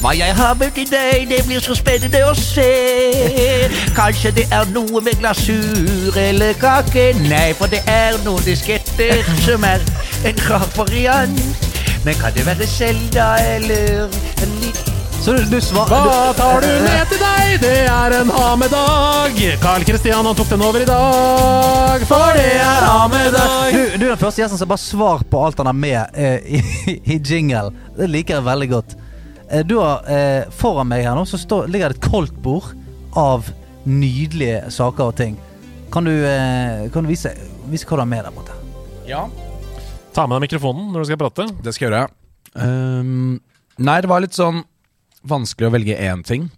[0.00, 2.64] Hva jeg har med til deg, det blir så spennende å se.
[3.92, 7.10] Kanskje det er noe med glasur eller kake.
[7.26, 9.84] Nei, for det er noen disketter som er
[10.24, 11.68] en rar variant.
[12.06, 14.08] Men kan det være Selda eller
[14.40, 15.92] en liten Så du, du svar...
[15.92, 17.52] Hva tar du med til deg?
[17.60, 19.36] Det er en ha med-dag.
[19.60, 23.68] Carl Christian han tok den over i dag, for det er ha med-dag.
[23.76, 26.56] Du, du er den første gjesten som bare svar på alt han har med eh,
[26.56, 27.68] i, i jingle.
[28.00, 28.96] Det liker jeg veldig godt.
[29.50, 32.72] Eh, du har eh, Foran meg her nå så står, ligger det et koldtbord
[33.18, 33.48] av
[33.88, 35.38] nydelige saker og ting.
[35.90, 37.32] Kan du, eh, kan du vise,
[37.70, 38.56] vise hva du har med der borte?
[39.10, 39.24] ja.
[40.10, 41.44] Ta med deg mikrofonen når du skal prate.
[41.62, 42.08] Det skal jeg gjøre.
[42.58, 43.36] Um,
[43.78, 44.64] nei, det var litt sånn
[45.30, 46.48] vanskelig å velge én ting.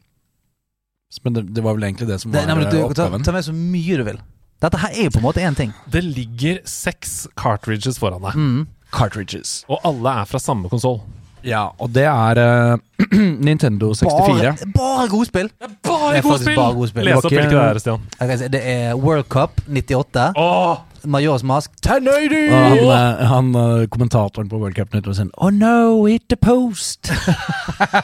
[1.20, 3.10] Men det, det var vel egentlig det som Det, var nei, men eh, du, ta,
[3.12, 4.22] ta med så mye du vil.
[4.64, 5.74] Dette her er jo på en måte én ting.
[5.92, 8.64] Det ligger seks cartridges foran deg, Mm.
[8.92, 9.52] Cartridges.
[9.68, 11.02] og alle er fra samme konsoll.
[11.44, 12.76] Ja, og det er eh,
[13.48, 14.04] Nintendo 64.
[14.06, 15.50] Bare, bare godspill!
[15.82, 17.04] Bare Det er faktisk bare gode spill.
[17.08, 18.00] Les Det opp var ikke- hvilke det er, Stian.
[18.20, 23.54] Jeg kan si, det er World Cup 98, Åh, Majors Mask Og han, eh, han
[23.58, 27.10] eh, kommentatoren på World Cup Nytt var sånn Oh no, hit the post!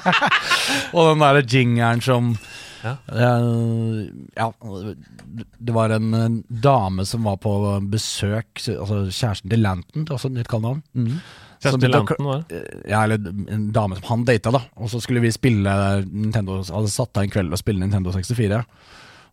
[0.94, 2.32] og den derre jingeren som
[2.82, 2.93] Ja.
[3.10, 4.06] Eh,
[4.39, 4.52] ja,
[5.59, 7.52] det var en, dame som var på
[7.90, 10.82] besøk, altså kjæresten til Lanton, det er også et nytt kallenavn.
[11.59, 11.80] Mm.
[11.82, 12.60] Til begynte var det?
[12.60, 13.18] Eh, Ja, eller
[13.55, 14.62] en dame som han data, da.
[14.76, 15.72] Og så skulle vi spille
[16.06, 18.62] Nintendo Hadde satt av en kveld og spille Nintendo 64.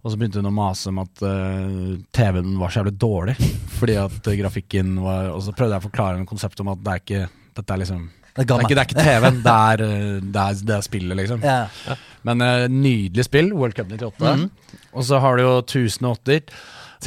[0.06, 3.36] Og så begynte hun å mase om at uh, TV-en var så jævlig dårlig.
[3.80, 6.84] Fordi at eh, grafikken var Og så prøvde jeg å forklare en konsept om at
[6.86, 7.24] det er ikke
[7.58, 10.14] Dette er liksom Det er Det er ikke, det er ikke TV-en, det er, eh,
[10.22, 11.44] det, er, det er spillet, liksom.
[11.44, 11.98] Ja.
[12.28, 14.22] Men uh, nydelig spill, World Cup 98.
[14.22, 14.50] Mhm.
[14.96, 16.54] Og så har du jo 1080.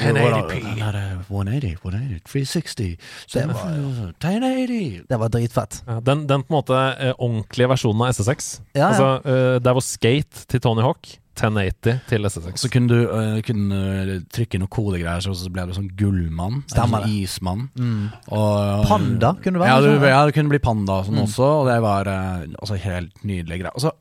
[0.01, 0.61] 1080p.
[0.65, 2.97] Den er, eh, 180, 180, 360
[3.35, 3.70] Det var-
[4.19, 5.05] 1080.
[5.09, 5.83] Det var dritfett.
[5.87, 8.61] Ja, den, den på en måte eh, ordentlige versjonen av SSX.
[8.75, 8.89] Ja, ja.
[8.93, 12.59] Altså, eh, der var Skate til Tony Hawk, 1080 til SSX.
[12.65, 16.65] Så kunne du uh, kunne trykke noen kodegreier, så så ble du sånn gullmann.
[16.66, 17.20] Stemmer sånn det.
[17.29, 17.69] ismann.
[17.79, 18.09] Mm.
[18.35, 19.69] Og, Panda kunne du være.
[19.70, 21.29] Ja, du, ja, det kunne bli panda og sånn Mm.
[21.29, 23.70] også, og det var altså helt nydelige greier.
[23.77, 23.93] Og så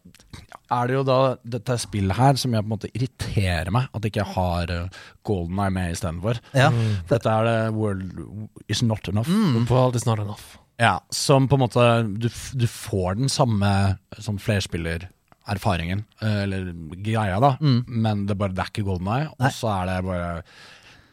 [0.72, 1.18] er det jo da
[1.48, 4.90] dette spillet her som jeg på en måte irriterer meg, at ikke jeg har uh,
[5.24, 6.40] Golden Eye med istedenfor.
[6.54, 6.70] Ja.
[7.10, 9.30] Dette er det World is not enough.
[9.30, 9.66] Mm.
[9.70, 10.58] World is not enough.
[10.80, 11.84] Ja, som på en måte
[12.22, 16.72] Du, du får den samme sånn flerspillererfaringen, eh, eller
[17.02, 17.86] greia, da, Mm.
[17.88, 19.30] men det, bare, det er ikke Golden Eye.
[19.40, 20.44] Og så er det bare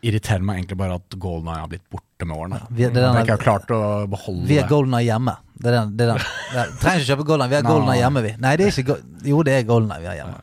[0.05, 2.59] Irriterer meg egentlig bare at Golden Eye har blitt borte med årene.
[2.69, 4.69] vi- det er den- jeg ikke har klart å beholde Vi er.
[4.69, 5.36] Golden Eye hjemme.
[5.55, 5.93] Det er den.
[5.94, 6.24] Det er den.
[6.55, 7.66] Ja, trenger ikke kjøpe Golden Vi har.
[7.66, 8.32] Golden hjemme, vi.
[8.43, 8.97] Nei, det er ikke
[9.28, 10.40] Jo, det er Golden vi har hjemme.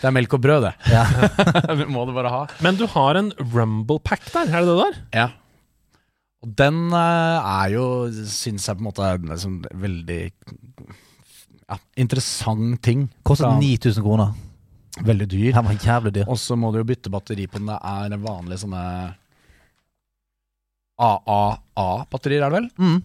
[0.00, 0.74] Det er melk og brød, det.
[0.92, 1.04] Ja.
[1.80, 2.44] det må du bare ha.
[2.64, 5.00] Men du har en Rumble Pack der, er det det der?
[5.16, 5.26] Ja.
[6.44, 7.84] Og den eh, er jo,
[8.28, 10.20] syns jeg på en måte er en sånn veldig
[11.66, 13.08] ja, interessant ting.
[13.26, 14.36] Kostet 9000 kroner.
[15.06, 15.50] Veldig dyr.
[15.56, 16.28] Den var jævlig dyr.
[16.32, 17.72] Og så må du jo bytte batteri på den.
[17.72, 18.84] Det er vanlige sånne
[20.96, 22.70] AAA-batterier, er det vel?
[22.80, 23.00] Mm.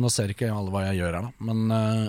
[0.00, 1.32] Nå ser ikke alle hva jeg gjør her, da.
[1.46, 2.08] Men uh,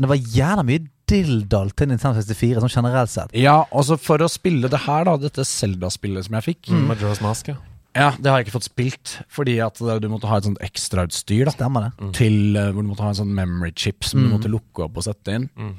[0.00, 3.32] det var jævla mye dilldall til Nintendo 64, sånn generelt sett.
[3.36, 7.50] ja, altså for å spille det her, da, dette Zelda-spillet som jeg fikk Majora's Mask,
[7.52, 7.56] ja.
[7.98, 11.48] Ja, det har jeg ikke fått spilt, fordi at du måtte ha et sånt ekstrautstyr,
[11.48, 11.54] da.
[11.56, 12.10] Stemmer det?
[12.14, 14.28] til uh, hvor du måtte ha en sånn memory chip som Mm.
[14.28, 15.48] du måtte lukke opp og sette inn.
[15.58, 15.72] Mm.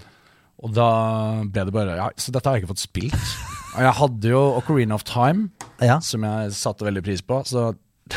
[0.61, 0.89] Og da
[1.47, 3.15] ble det bare Ja, så dette har jeg ikke fått spilt.
[3.77, 5.47] Og jeg hadde jo Ocarina of Time,
[5.79, 5.99] Ja.
[6.03, 7.69] som jeg satte veldig pris på, så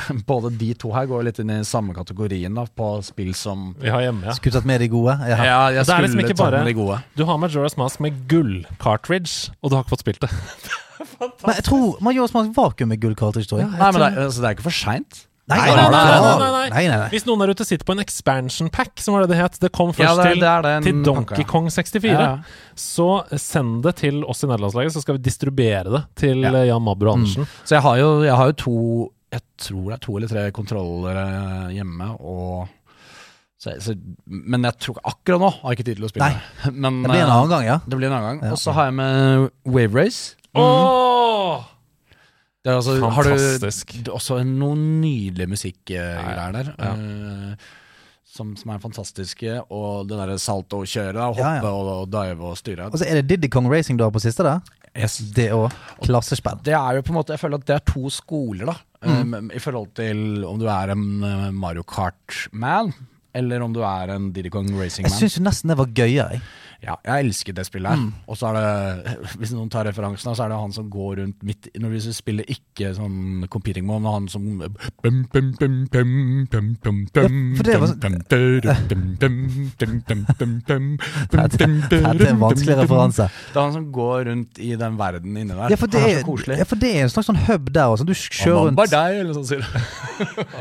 [0.31, 3.89] både de to her går litt inn i samme kategorien da, på spill som Vi
[3.93, 4.35] har hjemme, ja.
[4.39, 5.17] Skulle tatt med de gode.
[5.29, 5.39] Ja.
[5.45, 7.03] Ja, jeg Det liksom skulle ta bare- med de gode.
[7.17, 10.31] Du har Majora's Mask med gull-cartridge, og du har ikke fått spilt det.
[11.45, 13.71] Men jeg tror Majora's Mask vakuum med gull-cartridge, tror jeg.
[13.75, 15.25] Nei, men det, altså, det er ikke for seint.
[15.45, 17.09] Nei, Nei, nei, nei, nei, nei.
[17.13, 19.69] Hvis noen der ute sitter på en expansion pack, som var det det het, det
[19.77, 21.49] kom først Ja, det det det til Donkey ja.
[21.51, 22.31] Kong 64, Ja.
[22.81, 26.55] så send det til oss i nederlandslaget, så skal vi distribuere det til Ja.
[26.63, 27.45] eh, Jan Mabro Andersen.
[27.63, 30.47] Så jeg har, jo, jeg har jo to Jeg tror det er to eller tre
[30.55, 32.71] kontroller eh, hjemme, og
[33.59, 33.95] så, så,
[34.27, 36.31] Men jeg tror akkurat nå har jeg ikke tid til å spille.
[36.31, 36.73] Nei.
[36.85, 37.79] Men, Det blir en eh, annen gang, ja.
[37.85, 38.43] Det blir en annen gang.
[38.49, 38.57] Ja.
[38.57, 40.35] Og så har jeg med Wave Race.
[40.55, 41.71] Åh!
[42.65, 46.71] Det er altså, har du det er også noen nydelige musikkgreier der.
[46.81, 46.93] Ja.
[46.97, 47.73] Uh,
[48.35, 49.59] som, som er fantastiske.
[49.69, 51.73] Og det derre salto-kjøret, hoppe Ja, ja.
[51.75, 52.89] og, dive og styre.
[52.89, 54.47] Og så er det Diddy Kong Racing du har på siste
[54.95, 55.15] der.
[55.35, 55.75] Det òg.
[56.05, 56.61] Klassespill.
[56.65, 58.77] Det er jo på en måte Jeg føler at det er to skoler, da.
[59.05, 59.35] Mm.
[59.35, 62.93] um, I forhold til om du er en uh, Mario Kart-man,
[63.35, 65.13] eller om du er en Diddy Kong Racing-man.
[65.13, 66.41] Jeg syns nesten det var gøyere.
[66.85, 67.97] Ja, jeg elsker det spillet her.
[68.03, 68.11] Mm.
[68.29, 71.43] Og så er det, hvis noen tar referansen, så er det han som går rundt
[71.47, 74.69] midt Når vi spiller ikke sånn competing mode, men han som Ja,
[77.57, 80.99] for det var så- bum, dum, dum, dum, dum, dum, dum, dum,
[81.31, 83.29] Dette dette er en vanskelig referanse.
[83.53, 85.71] Det er han som går rundt i den verden inni der.
[85.71, 86.59] Ja, for det er, er så koselig.
[86.59, 88.05] ja, for det er en slags sånn hub der også.
[88.09, 89.67] Du kjører rundt Bare deg, eller sånn sier du.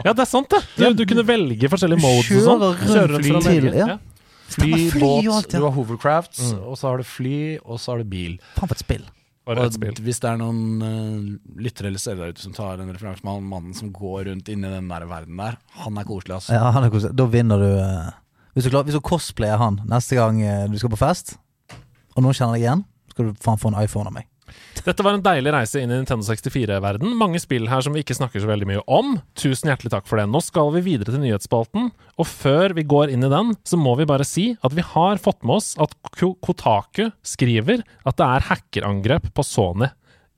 [0.05, 0.63] Ja, det er sant, det!
[0.77, 2.81] Du, du kunne velge forskjellige modes og sånn.
[2.87, 3.97] Kjører rundt rundt fra til, ja.
[4.55, 5.59] Fly, fly båt, alt, ja.
[5.59, 8.37] du har hovercrafts, og så har du fly, og så har du bil.
[8.55, 9.03] Faen for et spill.
[9.43, 9.97] Og Og et spill.
[10.05, 13.33] hvis det er noen uh, lyttere eller steder der ute som tar en referanse med
[13.33, 16.53] han mannen som går rundt inni den der verden der, han er koselig, altså.
[16.55, 17.15] Ja, han er koselig.
[17.19, 18.11] Da vinner du Uh,
[18.53, 21.35] Hvis du, klar, hvis du cosplayer han neste gang uh, du skal på fest,
[22.15, 24.27] og noen kjenner deg igjen, skal du faen få en iPhone av meg.
[24.83, 27.13] Dette var en deilig reise inn i Nintendo 64-verden.
[27.19, 29.15] Mange spill her som vi ikke snakker så veldig mye om.
[29.39, 30.27] Tusen hjertelig takk for det.
[30.31, 33.95] Nå skal vi videre til nyhetsspalten, og før vi går inn i den, så må
[33.99, 38.47] vi bare si at vi har fått med oss at Kotaku skriver at det er
[38.49, 39.91] hackerangrep på Sony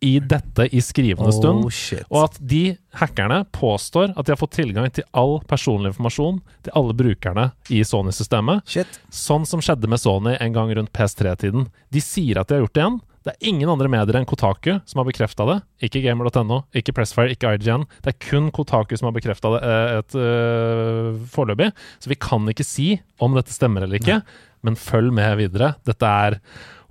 [0.05, 1.65] i dette i skrivende stund.
[1.65, 2.03] Oh.
[2.11, 6.75] Og at de hackerne påstår at de har fått tilgang til all personlig informasjon til
[6.77, 8.75] alle brukerne i Sony-systemet.
[9.09, 11.69] Sånn som skjedde med Sony en gang rundt PS3-tiden.
[11.89, 13.01] De sier at de har gjort det igjen.
[13.25, 15.55] Det er ingen andre medier enn Kotaku som har bekrefta det.
[15.87, 17.87] Ikke gamer.no, ikke Pressfire, ikke IGN.
[18.05, 21.71] Det er kun Kotaku som har bekrefta det eh, et øh, foreløpig.
[21.97, 24.19] Så vi kan ikke si om dette stemmer eller ikke,
[24.61, 25.73] men følg med videre.
[25.89, 26.37] Dette er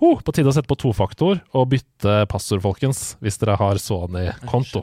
[0.03, 4.83] oh, på tide å sette på tofaktor og bytte passord, folkens, hvis dere har Sony-konto.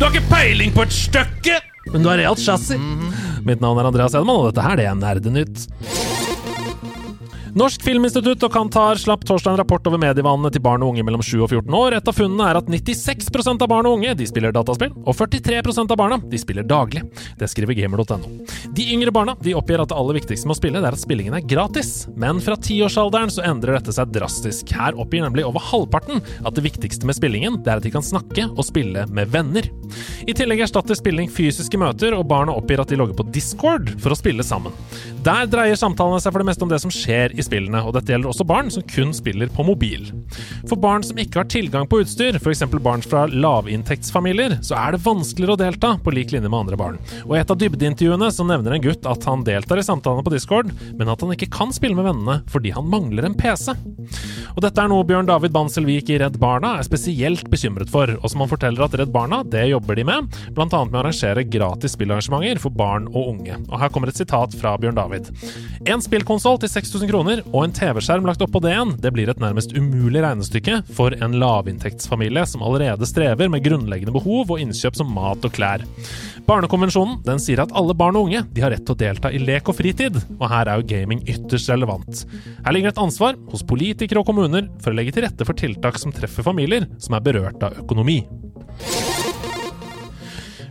[0.00, 2.80] Du har ikke peiling på et stykke, men du har realt chassis.
[3.46, 5.66] Mitt navn er Andreas Edemann, og dette her det er Nerdenytt.
[7.58, 11.22] Norsk Filminstitutt og Kantar slapp torsdag en rapport over medievanene til barn og unge mellom
[11.24, 11.96] 7 og 14 år.
[11.98, 15.90] Et av funnene er at 96% av barn og unge de spiller dataspill, og 43%
[15.90, 17.02] av barna de spiller daglig.
[17.40, 18.30] Det skriver gamer.no.
[18.76, 21.02] De yngre barna de oppgir at det aller viktigste med å spille det er at
[21.02, 21.90] spillingen er gratis.
[22.14, 24.70] Men fra tiårsalderen så endrer dette seg drastisk.
[24.76, 28.06] Her oppgir nemlig over halvparten at det viktigste med spillingen det er at de kan
[28.06, 29.66] snakke og spille med venner.
[30.30, 34.14] I tillegg erstatter spilling fysiske møter, og barna oppgir at de logger på Discord for
[34.14, 34.76] å spille sammen.
[35.26, 38.12] Der dreier samtalene seg for det meste om det som skjer i spillene, og dette
[38.12, 40.08] gjelder også barn som kun spiller på mobil.
[40.68, 42.64] For barn som ikke har tilgang på utstyr, f.eks.
[42.82, 47.00] barn fra lavinntektsfamilier, så er det vanskeligere å delta på lik linje med andre barn.
[47.26, 50.34] Og i et av dybdeintervjuene så nevner en gutt at han deltar i samtalene på
[50.34, 53.72] Discord, men at han ikke kan spille med vennene fordi han mangler en PC.
[54.56, 58.32] Og dette er noe Bjørn David Banselvik i Redd Barna er spesielt bekymret for, og
[58.32, 60.30] som han forteller at Redd Barna, det jobber de med,
[60.60, 63.56] annet med å arrangere gratis spillarrangementer for barn og unge.
[63.68, 65.30] Og her kommer et sitat fra Bjørn David.
[65.90, 69.40] En spillkonsoll til 6000 kroner og en TV-skjerm lagt oppå det igjen, det blir et
[69.42, 75.12] nærmest umulig regnestykke for en lavinntektsfamilie som allerede strever med grunnleggende behov og innkjøp som
[75.14, 75.84] mat og klær.
[76.48, 79.42] Barnekonvensjonen den sier at alle barn og unge de har rett til å delta i
[79.42, 82.24] lek og fritid, og her er jo gaming ytterst relevant.
[82.66, 86.00] Her ligger et ansvar hos politikere og kommuner for å legge til rette for tiltak
[86.02, 88.22] som treffer familier som er berørt av økonomi.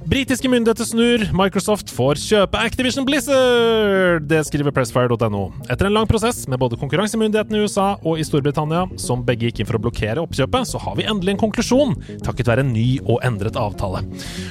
[0.10, 1.22] Britiske myndigheter snur.
[1.38, 4.24] Microsoft får kjøpe Activision Blizzard!
[4.26, 5.42] Det skriver pressfire.no.
[5.70, 9.62] Etter en lang prosess med både konkurransemyndighetene i USA og i Storbritannia, som begge gikk
[9.62, 11.94] inn for å blokkere oppkjøpet, så har vi endelig en konklusjon,
[12.26, 14.02] takket være en ny og endret avtale.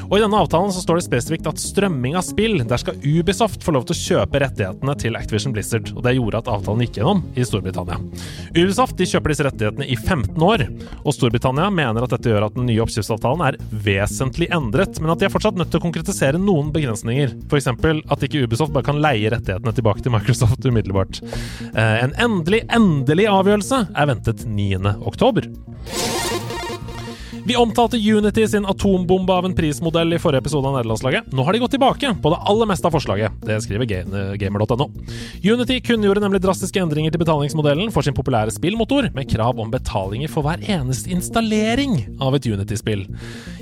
[0.06, 3.66] Og i denne avtalen så står det spesifikt at strømming av spill, der skal Ubisoft
[3.66, 7.00] få lov til å kjøpe rettighetene til Activision Blizzard, og det gjorde at avtalen gikk
[7.00, 7.98] gjennom i Storbritannia.
[8.54, 10.68] Ubisoft de kjøper disse rettighetene i 15 år,
[11.02, 13.60] og Storbritannia mener at dette gjør at den nye oppkjøpsavtalen er
[13.90, 17.32] vesentlig endret, men at de er fortsatt fortsatt nødt til å konkretisere noen begrensninger.
[17.48, 17.68] F.eks.
[17.68, 21.22] at ikke Ubisoft bare kan leie rettighetene tilbake til Microsoft umiddelbart.
[21.74, 24.96] Eh, En endelig, endelig avgjørelse er ventet 9.
[27.44, 31.30] Vi omtalte Unity sin atombombe av en prismodell i forrige episode av Nederlandslaget.
[31.32, 33.38] Nå har de gått tilbake på det aller meste av forslaget.
[33.46, 33.88] Det skriver
[34.40, 34.88] gamer.no.
[35.44, 40.30] Unity kunngjorde nemlig drastiske endringer til betalingsmodellen for sin populære spillmotor, med krav om betalinger
[40.32, 43.06] for hver eneste installering av et Unity-spill.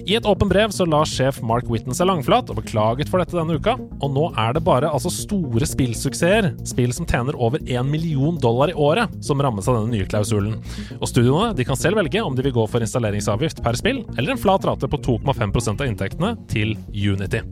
[0.06, 3.34] I et åpen brev så la sjef Mark Whitten seg langflat og beklaget for dette
[3.38, 7.86] denne uka, og nå er det bare altså store spillsuksesser, spill som tjener over 1
[7.90, 10.58] million dollar i året, som rammes av denne nye klausulen.
[11.00, 14.34] Og studioene de kan selv velge om de vil gå for installeringsavgift per spill, eller
[14.34, 17.42] en flat rate på 2,5% av inntektene til Unity.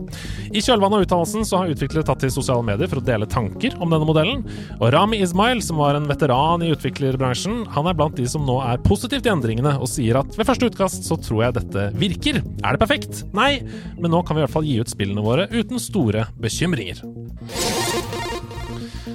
[0.51, 3.76] I kjølvannet av uttalelsen så har utviklere tatt til sosiale medier for å dele tanker
[3.78, 4.44] om denne modellen,
[4.80, 8.59] og Rami Ismail, som var en veteran i utviklerbransjen, han er blant de som nå
[8.64, 12.42] er positivt i endringene, og sier at ved første utkast så tror jeg dette virker.
[12.64, 13.24] Er det perfekt?
[13.36, 13.59] Nei,
[13.98, 17.05] men nå kan vi i hvert fall gi ut spillene våre uten store bekymringer.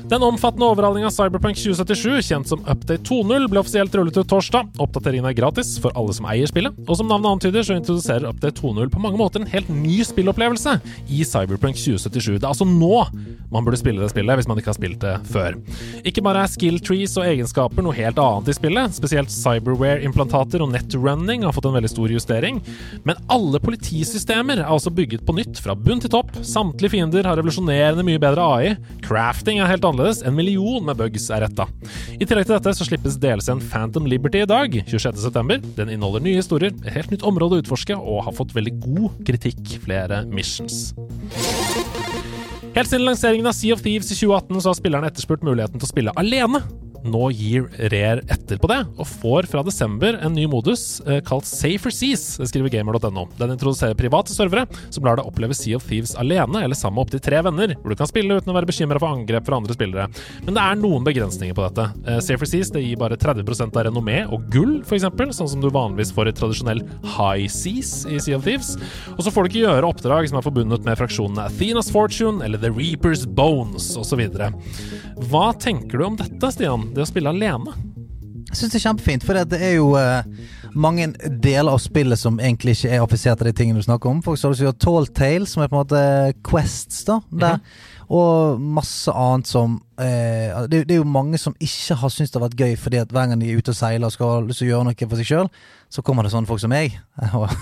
[0.10, 4.72] Den omfattende overhalinga av Cyberpunk 2077, kjent som Update 2.0, ble offisielt rullet ut torsdag.
[4.81, 8.57] Oppdateringen er gratis for alle som eier spillet, og som navnet antyder, så introduserer Update
[8.57, 10.80] 2.0 på mange måter en helt ny spillopplevelse
[11.14, 12.40] i Cyberpunk 2077.
[12.40, 13.03] Det er altså nå
[13.53, 15.60] man burde spille det spillet, hvis man ikke har spilt det før.
[16.06, 20.73] Ikke bare er skill trees og egenskaper noe helt annet i spillet, spesielt cyberware-implantater og
[20.73, 22.60] netrunning har fått en veldig stor justering,
[23.06, 26.34] men alle politisystemer er også bygget på nytt fra bunn til topp.
[26.45, 28.76] Samtlige fiender har revolusjonerende mye bedre AI.
[29.06, 29.99] Crafting er helt annerledes.
[30.00, 31.66] En million med bugs er retta.
[32.16, 35.60] I tillegg til dette så slippes DLC-en Phantom Liberty i dag, 26.9.
[35.76, 39.20] Den inneholder nye historier, et helt nytt område å utforske, og har fått veldig god
[39.28, 40.94] kritikk, flere missions.
[42.76, 45.90] Helt siden lanseringen av Sea of Thieves i 2018 så har spillerne etterspurt muligheten til
[45.90, 46.64] å spille alene.
[47.08, 51.48] Nå gir Rare etter på det, og får fra desember en ny modus eh, kalt
[51.48, 53.26] Safer Seas, skriver gamer.no.
[53.40, 57.08] Den introduserer private servere som lar deg oppleve Sea of Thieves alene eller sammen med
[57.08, 59.78] opptil tre venner, hvor du kan spille uten å være bekymra for angrep fra andre
[59.78, 60.08] spillere.
[60.46, 61.88] Men det er noen begrensninger på dette.
[62.06, 65.08] Eh, Safer Seas det gir bare 30% av renommé og gull, f.eks.,
[65.40, 66.84] sånn som du vanligvis får i tradisjonell
[67.16, 68.76] High Seas i Sea of Thieves.
[69.16, 72.62] Og så får du ikke gjøre oppdrag som er forbundet med fraksjonene Athenas Fortune eller
[72.62, 74.26] The Reapers Bones osv.
[75.30, 76.89] Hva tenker du om dette, Stian?
[76.94, 77.76] Det å spille alene?
[78.49, 80.26] Jeg syns det er kjempefint, for det er jo uh,
[80.74, 84.24] mange deler av spillet som egentlig ikke er affisert av de tingene du snakker om.
[84.26, 86.02] For eksempel så har du Tall Tale, som er på en måte
[86.49, 87.20] quests, da.
[87.30, 87.60] Der.
[88.10, 92.40] Og masse annet som eh, det, det er jo mange som ikke har syntes det
[92.40, 94.40] har vært gøy, fordi at hver gang de er ute og seiler og skal ha
[94.48, 95.52] lyst til å gjøre noe for seg sjøl,
[95.94, 96.98] så kommer det sånne folk som meg.
[97.38, 97.53] og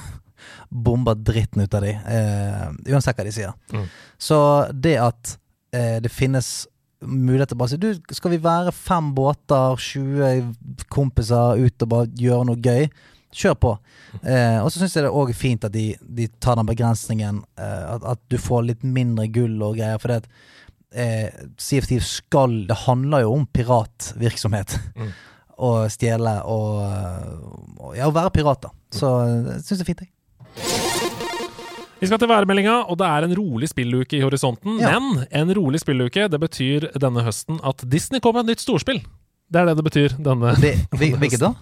[0.70, 2.64] bomber dritten ut av de, eh,
[2.94, 3.52] uansett hva de sier.
[3.76, 3.86] Mm.
[4.20, 4.40] Så
[4.72, 5.36] det at
[5.76, 6.68] eh, det finnes
[7.06, 11.92] mulighet til å bare si Du, skal vi være fem båter, 20 kompiser ut og
[11.94, 12.90] bare gjøre noe gøy?
[13.38, 13.72] Kjør på.
[14.24, 17.84] Eh, og så syns jeg det er fint at de, de tar den begrensningen, eh,
[17.94, 20.00] at, at du får litt mindre gull og greier.
[20.02, 20.30] For det at
[20.98, 24.78] eh, CFT skal Det handler jo om piratvirksomhet.
[24.96, 25.12] Mm.
[25.58, 26.84] Og stjele og,
[27.82, 28.70] og Ja, å være pirat, da.
[28.94, 30.87] Så eh, jeg syns det er fint, jeg.
[31.98, 34.78] Vi skal til værmeldinga, og det er en rolig spilluke i horisonten.
[34.82, 34.92] Ja.
[35.00, 39.02] Men en rolig spilluke, det betyr denne høsten at Disney kommer med et nytt storspill.
[39.48, 40.14] Det er det det betyr.
[40.20, 40.50] denne
[41.00, 41.54] hvilket da?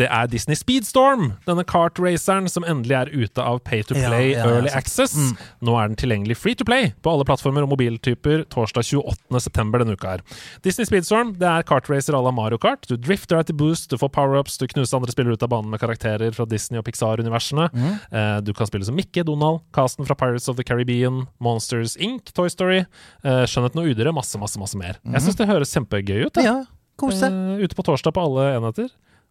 [0.00, 4.40] Det er Disney Speedstorm, denne kartraceren som endelig er ute av Pay to Play Ja,
[4.40, 4.70] ja, ja, Early.
[4.74, 5.14] Access.
[5.14, 5.36] Mm.
[5.68, 9.70] Nå er den tilgjengelig free to play på alle plattformer og mobiltyper torsdag 28.9.
[9.78, 10.24] denne uka her.
[10.66, 12.88] Disney Speedstorm det er kartracer à la Mario Kart.
[12.90, 15.70] Du drifter deg til boost, du får power-ups, du knuser andre spillere ut av banen
[15.70, 17.68] med karakterer fra Disney og Pixar-universene.
[17.70, 17.94] Mm.
[18.10, 22.32] Eh, du kan spille som Mickey, Donald, casten fra Pirates of the Caribbean, Monsters Inc.,
[22.34, 22.82] Toy Story,
[23.22, 24.98] eh, Skjønnheten og udyret, masse, masse, masse mer.
[25.06, 26.34] Jeg syns det høres kjempegøy ut.
[26.34, 26.44] det.
[26.48, 26.58] Ja,
[27.00, 27.32] kos deg.
[27.32, 28.88] Eh, ute på torsdag på alle enheter.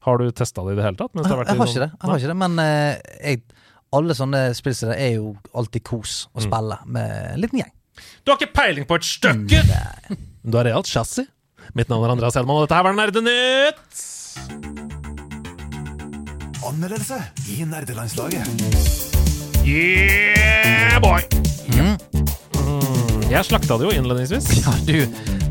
[0.07, 1.11] Har du testa det i det hele tatt?
[1.13, 2.93] mens det Jeg, har vært jeg har ikke det, jeg har ikke det men uh,
[3.25, 3.41] jeg,
[3.99, 6.45] alle sånne spillsteder er jo alltid kos å Mm.
[6.47, 7.73] spille med en liten gjeng.
[8.23, 9.63] Du har ikke peiling på et stykke!
[10.45, 11.27] Du har realt chassis.
[11.75, 14.05] Mitt navn er Andreas Hedman, og dette her var Nerdenytt!
[16.69, 17.17] Anmeldelse
[17.51, 18.47] i nerdelandslaget.
[19.65, 21.21] Yeah, boy!
[21.75, 21.97] Mm,
[23.29, 24.47] Jeg slakta det jo innledningsvis.
[24.63, 24.95] Ja, du,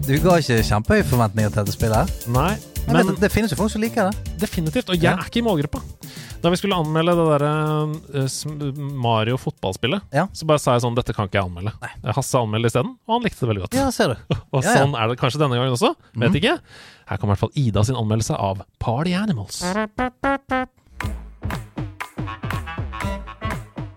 [0.08, 2.10] du ga ikke kjempehøye forventninger til dette spillet.
[2.34, 2.56] Nei,
[2.88, 4.34] Men men det, det finnes jo folk som liker det.
[4.42, 4.88] definitivt.
[4.90, 5.14] Og jeg Ja.
[5.14, 5.80] er ikke i målgruppa.
[6.42, 7.52] Da vi skulle anmelde det derre
[8.14, 10.26] uh, Mario-fotballspillet, Ja.
[10.32, 11.72] så bare sa jeg sånn Dette kan ikke jeg anmelde.
[12.14, 13.78] Hasse anmeldte isteden, og han likte det veldig godt.
[13.78, 14.36] Ja, ser du.
[14.54, 14.76] Og Ja, ja.
[14.82, 15.94] sånn er det kanskje denne gangen også.
[16.18, 16.58] Vet ikke.
[17.08, 19.62] Her kommer i hvert fall Ida sin anmeldelse av Party Animals.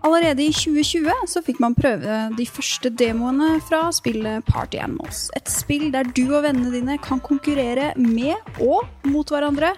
[0.02, 5.28] Allerede i 2020 så fikk man prøve de første demoene fra spillet Party Animals.
[5.38, 9.70] Et spill der du og vennene dine kan konkurrere med og mot hverandre.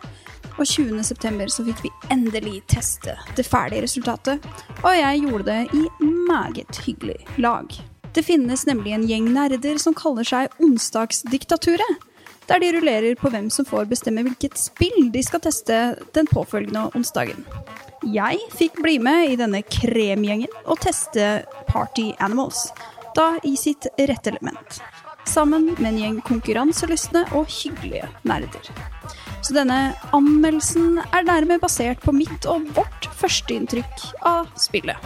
[0.55, 1.49] Og 20.9.
[1.51, 4.49] så fikk vi endelig teste det ferdige resultatet.
[4.81, 5.85] Og jeg gjorde det i
[6.31, 7.69] meget hyggelig lag.
[8.15, 12.01] Det finnes nemlig en gjeng nerder som kaller seg Onsdagsdiktaturet.
[12.49, 15.81] Der de rullerer på hvem som får bestemme hvilket spill de skal teste
[16.17, 17.45] den påfølgende onsdagen.
[18.03, 22.67] Jeg fikk bli med i denne kremgjengen og teste Party Animals,
[23.17, 24.81] da i sitt rette element.
[25.29, 28.69] Sammen med en gjeng konkurranselystne og hyggelige nerder.
[29.45, 35.01] Så denne anmeldelsen er dermed basert på mitt og vårt førsteinntrykk av spillet.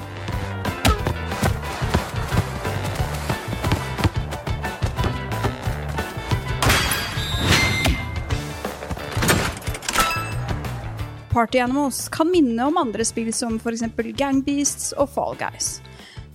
[11.38, 13.84] Party Animals kan minne om andre spill som f.eks.
[14.18, 15.76] Gang Beasts og Fall Guys.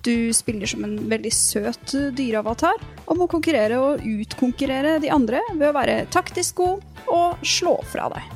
[0.07, 5.65] Du spiller som en veldig søt dyreavatar og må konkurrere og utkonkurrere de andre ved
[5.67, 8.29] å være taktisk god og slå fra deg.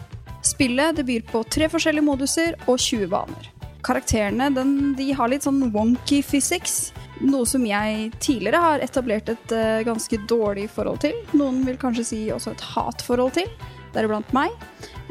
[0.44, 3.48] Spillet det byr på tre forskjellige moduser og 20 baner.
[3.88, 6.92] Karakterene den, de har litt sånn wonky physics,
[7.24, 11.16] noe som jeg tidligere har etablert et eh, ganske dårlig forhold til.
[11.32, 13.56] Noen vil kanskje si også et hatforhold til,
[13.98, 14.54] deriblant meg.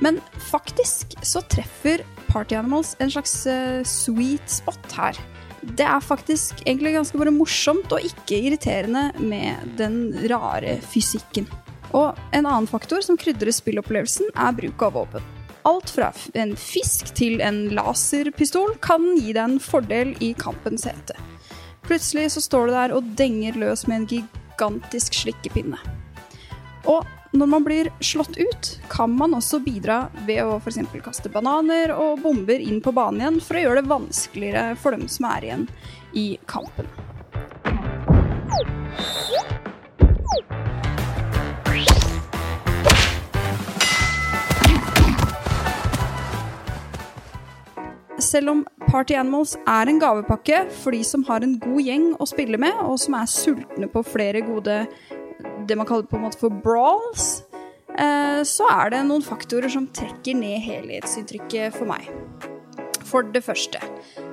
[0.03, 5.19] Men faktisk så treffer Party Animals en slags eh, sweet spot her.
[5.67, 9.99] Det er faktisk egentlig ganske bare morsomt og ikke irriterende med den
[10.31, 11.49] rare fysikken.
[11.97, 15.33] Og en annen faktor som krydrer spillopplevelsen, er bruk av våpen.
[15.67, 21.17] Alt fra en fisk til en laserpistol kan gi deg en fordel i kampens hete.
[21.87, 25.79] Plutselig så står du der og denger løs med en gigantisk slikkepinne.
[26.87, 30.79] Og når man blir slått ut, kan man også bidra ved å f.eks.
[31.05, 35.09] kaste bananer og bomber inn på banen igjen for å gjøre det vanskeligere for dem
[35.11, 35.67] som er igjen
[36.17, 36.89] i kampen.
[48.27, 52.27] Selv om Party Animals er en gavepakke for de som har en god gjeng å
[52.29, 54.81] spille med, og som er sultne på flere gode
[55.69, 57.27] det man kaller på en måte for brawls,
[57.99, 62.09] eh, så er det noen faktorer som trekker ned helhetsinntrykket for meg.
[63.07, 63.79] For det første,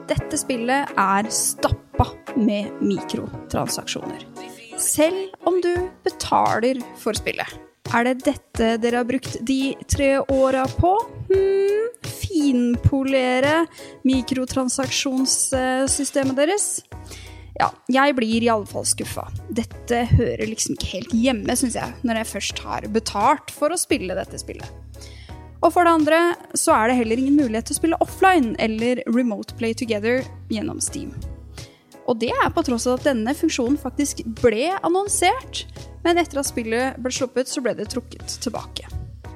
[0.10, 2.06] dette spillet er stappa
[2.36, 4.26] med mikrotransaksjoner.
[4.82, 7.48] Selv om du betaler for spillet.
[7.94, 10.92] Er det dette dere har brukt de tre åra på?
[11.30, 11.88] Hmm,
[12.24, 13.68] finpolere
[14.08, 16.66] mikrotransaksjonssystemet deres?
[17.60, 19.28] Ja, jeg blir i alle fall skuffa.
[19.54, 23.78] Dette hører liksom ikke helt hjemme, syns jeg, når jeg først har betalt for å
[23.78, 24.80] spille dette spillet.
[25.64, 26.22] Og for det andre
[26.60, 30.82] så er det heller ingen mulighet til å spille offline eller remote play together gjennom
[30.84, 31.14] Steam.
[32.04, 35.64] Og det er på tross av at denne funksjonen faktisk ble annonsert,
[36.04, 38.90] men etter at spillet ble sluppet, så ble det trukket tilbake.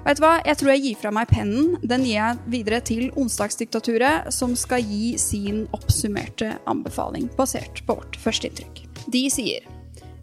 [0.08, 0.38] Vet du hva?
[0.48, 1.74] Jeg tror jeg gir fra meg pennen.
[1.84, 8.16] Den gir jeg videre til Onsdagsdiktaturet, som skal gi sin oppsummerte anbefaling basert på vårt
[8.24, 8.86] førsteinntrykk.
[9.12, 9.66] De sier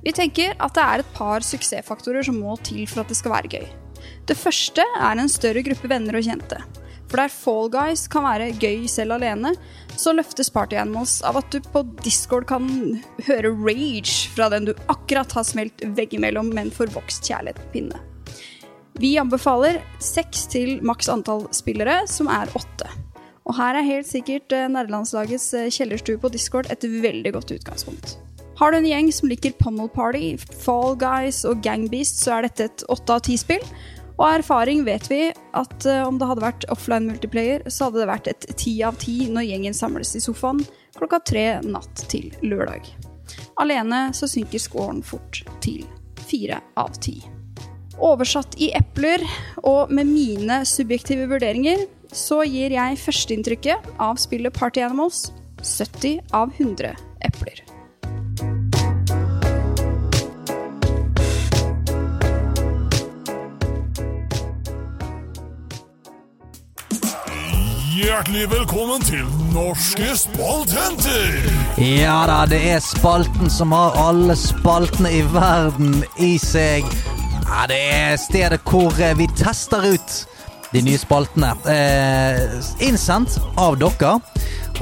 [0.04, 3.34] Vi tenker at det er et par suksessfaktorer som må til for at det skal
[3.34, 3.66] være gøy.
[4.24, 6.62] Det første er en større gruppe venner og kjente.
[7.04, 9.52] For der Fall Guys kan være gøy selv alene,
[10.00, 12.72] så løftes Party Animals av at du på Discord kan
[13.28, 18.13] høre rage fra den du akkurat har smelt veggimellom med en forvokst kjærlighetspinne.
[19.02, 22.86] Vi anbefaler seks til maks antall spillere, som er åtte.
[23.44, 28.14] Og her er helt sikkert eh, nerdelandslagets eh, kjellerstue på Discord et veldig godt utgangspunkt.
[28.54, 32.46] Har du en gjeng som liker Pummel Party, Fall Guys og Gang Beast, så er
[32.46, 33.66] dette et åtte av ti spill.
[34.14, 38.04] Og av erfaring vet vi at eh, om det hadde vært offline multiplayer, så hadde
[38.04, 40.62] det vært et ti av ti når gjengen samles i sofaen
[40.94, 42.86] klokka tre natt til lørdag.
[43.58, 45.82] Alene så synker scoren fort til
[46.30, 47.18] fire av ti.
[48.02, 49.22] Oversatt i epler
[49.62, 55.28] og med mine subjektive vurderinger, så gir jeg førsteinntrykket av spillet Party Animals
[55.62, 56.94] 70 av 100
[57.24, 57.62] epler.
[67.94, 71.46] Hjertelig velkommen til Norske spaltenter!
[71.78, 76.86] Ja da, det er spalten som har alle spaltene i verden i seg.
[77.54, 80.14] Ja, det er stedet hvor eh, vi tester ut
[80.74, 81.52] de nye spaltene.
[81.70, 82.40] Eh,
[82.82, 84.16] innsendt av dere.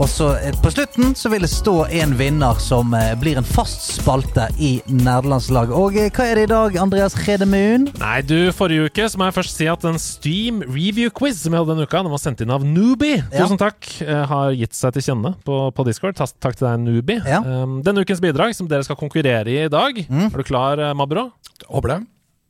[0.01, 3.44] Og så eh, på slutten så vil det stå en vinner som eh, blir en
[3.44, 5.74] fast spalte i nerdelandslaget.
[5.77, 7.90] Og hva er det i dag, Andreas Redemun?
[8.01, 11.61] Nei, du, forrige uke så må jeg først si at en Steam review-quiz som vi
[11.61, 13.20] hadde denne uka, den var sendt inn av Newbie.
[13.27, 13.43] Ja.
[13.44, 13.85] Tusen takk.
[14.07, 16.16] eh, Har gitt seg til kjenne på, på Discord.
[16.16, 17.20] Takk, Takk til deg, Newbie.
[17.28, 17.44] Ja.
[17.44, 21.28] Um, denne ukens bidrag, som dere skal konkurrere i i dag, er du klar, Mabro?
[21.69, 22.01] Håper det.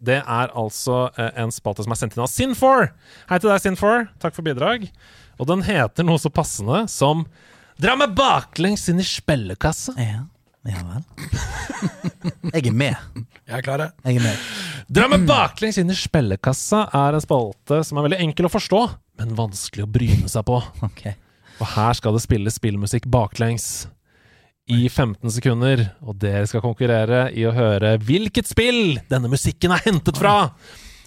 [0.03, 2.89] Det er altså eh, en spalte som er sendt inn av Sin4.
[3.31, 4.07] Hei til deg, Sin4.
[4.23, 4.89] Takk for bidrag.
[5.39, 7.27] Og den heter noe så passende som
[7.83, 9.95] Dra meg baklengs inn i spillekassa.
[9.99, 10.27] Ja,
[10.69, 11.07] ja vel.
[12.53, 13.23] Jeg er med.
[13.49, 13.95] Jeg er klar, jeg.
[14.13, 14.45] Er med.
[14.93, 18.83] Dra meg baklengs inn i spillekassa er en spalte som er veldig enkel å forstå,
[19.19, 20.61] men vanskelig å bryne seg på.
[20.87, 21.17] Okay.
[21.59, 23.89] Og her skal det spilles spillmusikk baklengs
[24.71, 29.83] i 15 sekunder, og dere skal konkurrere i å høre hvilket spill denne musikken er
[29.89, 30.53] hentet fra.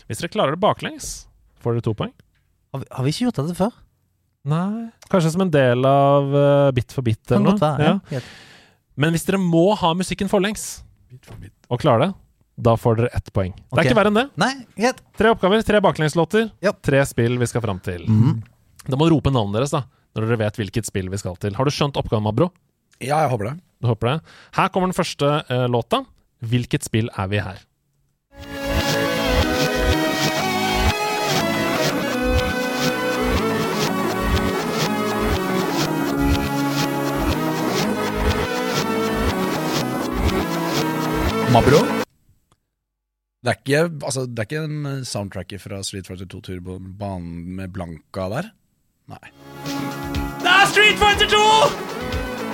[0.09, 1.25] Hvis dere klarer det baklengs,
[1.63, 2.11] får dere to poeng.
[2.75, 3.77] Har vi, har vi ikke gjort dette før?
[4.45, 7.61] Nei, kanskje som en del av uh, Bit for bit eller noe.
[7.61, 7.87] være.
[7.87, 8.19] Ja.
[8.19, 8.21] Ja.
[9.01, 10.83] Men hvis dere må ha musikken forlengs
[11.71, 12.11] og klarer det,
[12.67, 13.55] da får dere ett poeng.
[13.55, 14.25] Det er ikke verre enn det.
[14.39, 14.99] Nei, greit.
[15.17, 16.71] Tre oppgaver, tre baklengslåter, Ja.
[16.85, 18.05] tre spill vi skal fram til.
[18.07, 18.43] Mhm.
[18.85, 19.81] Da må dere rope navnet deres, da,
[20.15, 21.55] når dere vet hvilket spill vi skal til.
[21.57, 22.51] Har du skjønt oppgaven, Mabro?
[23.03, 23.55] Ja, jeg håper det.
[23.81, 24.19] Du håper det?
[24.55, 26.05] Her kommer den første uh, låta.
[26.45, 27.63] Hvilket spill er vi her?
[41.55, 41.83] Mabro?
[43.45, 46.79] Det er ikke, altså, det er ikke en soundtrack soundtracker fra Street Fighter 2 Turbo
[46.79, 48.49] banen med Blanka der?
[49.07, 49.31] Nei.
[50.41, 52.04] Det er Street Fighter 2!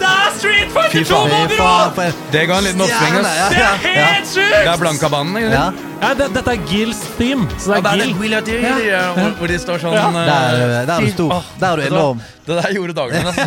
[0.01, 1.33] Det er Street Fighter Fy faen.
[1.51, 3.37] Fy faen, for en Det ga en liten oppsving, Det ass.
[3.37, 4.05] ja, ja, ja.
[4.11, 4.53] Helt sjukt!
[4.55, 5.87] Det er Blanka-banen, ikke Ja, sant?
[6.01, 7.45] Ja, det, dette er Gills theme.
[7.61, 10.07] Så det er I Dear, ja, hvor, hvor de står sånn Ja.
[10.09, 11.33] eh, der, der er du stor.
[11.35, 11.99] Åh, Der er du vet hva?
[11.99, 12.23] enorm.
[12.47, 13.27] Det der gjorde dagen min.
[13.29, 13.45] Altså.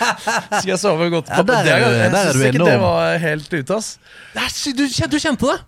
[0.58, 1.76] Skal jeg sove godt Ja, der er det?
[1.84, 2.80] du- Jeg der er syns du ikke det enorm.
[2.82, 3.92] var helt ute, ass.
[4.34, 5.60] Det er, sy- du, kjen- du kjente det?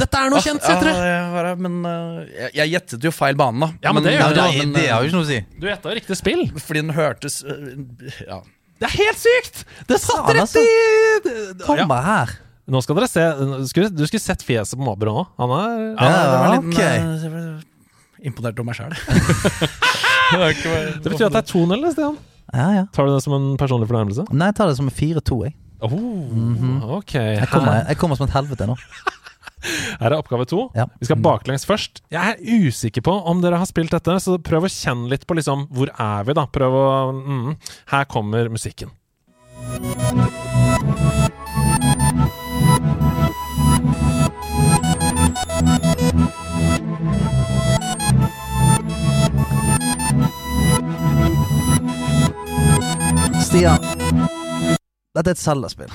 [0.00, 3.34] Dette er noe kjent, Ja, du jeg var- men eh, jeg, jeg gjettet jo feil
[3.36, 3.72] bane, da.
[3.88, 4.34] Ja, men det gjør Ja, du.
[4.40, 5.40] det, det, det har jo ikke noe å si.
[5.60, 6.44] Du gjetta riktig spill.
[6.60, 8.40] Fordi den hørtes eh, Ja.
[8.80, 9.64] Det er helt sykt!
[9.90, 10.62] Det satt rett altså.
[10.64, 12.32] i Kom her.
[12.70, 13.66] Nå skal dere se Du
[14.06, 15.24] skulle, sett fjeset på Mabro nå.
[15.42, 16.68] Han er Ja, det var litt...
[16.70, 17.60] liten, ok.
[17.60, 18.94] eh, imponert over meg sjæl.
[20.30, 22.18] Det betyr at det er 2-0, Stian.
[22.54, 22.84] Ja, ja.
[22.94, 24.28] Tar du det som en personlig fornærmelse?
[24.30, 25.56] Nei, jeg tar det som en 4-2, jeg.
[25.80, 27.14] Oh, ok.
[27.16, 28.76] Jeg kommer, jeg kommer som et helvete nå.
[30.00, 30.66] Her er oppgave to.
[30.76, 30.86] Ja.
[31.00, 32.02] Vi skal baklengs først.
[32.12, 35.36] Jeg er usikker på om dere har spilt dette, så prøv å kjenne litt på
[35.38, 36.46] liksom Hvor er vi, da?
[36.50, 37.54] Prøv å mm.
[37.92, 38.90] Her kommer musikken.
[53.50, 53.82] Stian.
[55.10, 55.90] Dette er et Zelda-spill.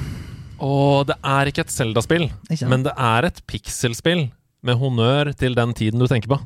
[0.64, 2.30] Og det er ikke et Zelda-spill,
[2.70, 4.28] men det er et pikselspill
[4.66, 6.40] med honnør til den tiden du tenker på.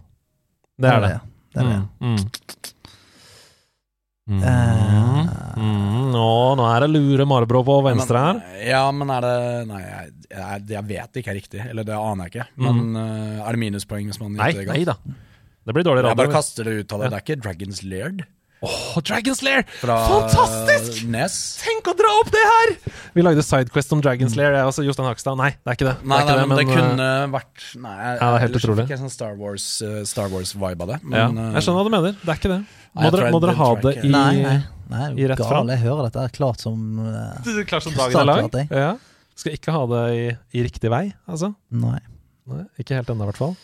[0.80, 1.14] Det er det.
[1.54, 1.80] Det er det.
[2.00, 2.76] Mm, mm.
[4.30, 4.44] Mm.
[5.58, 6.12] Mm.
[6.14, 6.26] Nå,
[6.60, 8.42] nå er det lure Marbrå på venstre her.
[8.62, 9.38] Ja, men er det
[9.72, 11.64] Nei, jeg, jeg, jeg vet det ikke er riktig.
[11.66, 12.46] Eller det aner jeg ikke.
[12.62, 14.76] Men eh, er det minuspoeng hvis man gjør det galt?
[14.76, 14.98] nei da.
[15.66, 17.10] Det blir dårlig Jeg bare kaster det ut av det.
[17.10, 18.22] Det er ikke Dragons Laird
[18.60, 19.64] Åh, Dragon's Lair!
[19.80, 21.06] fra Fantastisk!
[21.08, 21.36] Nes?
[21.62, 22.74] Tenk å dra opp det her!
[23.16, 24.84] Vi lagde Sidequest om Dragon's Lair, jeg også.
[24.84, 25.38] Jostein Hakstad.
[25.40, 25.94] Nei, det er ikke det.
[26.04, 27.08] Nei, det, ikke nei, det men det kunne
[27.38, 28.84] vært Nei, jeg, Ja, det helt ellers utrolig.
[28.84, 31.00] fikk jeg sånn Star Wars, uh, Star Wars-vibe av det.
[31.06, 31.48] Men, ja.
[31.56, 32.20] Jeg skjønner hva du mener.
[32.20, 32.60] Det er ikke det.
[32.90, 34.12] Må nei, dere, må dere ha det i ikke.
[34.18, 34.58] Nei, nei.
[34.92, 35.72] nei i rett fram.
[35.72, 38.52] Jeg hører dette er klart som uh, Du er Klart som dagen er lang?
[38.52, 38.76] lang?
[38.76, 38.92] Ja.
[39.40, 40.30] Skal ikke ha det i,
[40.60, 41.54] i riktig vei, altså?
[41.72, 42.02] Nei.
[42.50, 43.56] Nei, ikke helt ennå, i hvert fall.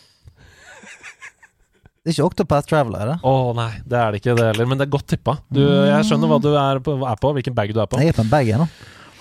[2.06, 3.14] Det er ikke Octopath Traveler, er det?
[3.26, 5.34] Å nei, det er det ikke det heller, men det er godt tippa.
[5.49, 7.98] Du, jeg skjønner hva du er på, er på, hvilken bag du er på.
[7.98, 8.68] Jeg er på en bag nå.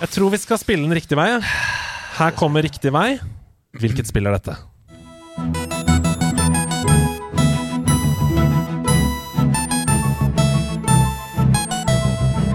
[0.02, 1.30] Jeg tror vi skal spille den riktig vei.
[2.18, 3.14] Her kommer riktig vei.
[3.80, 4.58] Hvilket spill er dette?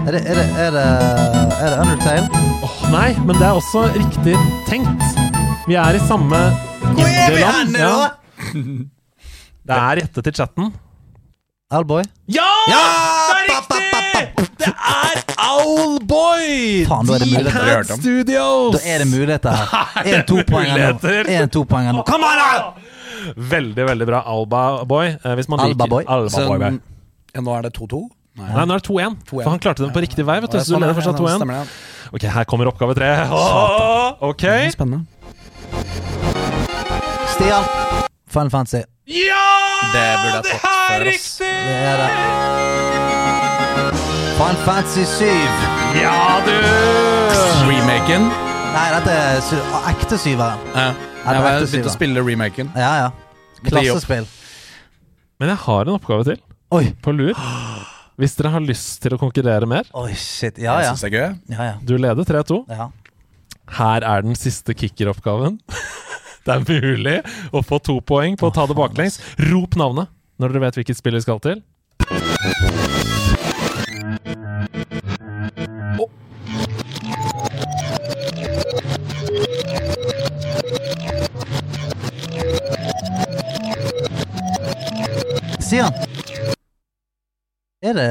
[0.06, 0.86] Er det, er det, er det,
[1.58, 2.46] er det Undertale?
[2.70, 4.38] Åh, nei, men det er også riktig
[4.70, 5.20] tenkt.
[5.66, 6.38] Vi er i samme
[6.86, 7.92] Hvor er vi hen Ja.
[9.66, 10.70] Det er rettet til chatten.
[11.70, 12.02] Owlboy?
[12.26, 12.46] Ja!
[12.66, 14.46] Det er riktig!
[14.60, 15.20] Det er
[15.50, 16.46] Owlboy!
[16.88, 17.96] Faen, da er det muligheter.
[18.00, 18.74] Studios!
[18.74, 20.06] Da er det muligheter her.
[20.14, 20.78] En topoenger nå.
[20.78, 21.30] muligheter.
[21.36, 22.04] En topoenger nå.
[22.08, 22.88] Kom an, da!
[23.36, 25.12] Veldig, veldig bra Alba-boy.
[25.20, 26.80] Eh, hvis man liker- Alba-boy.
[27.34, 28.00] Ja, nå er det 2-2?
[28.40, 29.16] Nei, nå er det 2-1.
[29.28, 29.42] 2-1.
[29.44, 30.58] For han klarte den på riktig vei, vet du.
[30.58, 31.76] Så du leder fortsatt 2-1.
[32.16, 33.10] Ok, her kommer oppgave tre.
[33.30, 34.46] Åh, ok.
[34.74, 35.04] Spennende.
[37.36, 37.89] Stian.
[38.30, 38.82] Final Fantasy.
[39.10, 39.46] Ja!
[39.92, 41.52] Det burde jeg det fått er før, riktig!
[41.66, 42.10] Det er det.
[44.38, 45.24] Final Fantasy 7.
[46.00, 46.54] Ja, du!
[47.70, 48.28] Remaken?
[48.70, 49.58] Nei, dette er sy
[49.90, 50.62] ekte syveren.
[50.76, 50.86] Ja.
[51.20, 52.70] Jeg har begynt å spille remaken.
[52.78, 53.10] Ja, ja.
[53.66, 54.28] Klassespill.
[55.40, 56.38] Men jeg har en oppgave til
[56.76, 56.84] Oi.
[57.04, 57.34] på lur.
[58.20, 59.84] Hvis dere har lyst til å konkurrere mer.
[59.96, 60.58] Oi, shit.
[60.60, 60.94] Ja, Jeg ja.
[60.94, 61.30] syns det er gøy.
[61.56, 61.76] ja, ja.
[61.82, 62.62] Du leder 3-2.
[62.70, 62.90] ja.
[63.70, 65.60] Her er den siste kickeroppgaven.
[66.46, 67.18] Det er mulig
[67.52, 69.20] å få to poeng på å ta det baklengs.
[69.50, 70.08] Rop navnet
[70.40, 71.60] når dere vet hvilket spill vi skal til.
[85.70, 85.92] Sian!
[87.84, 88.08] Er det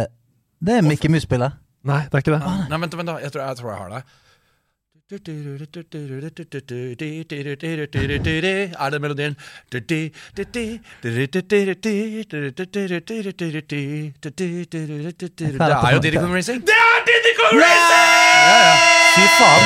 [0.62, 1.58] Det er Mickey Mus-spillet?
[1.84, 2.40] Nei, det er ikke det.
[2.70, 3.18] Nei, vent, vent, da.
[3.24, 4.02] Jeg tror jeg, tror jeg har det.
[8.80, 9.36] Er det melodien?
[9.72, 9.92] Det
[15.88, 16.62] er jo Diddy Kong Racing.
[16.68, 18.12] Det er Diddy Kong Racing!
[19.16, 19.66] Fy faen.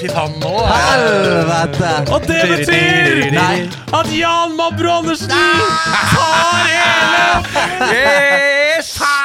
[0.00, 1.92] Fy faen, nå Helvete!
[2.14, 3.36] Og det betyr
[4.00, 6.64] at Jan Mabro Andersen tar
[7.84, 8.48] hele!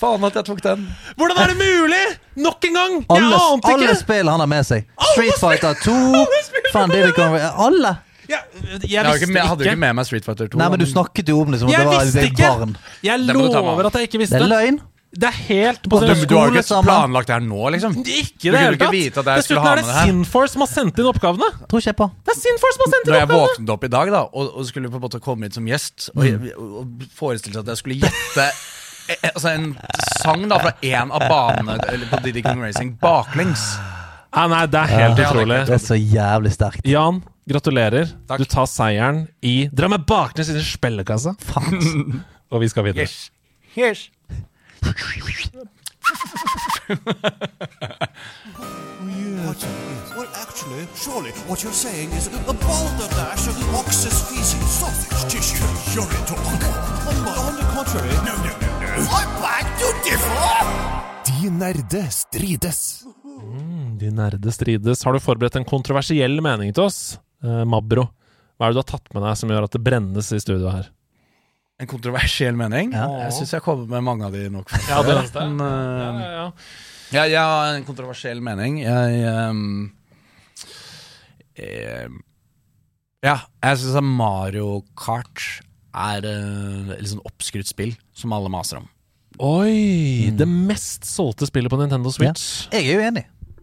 [0.00, 0.24] Faen!
[0.24, 0.86] At jeg tok den.
[1.20, 2.04] Hvordan er det mulig?
[2.40, 2.94] Nok en gang!
[3.00, 3.98] Jeg Alle, ante alle ikke!
[4.02, 4.86] spill han har med seg.
[5.12, 7.96] Street Fighter 2 alle spill Faen, Diddy Kong Alle!
[8.30, 9.74] Jeg, jeg Jeg, har ikke med, jeg hadde jo ikke.
[9.74, 10.58] ikke med meg Street Fighter 2.
[10.60, 12.50] Nei, men du snakket jo om det som om Jeg det var visste et ikke!
[12.60, 12.76] barn.
[13.02, 13.68] Jeg Det må du ta med.
[13.72, 14.40] lover at jeg ikke Det visste.
[14.40, 14.80] er løgn.
[15.10, 17.96] Det er helt på Du- du, har jo ikke planlagt det her nå, liksom?
[17.98, 18.92] Ikke i Du det kunne hele ikke tatt.
[18.94, 20.06] vite at jeg skulle Dessuten ha er det med det her.
[20.12, 21.48] Sinforce som har sendt inn oppgavene.
[21.66, 22.06] Tror ikke jeg på.
[22.22, 23.48] Det er Sinforce som har sendt Når inn jeg oppgavene.
[23.50, 26.10] våknet opp i dag da og, og skulle på en måte komme hit som gjest
[26.14, 26.22] og,
[26.54, 26.86] og,
[27.18, 28.46] forestilte seg at jeg skulle gjette
[29.34, 29.66] altså en
[30.22, 33.64] sang da fra en av banene eller på Diddy King Racing baklengs.
[34.32, 35.30] Ah, nei, det er helt Ja.
[35.32, 35.60] utrolig.
[35.66, 36.86] Det er så jævlig sterkt.
[36.86, 38.12] Jan, gratulerer.
[38.30, 38.38] Takk.
[38.38, 41.34] Du tar seieren i Dra meg baklengs inn i spillekassa.
[41.42, 42.22] Faen.
[42.52, 43.06] Og vi skal videre.
[43.06, 43.30] Yes.
[43.76, 44.08] Yes.
[48.30, 49.58] What?
[50.16, 55.64] Well, actually, surely what you're saying is a balderdash of ox's feces, sausage tissue,
[55.98, 56.38] urine talk.
[57.08, 58.34] On, on the contrary, no,
[61.40, 62.80] De nerde strides.
[63.98, 65.04] De nerde strides.
[65.04, 68.08] Har du forberedt en kontroversiell mening til oss, eh, Mabro?
[68.60, 70.68] Hva er det du har tatt med deg som gjør at det brennes i studio
[70.72, 70.90] her?
[71.80, 72.92] En kontroversiell mening.
[72.92, 73.06] Ja.
[73.24, 74.68] Jeg syns jeg kommer med mange av de nok.
[74.90, 75.46] Ja, det er det.
[75.48, 76.46] men, uh, Ja, ja, ja.
[77.10, 78.82] Ja, jeg har en kontroversiell mening.
[78.84, 79.88] Jeg um,
[81.56, 82.06] eh,
[83.24, 85.48] Ja, jeg syns Mario Kart
[85.90, 88.90] er uh, litt sånn oppskrytt spill som alle maser om.
[89.40, 90.30] Oi!
[90.36, 92.66] Det mest solgte spillet på Nintendo Switch.
[92.72, 93.22] Jeg er uenig.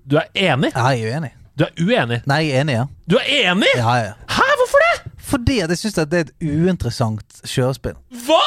[0.10, 0.72] Du er enig?
[0.74, 1.30] Ja, jeg er uenig.
[1.58, 2.18] Du er uenig?
[2.30, 2.86] Nei, jeg er enig, ja.
[3.06, 3.70] Du er enig?!
[3.78, 4.16] ja, ja.
[4.34, 5.12] Hæ, hvorfor det?!
[5.28, 7.94] Fordi at jeg syns det er et uinteressant kjørespill.
[8.26, 8.42] Hva?!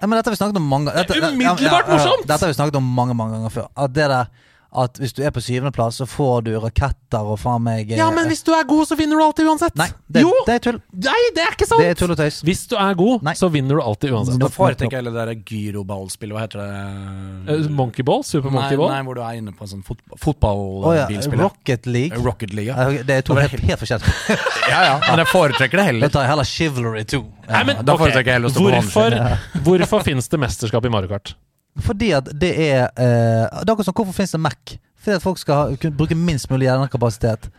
[0.00, 2.24] Ja, men dette har vi snakket om mange Det er umiddelbart morsomt!
[2.24, 3.68] Dette har vi snakket om mange mange ganger før.
[3.76, 4.32] At det der
[4.76, 8.08] at hvis du er på syvendeplass, så får du raketter og faen meg eh, Ja,
[8.14, 9.76] men hvis du er god, så vinner du alltid uansett.
[9.78, 10.32] Nei, det, jo!
[10.46, 10.80] det er tull.
[11.06, 11.82] Nei, det er ikke sant!
[11.82, 12.40] Det er tull og tøys.
[12.46, 13.34] Hvis du er god, Nei.
[13.38, 14.36] så vinner du alltid uansett.
[14.40, 16.36] Nå Da foretrekker jeg hele det der gyroballspillet.
[16.36, 17.56] Hva heter det?
[17.56, 18.24] Eh, Monkey Ball?
[18.26, 18.92] Super Nei, Monkey Ball?
[18.92, 21.42] nei, hvor du er inne på en sånn fot Å ja, fotballbilspill.
[21.46, 22.20] Rocket League.
[22.26, 22.70] Rocket League.
[22.74, 22.90] Ja.
[22.92, 24.38] Ja, Det er to helt, helt forskjellige.
[24.72, 26.12] ja, ja, men jeg foretrekker det Da heller.
[26.12, 27.24] tar jeg heller Chivalry 2.
[27.46, 29.20] Nei, men, da foretrekker jeg heller å stå på hvorfor,
[29.66, 31.36] hvorfor finnes det mesterskap i Mario Kart?
[31.84, 34.76] Fordi at det er eh, Det er akkurat som hvorfor finnes det Mac?
[35.02, 37.50] Fordi at folk skal ha, kunne bruke minst mulig hjernekapasitet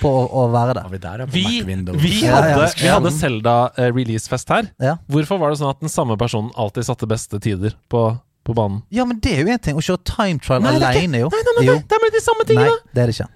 [0.00, 0.88] på å, å være det der.
[0.92, 2.00] vi der er på Vi, Mac Windows.
[2.02, 4.70] vi Ja, hadde, vi hadde Zelda-releasefest her.
[4.82, 4.96] Ja.
[5.12, 8.02] Hvorfor var det sånn at den samme personen alltid satte beste tider på,
[8.44, 8.82] på banen?
[8.90, 9.78] ja, men det er jo én ting.
[9.78, 11.30] Å kjøre time trial Nei, det er ikke- alene, jo.
[11.32, 11.74] Nei, nei, nei, jo.
[11.78, 12.76] nei, det er med de samme Nei, tingene!
[12.92, 13.28] det er det ikke.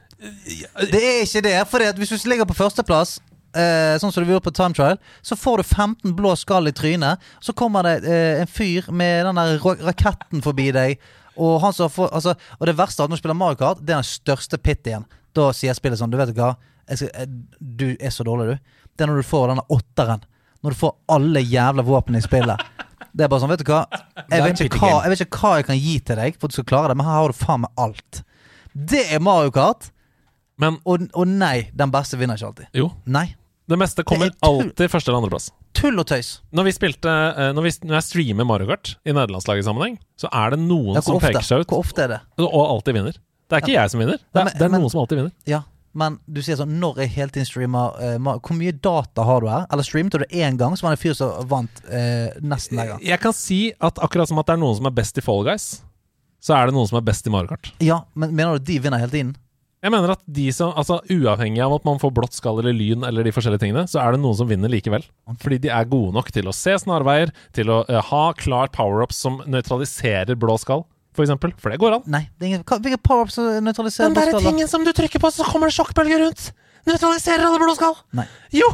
[0.91, 1.55] Det er ikke det.
[1.71, 3.19] For hvis du ligger på førsteplass,
[3.57, 6.75] eh, sånn som du gjorde på time trial, så får du 15 blå skall i
[6.77, 7.23] trynet.
[7.45, 11.01] Så kommer det eh, en fyr med den der raketten forbi deg.
[11.37, 13.81] Og, han som får, altså, og det verste av at når du spiller Mario Kart,
[13.81, 15.07] det er den største pittien.
[15.37, 16.57] Da sier spillet sånn Du vet hva,
[16.91, 18.75] jeg skal, jeg, du er så dårlig, du.
[18.97, 20.25] Det er når du får denne åtteren.
[20.61, 22.67] Når du får alle jævla våpen i spillet.
[23.17, 23.85] Det er bare sånn, vet du hva
[24.31, 26.53] Jeg vet ikke hva jeg, vet ikke hva jeg kan gi til deg for at
[26.53, 28.21] du skal klare det, men her har du faen meg alt.
[28.71, 29.89] Det er Mario Kart.
[30.61, 32.67] Men Og, og nei, den beste vinner ikke alltid.
[32.77, 33.31] jo, Nei.
[33.71, 35.49] Det meste kommer Det alltid første eller andreplass.
[35.79, 36.41] Tull og tøys.
[36.53, 40.57] Når vi spilte eh, Når, vi, når jeg streamer Mario Kart i nederlandslagssammenheng, så er
[40.57, 41.31] det noen Ja, som ofte?
[41.31, 42.21] peker seg ut, hvor ofte er det?
[42.43, 43.19] og alltid vinner.
[43.51, 44.19] Det er ikke jeg som vinner.
[44.19, 45.33] Det er, men- det er men- noen som alltid vinner.
[45.47, 49.41] Ja, men du sier sånn Når jeg hele tiden streamer uh, Hvor mye data har
[49.43, 49.65] du her?
[49.75, 52.93] Eller streamte du én gang, så var det en fyr som vant uh, nesten hver
[52.93, 53.01] gang?
[53.03, 55.43] Jeg kan si at akkurat som at det er noen som er best i Fall
[55.47, 55.81] Guys,
[56.41, 57.73] så er det noen som er best i Mario Kart.
[57.83, 59.33] Ja, men mener du at de vinner hele tiden?
[59.81, 63.05] Jeg mener at de som, altså Uavhengig av at man får blått skall eller lyn,
[63.09, 65.07] eller de forskjellige tingene, så er det noen som vinner likevel.
[65.41, 69.23] Fordi de er gode nok til å se snarveier, til å eh, ha klart power-ups
[69.25, 70.85] som nøytraliserer blå skall,
[71.17, 71.57] for eksempel.
[71.57, 72.05] For det går an.
[72.13, 72.27] Nei.
[72.37, 74.69] Det er ingen, hva, hvilke power-ups nøytraliserer blåskaller?
[74.69, 76.51] som du trykker på, så kommer det sjokkbølger rundt.
[76.89, 77.97] Nøytraliserer alle blå skall.
[78.21, 78.29] Nei.
[78.53, 78.69] Jo!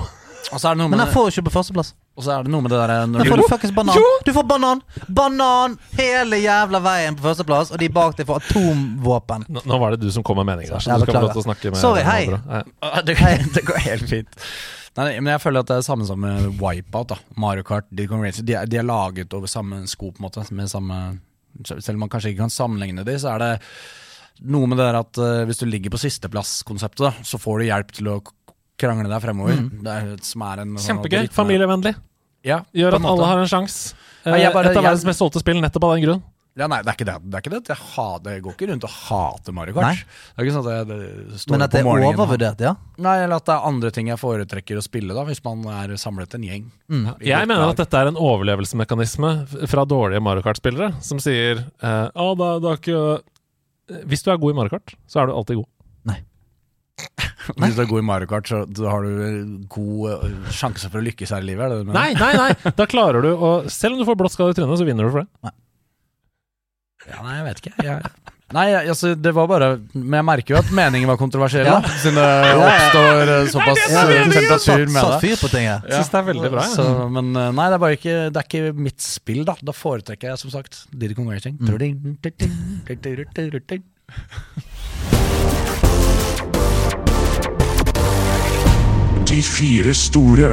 [0.53, 1.89] Og så er det noe Men jeg får jo ikke på førsteplass.
[2.17, 4.05] Og så er det noe med det der når når får du, fuckings banan.
[4.25, 4.81] Du får banan!
[5.19, 9.45] Banan hele jævla veien på førsteplass, og de bak deg får atomvåpen.
[9.53, 11.35] Nå, nå var det du som kom med meninger, der, så du skal få lov
[11.35, 12.23] til å snakke med Sorry, hei.
[12.31, 12.41] andre.
[12.47, 12.63] Nei.
[12.87, 13.19] Ah, det,
[13.57, 14.41] det går helt fint.
[14.97, 17.11] Nei, nei, men jeg føler at det er samme som med Wipeout.
[17.13, 18.47] da Mario Kart, Diddy Kong Racing.
[18.49, 20.47] De, er- de er laget over samme sko, på en måte.
[20.57, 21.03] Med samme,
[21.67, 23.53] selv om man kanskje ikke kan sammenligne de, så er det
[24.47, 27.69] noe med det der at eh, hvis du ligger på sisteplass-konseptet, da, så får du
[27.71, 28.33] hjelp til å k-
[28.78, 29.61] krangle deg fremover.
[29.82, 31.27] Det er, som er en sånn Kjempegøy.
[31.27, 31.94] Sånn, Familievennlig.
[32.47, 33.94] Ja, Gjør at alle har en sjanse.
[34.27, 36.23] Ja, bare- Et av jeg- verdens mest solgte spill nettopp av den grunn.
[36.57, 37.15] Ja, nei, det er ikke det.
[37.31, 37.69] Det er ikke det.
[37.69, 39.85] Jeg, hater, jeg går ikke rundt og hater Mario Kart.
[39.85, 39.94] Nei.
[39.97, 42.73] Det er ikke sånn at jeg det står Men at det er overvurdert, ja.
[42.97, 45.93] Nei, eller at det er andre ting jeg foretrekker å spille, da hvis man er
[46.01, 46.65] samlet en gjeng.
[46.89, 47.20] Mm.
[47.20, 47.74] Jeg mener dag.
[47.74, 52.77] at dette er en overlevelsesmekanisme fra dårlige Mario Kart-spillere, som sier eh, «Å, da, da
[52.81, 53.20] ikke
[54.09, 55.69] Hvis du er god i Mario Kart, så er du alltid god.
[57.47, 61.05] Hvis du er god i Mario Kart, så har du god eh, sjanse for å
[61.06, 61.66] lykkes her i livet.
[61.66, 62.01] Er det det du mener?
[62.01, 62.73] Nei, nei, nei!
[62.81, 65.12] Da klarer du å Selv om du får blått skade i trynet, så vinner du
[65.14, 65.28] for det.
[65.47, 65.52] Nei.
[67.06, 67.74] Ja, nei, jeg vet ikke.
[67.86, 68.10] Jeg,
[68.56, 71.93] nei, altså, det var bare Men jeg merker jo at meningen var kontroversiell, da.
[72.02, 75.20] Siden det oppstår eh, såpass eh, temperatur med Satt det.
[75.23, 75.85] fyr på ting jeg.
[75.86, 76.64] Jeg syns det er veldig bra.
[76.73, 79.55] Så, men nei, det er bare ikke Det er ikke mitt spill, da.
[79.70, 81.60] Da foretrekker jeg som sagt Diddy Kong Racing.
[89.27, 90.53] De fire store.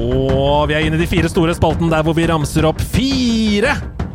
[0.00, 3.74] Og vi er inne i de fire store spalten der hvor vi ramser opp fire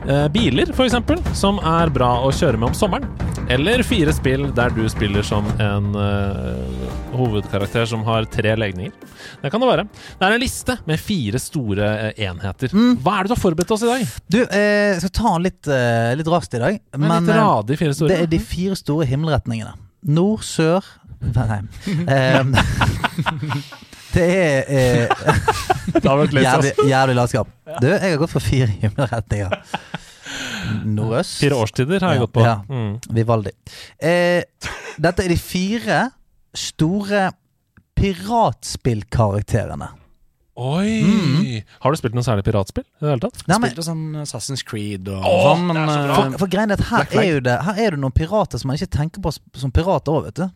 [0.09, 3.05] eh, biler, for eksempel, som er bra å kjøre med om sommeren.
[3.49, 6.87] Eller fire spill der du spiller som en eh,
[7.17, 8.93] hovedkarakter som har tre legninger.
[9.41, 9.85] Det kan det være.
[10.19, 12.73] Det er en liste med fire store eh, enheter.
[12.73, 14.07] Hva er det du har forberedt oss i dag?
[14.29, 16.81] Du, eh, jeg skal ta den litt, eh, litt raskt i dag.
[16.97, 18.15] Men, litt eh, radig fire store.
[18.15, 19.77] det er de fire store himmelretningene.
[20.09, 21.59] Nord, sør Nei.
[22.07, 22.53] Em,
[24.13, 25.07] det er eh,
[26.03, 27.47] jævlig, jævlig latskap.
[27.81, 29.51] Du, jeg har gått for fire himmelretninger.
[30.85, 31.39] Nordøst.
[31.41, 32.43] Fire årstider har jeg Ja, gått på.
[32.45, 32.55] ja.
[32.69, 32.99] Mm.
[33.17, 33.51] Vivaldi.
[34.01, 34.43] Eh,
[35.01, 36.01] dette er de fire
[36.57, 37.29] store
[37.99, 39.87] piratspillkarakterene.
[40.59, 41.61] Oi!
[41.79, 43.45] Har du spilt noe særlig piratspill i det hele tatt?
[43.47, 46.09] Nei, men, Spilte sånn Assassin's Creed og Åh, sånn, men det er så bra.
[46.09, 48.59] eh, for, for greien er at her er, jo det, her er det noen pirater
[48.59, 50.49] som man ikke tenker på som pirater òg, vet du.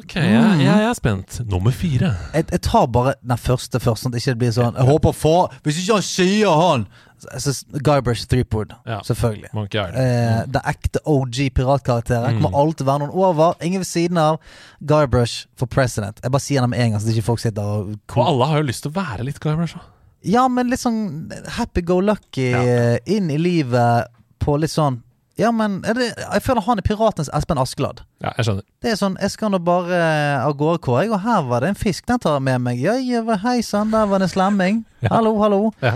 [0.00, 1.36] Ok, jeg, jeg, jeg er spent.
[1.50, 2.14] Nummer fire.
[2.34, 5.12] Jeg, jeg tar bare den første først, sånn at det ikke blir sånn Jeg håper
[5.16, 6.86] for Hvis ikke han sier han
[7.20, 7.52] så,
[7.84, 9.02] Guybrush Threepwood, Ja.
[9.04, 9.50] selvfølgelig.
[9.52, 9.98] Monkey Island.
[10.00, 12.38] Eh, den ekte OG piratkarakteren.
[12.38, 12.38] Mm.
[12.40, 13.58] Kommer alltid være noen over.
[13.60, 14.38] Ingen ved siden av.
[14.80, 16.16] Guybrush for president.
[16.24, 18.62] Jeg bare sier det med en gang, så ikke folk sitter og Og alle har
[18.62, 19.76] jo lyst til å være litt Guybrush.
[19.76, 19.84] da.
[20.32, 21.28] Ja, men litt sånn
[21.58, 24.08] happy go lucky eh, inn i livet
[24.40, 25.02] på litt sånn
[25.40, 28.02] Ja, men det, jeg føler han er piratenes Espen Askeladd.
[28.20, 28.64] Ja, jeg skjønner.
[28.84, 31.72] Det er sånn, jeg skal nå bare eh, av gårde, Kåre, og her var det
[31.72, 32.82] en fisk, den tar jeg med meg.
[32.84, 32.98] Ja,
[33.46, 34.82] hei sann, der var det en slemming.
[35.00, 35.14] Ja.
[35.16, 35.62] Hallo, hallo.
[35.80, 35.94] Ja.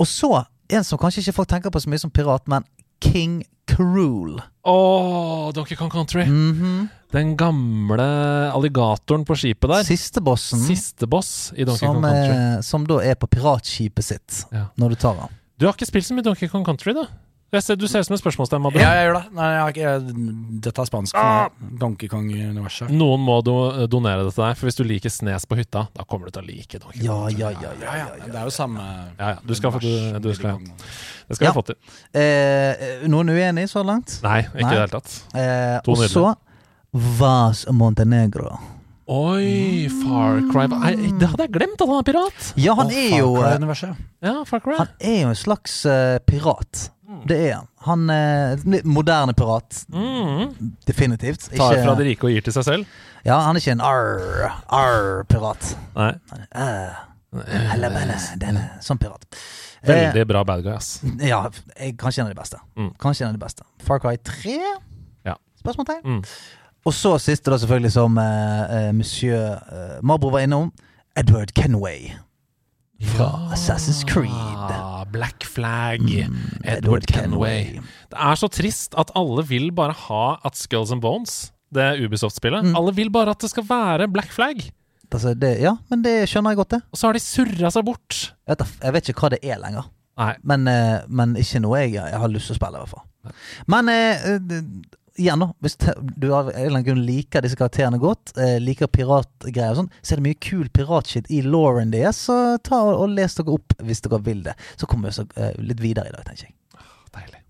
[0.00, 0.30] Og så,
[0.72, 2.64] en som kanskje ikke folk tenker på så mye som pirat, men
[3.04, 4.38] King Cruel.
[4.64, 6.24] Åh, Donkey Kong Country.
[6.24, 6.88] Mhm.
[7.12, 8.06] Den gamle
[8.54, 9.82] alligatoren på skipet der.
[9.84, 12.36] Siste bossen, Siste boss i Donkey som, Kong Country.
[12.38, 14.68] eh, som da er på piratskipet sitt, Ja.
[14.78, 15.36] når du tar han.
[15.58, 17.04] Du har ikke spilt så mye Donkey Kong Country, da?
[17.50, 18.66] Jeg ser, du ser ut som en spørsmålstegn.
[18.78, 19.22] Ja, jeg gjør det.
[19.34, 20.26] Nei, jeg jeg,
[20.62, 21.16] dette er spansk.
[21.18, 21.48] Ah!
[21.80, 22.92] Donkey Kong-universet.
[22.94, 23.56] Noen må do,
[23.90, 26.44] donere det til deg, for hvis du liker snes på hytta, da kommer du til
[26.44, 27.08] å like Donkey Kong.
[27.08, 27.72] Ja, ja, ja.
[27.72, 28.84] ja, Ja, ja, ja, det er jo samme
[29.18, 29.36] Ja, ja.
[29.42, 30.28] Du skal få- du- du.
[30.30, 31.50] Det skal Ja.
[31.50, 31.76] vi få til.
[32.14, 34.20] Eh, noen uenig så langt?
[34.22, 35.22] Nei, ikke i det hele tatt.
[35.34, 36.36] Eh, To og så
[36.92, 38.58] Vas Montenegro.
[39.10, 42.52] Oi, Far Cry Det hadde jeg glemt, at han er pirat!
[42.56, 43.94] Ja, han er jo Far eh.
[44.22, 44.76] Ja, Far Cry.
[44.78, 46.90] Han er jo en slags uh, pirat.
[47.28, 47.68] Det er han.
[47.86, 49.84] Han er moderne pirat.
[49.92, 50.76] Mm.
[50.86, 51.48] Definitivt.
[51.50, 52.86] Tar Ikke- fra de rike og gir til seg selv.
[53.24, 55.74] Ja, han er ikke en arr, arr-pirat.
[55.96, 56.12] Nei.
[58.40, 59.26] Denne, sånn pirat.
[59.82, 61.00] Eh, Veldig bra bad guy, ass.
[61.24, 61.42] ja,
[61.78, 62.58] jeg, kanskje en av de beste.
[62.76, 62.90] Mm.
[63.00, 63.64] Kanskje en av de beste.
[63.86, 64.58] Far Cry 3?
[65.24, 65.36] Ja.
[65.62, 66.02] Spørsmålstegn?
[66.04, 66.24] Mm.
[66.84, 68.24] Og så siste, da, selvfølgelig, som uh,
[68.72, 70.72] eh, monsieur eh, Marbro var innom.
[71.16, 72.12] Edward Kenway.
[73.00, 74.30] Fra Assassin's Creed.
[74.32, 76.00] Ah, Black Flag.
[76.04, 77.78] Mm, Edward Kenway.
[78.12, 82.64] Det er så trist at alle vil bare ha at Skulls and Bones, det Ubisoft-spillet
[82.70, 82.76] Mm.
[82.76, 84.60] Alle vil bare at det skal være Black Flag.
[85.12, 86.82] Altså, det, ja, men det skjønner jeg godt, det.
[86.92, 88.34] Og så har de surra seg bort.
[88.46, 89.88] Jeg vet, jeg vet ikke hva det er lenger.
[90.44, 93.06] Men, eh, men ikke noe jeg, jeg har lyst til å spille, i hvert fall.
[93.72, 94.60] Men eh, eh,
[95.20, 95.50] igjen, da.
[95.62, 99.82] Hvis du av en eller annen grunn liker disse karakterene godt, eh, liker piratgreier og
[99.82, 103.36] sånn, så er det mye kul piratshit i Lauren deres, så ta og, og les
[103.38, 104.56] dere opp hvis dere vil det.
[104.80, 106.56] Så kommer vi så, eh, litt videre i dag, tenker jeg.
[107.14, 107.40] Deilig.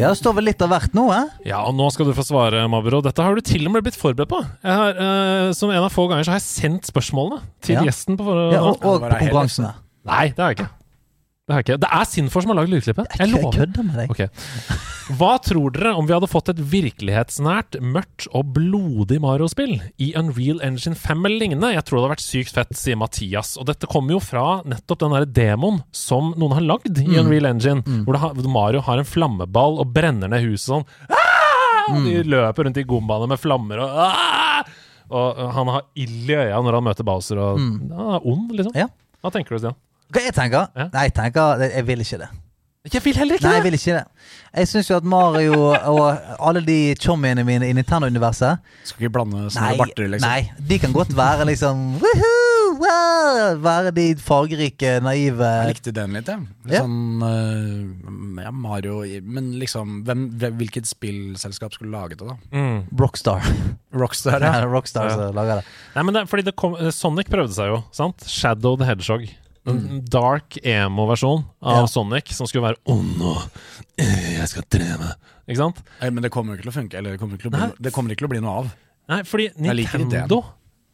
[0.00, 1.26] Ja, det står vel litt av hvert nå, eh?
[1.50, 3.02] Ja, og nå skal du få svare, Mabro.
[3.04, 4.40] Dette har du til og med blitt forberedt på.
[4.64, 7.82] Jeg har, eh, som en av få ganger så har jeg sendt spørsmålene til Ja.
[7.84, 8.52] gjesten på forhånd.
[8.54, 9.74] Ja, og, og det på konkurransene.
[10.08, 10.70] Nei, det har jeg ikke.
[11.50, 11.76] Det er, ikke.
[11.82, 13.14] Det er Sinfor som har lagd lydklippet.
[13.18, 14.10] Jeg Jeg kødder med deg.
[14.14, 14.28] Okay.
[15.18, 20.60] Hva tror dere om vi hadde fått et virkelighetsnært, mørkt og blodig Mario-spill i Unreal
[20.62, 21.72] Engine 5 eller lignende?
[21.74, 23.56] Jeg tror det hadde vært sykt fett, sier Mathias.
[23.58, 27.50] Og dette kommer jo fra nettopp den der demoen som noen har lagd i Unreal
[27.50, 30.86] Engine, hvor, det har, hvor Mario har en flammeball og brenner ned huset sånn.
[31.10, 31.90] Ah!
[31.90, 34.74] Og de løper rundt i gombaene med flammer og ah!
[35.10, 38.52] Og uh, han har ild i øya når han møter Bowser, og han er ond,
[38.54, 38.76] liksom.
[38.78, 38.86] Ja.
[39.18, 39.80] Hva tenker du, Stian?
[40.10, 40.70] Hva jeg tenker?
[40.76, 40.88] Ja.
[40.94, 42.30] Nei, jeg tenker Jeg vil ikke det.
[42.88, 44.04] Jeg vil heller ikke Nei, jeg vil ikke det.
[44.56, 46.06] Jeg syns jo at Mario og
[46.40, 50.24] alle de chommiene mine i Nintendo-universet Skal ikke blande Nei, små barter, liksom.
[50.24, 56.16] nei, de kan godt være liksom woohoo, wow, Være de fargerike, naive Jeg likte den
[56.16, 56.48] litt, jeg.
[56.72, 56.80] Ja.
[56.80, 60.24] Sånn uh, Ja, Mario Men liksom hvem,
[60.62, 62.38] Hvilket spillselskap skulle laget det, da?
[62.56, 62.80] Mm.
[62.96, 63.44] Rockstar.
[63.92, 64.72] Rockstar, Ja, ja.
[64.72, 65.18] Rockstar Ja.
[65.20, 65.68] som lager det.
[65.98, 68.24] Nei, men det, fordi det kom, Sonic prøvde seg jo, sant?
[68.24, 69.28] Shadow the Hedgehog.
[69.70, 71.80] En dark emo-versjon av Mm.
[71.80, 71.86] Ja.
[71.90, 73.42] Sonic som skulle være ond og
[73.98, 75.14] eh, Jeg skal trene.
[75.48, 75.82] Ikke sant?
[76.00, 76.98] Nei, Men det kommer jo ikke til å funke.
[77.00, 77.76] Eller det kommer ikke til å bli, Nei.
[77.86, 78.72] det kommer ikke til å bli noe av.
[79.10, 80.42] Nei, fordi Jeg liker Nintendo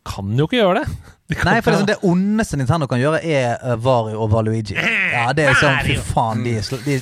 [0.07, 0.97] kan jo ikke gjøre det.
[1.27, 4.77] De kan Nei, for liksom, det ondeste Nintendo kan gjøre, er uh, Vario og Valuigi.
[4.79, 7.01] Ja, det er sånn, fy faen, de er sl- de,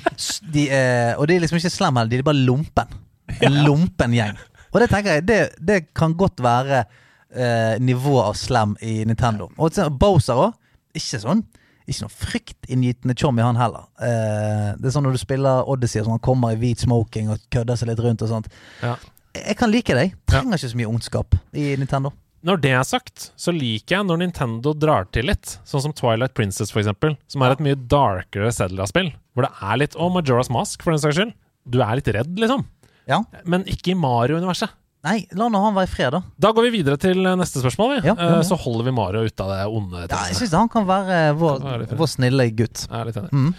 [0.54, 2.96] de er, Og de er liksom ikke slemme heller, de er bare lumpen.
[3.44, 4.38] En lumpen gjeng.
[4.72, 5.38] Og det tenker jeg, det,
[5.68, 9.50] det kan godt være uh, nivået av slem i Nintendo.
[9.60, 10.56] Og så Bowser òg.
[10.96, 11.44] Ikke sånn
[11.86, 13.86] ikke noe fryktinngytende tjommi, han heller.
[14.02, 17.30] Eh, det er sånn når du spiller Odyssey, og sånn, han kommer i hvit smoking
[17.30, 18.48] og kødder seg litt rundt og sånt.
[18.82, 18.96] Ja.
[19.36, 20.16] Jeg kan like deg.
[20.26, 22.10] Trenger ikke så mye ondskap i Nintendo.
[22.46, 25.56] Når det er sagt, så liker jeg når Nintendo drar til litt.
[25.66, 27.16] Sånn som Twilight Princess, for eksempel.
[27.30, 29.12] Som er et mye darkere Zelda-spill.
[29.34, 31.34] Hvor det er litt Og Majora's Mask, for den saks skyld.
[31.66, 32.62] Du er litt redd, liksom.
[33.10, 33.22] Ja.
[33.46, 34.74] Men ikke i Mario-universet.
[35.04, 36.20] Nei, la nå han være i fred, da.
[36.40, 37.92] Da går vi videre til eh, neste spørsmål.
[37.96, 38.08] Vi.
[38.08, 38.38] Ja, ja, ja.
[38.40, 40.04] Eh, Så holder vi Mario ute av det onde.
[40.10, 42.86] Ja, jeg syns han kan være vår, Kan være vår snille gutt.
[42.88, 43.30] Jeg er litt enig.
[43.32, 43.52] Mm.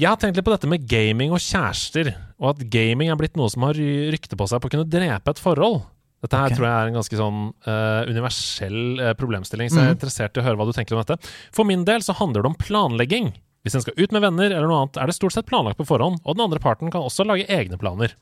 [0.00, 3.34] Jeg har tenkt litt på dette med gaming og kjærester, og at gaming er blitt
[3.36, 5.82] noe som har rykte på seg på å kunne drepe et forhold.
[6.22, 6.56] Dette her okay.
[6.56, 9.98] tror jeg er en ganske sånn uh, universell uh, problemstilling, så jeg er Mhm.
[9.98, 11.16] interessert i å høre hva du tenker om dette.
[11.52, 13.32] For min del så handler det om planlegging.
[13.60, 15.84] Hvis en skal ut med venner eller noe annet, er det stort sett planlagt på
[15.88, 18.14] forhånd, og den andre parten kan også lage egne planer.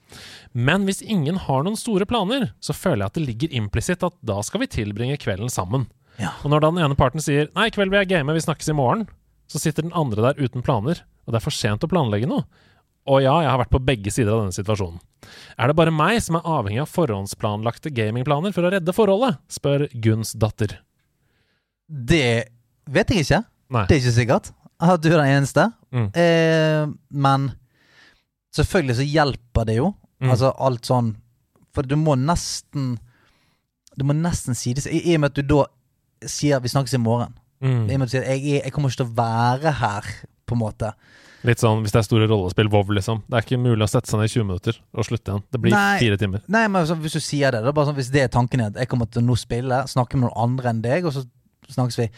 [0.51, 4.17] Men hvis ingen har noen store planer, så føler jeg at det ligger implisitt at
[4.27, 5.87] da skal vi tilbringe kvelden sammen.
[6.19, 6.33] Ja.
[6.43, 8.73] Og når da den ene parten sier 'nei, i kveld vil jeg game, vi snakkes
[8.73, 9.07] i morgen',
[9.47, 12.45] så sitter den andre der uten planer, og det er for sent å planlegge noe.
[13.09, 14.99] Og ja, jeg har vært på begge sider av denne situasjonen.
[15.57, 19.39] Er det bare meg som er avhengig av forhåndsplanlagte gamingplaner for å redde forholdet?
[19.49, 20.81] spør Gunns datter.
[21.89, 22.51] Det
[22.85, 23.41] vet jeg ikke.
[23.73, 23.85] Nei.
[23.89, 25.65] Det er ikke sikkert at du er den eneste.
[25.91, 26.09] Mm.
[26.15, 27.51] Eh, men
[28.55, 29.93] selvfølgelig så hjelper det jo.
[30.19, 30.31] Mm.
[30.33, 31.13] Altså alt sånn
[31.71, 32.97] For du må nesten
[33.95, 35.61] Du må nesten si det I, I og med at du da
[36.27, 37.37] sier 'vi snakkes i morgen'.
[37.63, 37.85] Mm.
[37.87, 40.09] I og med at du sier 'jeg, jeg kommer ikke til å være her',
[40.47, 40.91] på en måte.
[41.47, 43.23] Litt sånn hvis det er store rollespill, WoW, liksom.
[43.29, 45.45] Det er ikke mulig å sette seg ned i 20 minutter og slutte igjen.
[45.53, 45.99] Det blir Nei.
[46.03, 46.43] fire timer.
[46.51, 48.59] Nei, men altså, hvis du sier det, det er bare sånn, hvis det er tanken
[48.59, 51.15] din at jeg kommer til å nå spille, snakke med noen andre enn deg, og
[51.15, 51.23] så
[51.71, 52.09] snakkes vi,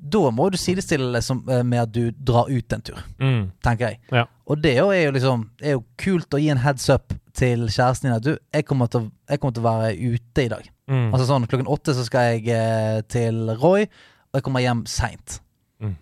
[0.00, 3.50] da må du sidestille det som, eh, med at du drar ut en tur, Mm.
[3.62, 3.98] tenker jeg.
[4.12, 4.24] Ja.
[4.46, 8.02] Og det er jo- liksom er jo kult å gi en heads up til kjæresten
[8.08, 10.68] din at du, jeg kommer til, jeg kommer til å være ute i dag.
[10.88, 11.12] Mm.
[11.12, 15.40] Altså sånn klokken åtte så skal jeg eh, til Roy, og jeg kommer hjem seint.
[15.82, 15.96] Mm.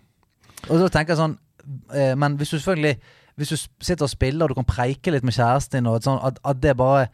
[0.69, 1.37] Og da tenker jeg sånn
[1.93, 2.97] eh, Men hvis du selvfølgelig
[3.37, 6.19] Hvis du sitter og spiller, og du kan preike litt med kjæresten din, og sånn,
[6.25, 7.07] at, at det bare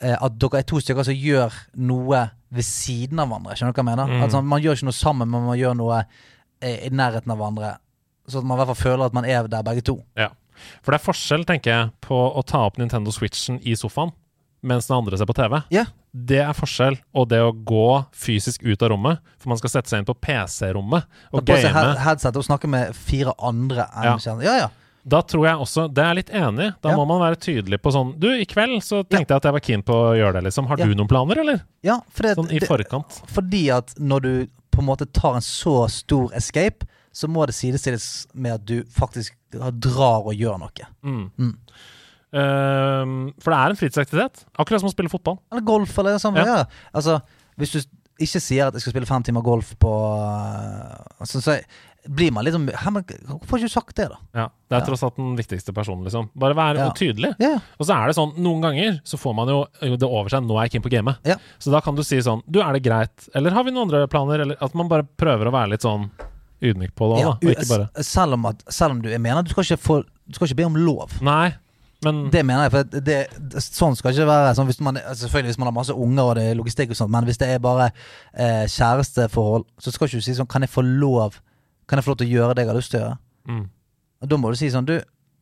[0.00, 3.56] At dere er to stykker som gjør noe ved siden av hverandre.
[3.58, 4.10] Skjønner du hva jeg mener?
[4.10, 4.22] Mm.
[4.24, 5.98] At sånn, Man gjør ikke noe sammen, men man gjør noe
[6.62, 7.74] eh, i nærheten av hverandre.
[8.30, 9.98] Så at man i hvert fall føler at man er der begge to.
[10.18, 10.30] Ja.
[10.84, 14.12] For det er forskjell, tenker jeg, på å ta opp Nintendo Switchen i sofaen
[14.60, 15.56] mens den andre ser på TV.
[15.72, 15.86] Ja.
[16.12, 19.88] Det er forskjell, og det å gå fysisk ut av rommet, for man skal sette
[19.88, 21.94] seg inn på PC-rommet og game.
[22.02, 24.18] headset og snakke med fire andre Ja.
[24.42, 24.68] Ja, ja.
[25.08, 26.74] Da tror jeg også Det er litt enig.
[26.82, 26.96] Da Ja.
[26.96, 29.60] må man være tydelig på sånn Du, i kveld så tenkte jeg at jeg var
[29.60, 30.66] keen på å gjøre det, liksom.
[30.68, 30.86] Har Ja.
[30.86, 31.62] du noen planer, eller?
[31.82, 33.22] ja for det, Sånn i det, forkant.
[33.28, 37.54] Fordi at når du på en måte tar en så stor escape, så må det
[37.54, 40.86] sidestilles med at du faktisk drar og gjør noe.
[41.02, 41.30] Mm.
[41.38, 41.56] Mm.
[42.32, 44.44] Ehm, for det er en fritidsaktivitet.
[44.58, 45.38] Akkurat som å spille fotball.
[45.50, 46.44] Eller golf, eller det Ja.
[46.44, 46.64] Ja.
[46.94, 47.20] Altså,
[47.58, 47.80] hvis du
[48.20, 51.64] ikke sier at jeg skal spille fem timer golf på uh, altså, Så
[52.08, 54.18] blir man litt sånn men Hvorfor har ikke du sagt det, da?
[54.36, 56.30] Ja, Det er tross alt den viktigste personen, liksom.
[56.34, 56.90] Bare vær Ja.
[56.96, 57.34] tydelig.
[57.38, 60.44] Ja, Og så er det sånn, noen ganger så får man jo det over seg.
[60.46, 61.18] Nå er jeg keen på gamet.
[61.24, 61.36] Ja.
[61.58, 63.28] Så da kan du si sånn Du, er det greit?
[63.34, 64.40] Eller har vi noen andre planer?
[64.40, 66.10] Eller at man bare prøver å være litt sånn
[66.62, 67.32] ydmyk på det òg, ja.
[67.40, 67.50] da.
[67.50, 70.36] Ikke bare selv, om at, selv om du jeg mener du skal ikke få du
[70.36, 71.16] skal ikke be om lov.
[71.26, 71.52] Nei,
[72.04, 73.16] men Det mener jeg, for det,
[73.50, 74.54] det, sånn skal ikke være.
[74.56, 77.12] Sånn, hvis man, selvfølgelig hvis man har masse unger og det er logistikk og sånt,
[77.12, 77.90] men hvis det er bare
[78.32, 81.40] eh, kjæresteforhold, så skal ikke du si sånn Kan jeg få lov
[81.90, 83.20] Kan jeg få lov til å gjøre det jeg har lyst til å gjøre?
[83.50, 83.68] mm.
[84.20, 84.98] Og da må du si sånn Du,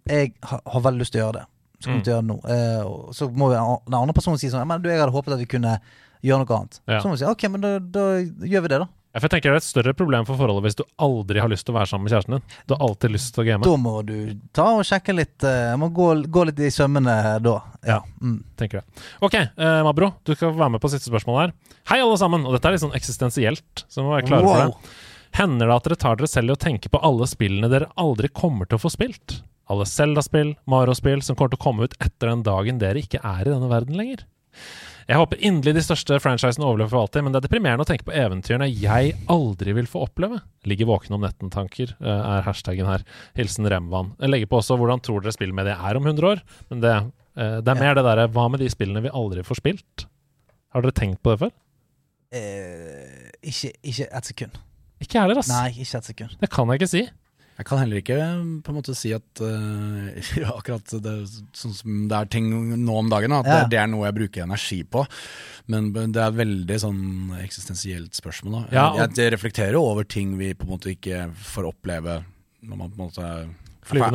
[0.09, 1.47] jeg har, har veldig lyst til å gjøre det.
[1.79, 2.37] Så kommer jeg til gjøre det nå.
[2.55, 5.51] Eh, så må den andre personen si sånn Men du, jeg hadde håpet at vi
[5.51, 5.79] kunne
[6.25, 6.79] gjøre noe annet.
[6.91, 7.01] Ja.
[7.03, 8.89] Så må vi si ok, men da, da gjør vi det, da.
[9.09, 11.49] Ja, for jeg tenker Det er et større problem for forholdet hvis du aldri har
[11.51, 12.57] lyst til å være sammen med kjæresten din.
[12.69, 13.65] Du har alltid lyst til å game.
[13.65, 14.17] Da må du
[14.55, 17.15] ta og sjekke litt Uh, Må gå, gå litt i sømmene
[17.45, 17.55] da.
[17.87, 17.99] Ja.
[18.21, 18.41] Mm.
[18.59, 19.03] tenker jeg.
[19.25, 21.55] Ok, uh, Mabro, du skal være med på siste spørsmål her.
[21.89, 22.45] Hei, alle sammen!
[22.45, 24.97] Og dette er litt sånn eksistensielt, så må være klare for det.
[25.37, 28.31] Hender det at dere tar dere selv i å tenke på alle spillene dere aldri
[28.33, 29.41] kommer til å få spilt?
[29.69, 33.45] Alle Zelda-spill, Mario-spill som kommer til å komme ut etter den dagen dere ikke er
[33.45, 34.25] i denne verden lenger?
[35.09, 38.05] Jeg håper inderlig de største franchisene overlever for alltid, men det er deprimerende å tenke
[38.05, 40.43] på eventyrene jeg aldri vil få oppleve.
[40.69, 43.07] Ligger våken om netten-tanker, eh, er hashtaggen her.
[43.39, 44.13] Hilsen Remvan.
[44.21, 46.93] Jeg legger på også hvordan tror dere spillmediet er om 100 år, men det,
[47.41, 50.05] eh, det er mer det derre hva med de spillene vi aldri får spilt?
[50.75, 51.57] Har dere tenkt på det før?
[52.37, 54.61] Eh, ikke, ikke et sekund.
[55.01, 55.49] Ikke jeg heller, ass.
[55.53, 56.37] Nei, ikke et sekund.
[56.41, 57.03] Det kan jeg ikke si.
[57.59, 58.17] Jeg kan heller ikke
[58.63, 61.15] på en måte si at uh, akkurat det,
[61.59, 62.47] sånn som det er ting
[62.85, 63.57] nå om dagen, at Ja.
[63.65, 65.03] det, det er noe jeg bruker energi på.
[65.69, 67.01] Men det er veldig sånn
[67.43, 68.61] eksistensielt spørsmål.
[68.61, 68.63] Da.
[68.79, 72.21] Ja, jeg, jeg reflekterer over ting vi på en måte ikke får oppleve
[72.63, 73.51] når man på en måte er,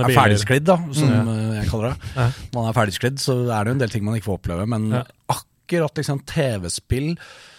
[0.04, 1.30] er ferdigsklidd, da, som Mm.
[1.60, 2.10] jeg kaller det.
[2.16, 2.26] Ja.
[2.54, 4.66] Når man er ferdigsklidd, så er det jo en del ting man ikke får oppleve.
[4.70, 4.90] Men
[5.32, 7.14] akkurat liksom TV-spill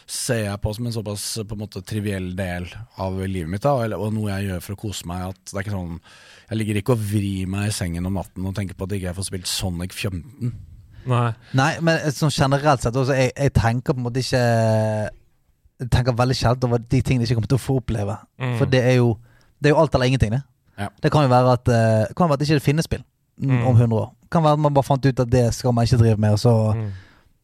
[0.07, 2.67] ser jeg på som en såpass på en måte triviell del
[3.01, 5.23] av livet mitt, da, og, og noe jeg gjør for å kose meg.
[5.33, 5.99] At det er ikke sånn
[6.51, 9.09] Jeg ligger ikke og vrir meg i sengen om natten og tenker på at ikke
[9.11, 10.53] jeg får spilt Sonic 15.
[11.09, 11.27] Nei.
[11.53, 14.41] Nei, men sånn generelt sett også, jeg, jeg tenker på en måte ikke
[15.83, 18.15] Jeg tenker veldig sjelden over de tingene jeg ikke kommer til å få oppleve.
[18.41, 18.55] Mm.
[18.61, 19.15] For det er jo
[19.61, 20.43] Det er jo alt eller ingenting, det.
[20.79, 20.89] Ja.
[21.03, 23.67] Det kan jo være at eh, kan være at ikke finnes spill mm, Mm.
[23.67, 24.09] om 100 år.
[24.31, 26.39] Kan være at man bare fant ut at det skal man ikke drive med, og
[26.39, 26.91] så, Mm.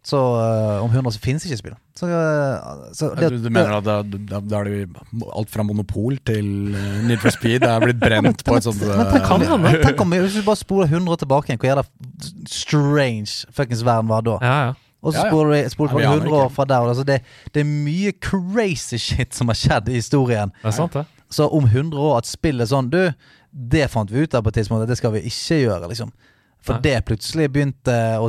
[0.05, 1.74] Så eh, om 100 år så finnes ikke spill.
[1.98, 5.02] Så, eh, så det, du, du mener at da, da, da er det
[5.36, 8.81] alt fra Monopol til eh, Need for Speed det er blitt brent på et sånt
[8.81, 11.68] Men tenk uh, om, tenk om hvis vi bare spoler 100 år tilbake igjen, hvor
[11.68, 11.85] jævla
[12.48, 14.39] strange fuckings verden var da.
[14.40, 14.78] Ja, ja.
[15.01, 15.31] Og så Ja, ja.
[15.32, 16.89] spoler vi spoler Ja, vi vi aner 100 år fra der.
[16.94, 17.20] Altså det,
[17.55, 20.52] det er mye crazy shit som har skjedd i historien.
[20.62, 21.05] Det er sant, det.
[21.31, 22.98] Så om 100 år at spillet er sånn Du,
[23.51, 26.12] det fant vi ut av på et tidspunkt, det skal vi ikke gjøre, liksom.
[26.60, 26.82] For Nei.
[26.84, 28.26] det plutselig begynte å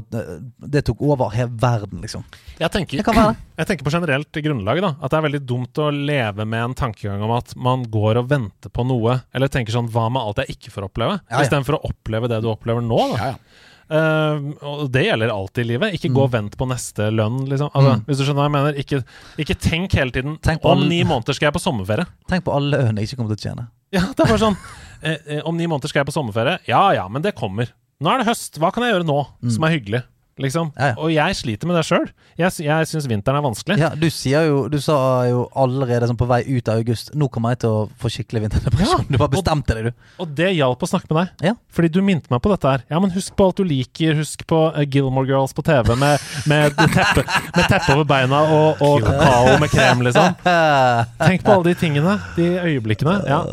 [0.72, 2.24] Det tok over hele verden, liksom.
[2.62, 3.42] Jeg tenker, Det kan være det.
[3.60, 6.78] jeg tenker på generelt grunnlag da, at det er veldig dumt å leve med en
[6.80, 10.40] tankegang om at man går og venter på noe, eller tenker sånn Hva med alt
[10.46, 11.20] jeg ikke får oppleve?
[11.28, 11.44] Ja, ja.
[11.44, 13.02] Istedenfor å oppleve det du opplever nå.
[13.12, 13.20] Da.
[13.20, 13.68] Ja, ja.
[13.92, 15.96] Uh, og det gjelder alltid i livet.
[15.98, 17.74] Ikke gå og vent på neste lønn, liksom.
[17.76, 18.06] Altså, Mm.
[18.08, 18.78] Hvis du skjønner hva jeg mener.
[18.80, 19.00] Ikke,
[19.44, 22.06] ikke tenk hele tiden Tenk på Om all- ni måneder skal jeg på sommerferie.
[22.32, 23.68] Tenk på alle øene jeg ikke kommer til å tjene.
[23.92, 24.56] Ja, det er bare sånn
[25.04, 26.60] eh, eh, Om ni måneder skal jeg på sommerferie.
[26.72, 27.68] Ja ja, men det kommer.
[28.02, 28.58] Nå er det høst.
[28.58, 29.20] Hva kan jeg gjøre nå
[29.54, 30.02] som er hyggelig?
[30.40, 30.72] Liksom.
[30.72, 30.78] Mm.
[30.80, 30.96] Ja, ja.
[31.02, 32.06] Og jeg sliter med det sjøl.
[32.40, 33.76] Jeg, jeg syns vinteren er vanskelig.
[33.82, 34.96] Ja, du sier jo Du sa
[35.28, 38.46] jo allerede sånn på vei ut av august Nå kommer jeg til å få skikkelig
[38.46, 39.04] vinterdepresjon.
[39.04, 40.08] Ja, Du bare bestemte deg, du.
[40.24, 41.52] Og det hjalp å snakke med deg.
[41.52, 41.54] Ja.
[41.76, 42.86] Fordi du minte meg på dette her.
[42.90, 44.16] Ja, men husk på alt du liker.
[44.22, 47.26] Husk på uh, Gilmore Girls på TV med, med, teppe,
[47.58, 50.40] med teppe over beina og, og kakao med krem, liksom.
[51.28, 52.18] Tenk på alle de tingene.
[52.40, 53.20] De øyeblikkene.
[53.28, 53.44] Ja.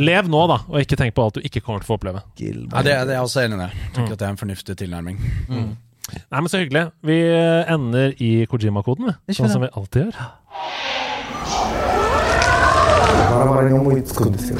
[0.00, 2.24] Lev nå, da, og ikke tenk på alt du ikke kommer til å få oppleve.
[2.40, 3.64] Ja, det, det er jeg også enig i.
[3.66, 3.70] det.
[3.86, 5.24] Jeg tenker at det er en fornuftig tilnærming.
[6.07, 6.87] Nei, men så hyggelig.
[7.03, 9.17] Vi eh, ender i Kojima-koden, vi.
[9.27, 9.71] Ikke Sånn som det.
[9.73, 10.15] vi alltid gjør.
[13.37, 14.51] バラバラに思いつくんです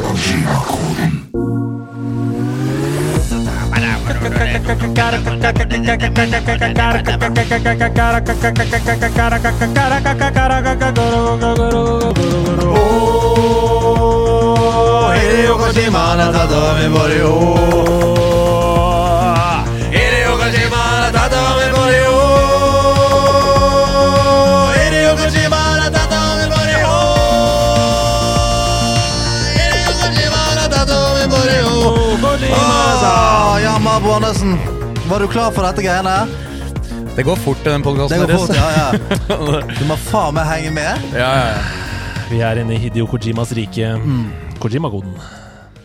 [32.15, 34.59] Ah, ja, Mabo Andersen.
[35.09, 36.27] Var du klar for dette greiene?
[37.17, 39.61] Det går fort i den Det podkasten går fort, ja, ja.
[39.79, 41.07] Du må faen meg henge med.
[41.17, 42.27] Ja, ja, ja.
[42.29, 43.95] Vi er inne i Hidio Kojimas rike.
[44.61, 45.15] Kojima-koden.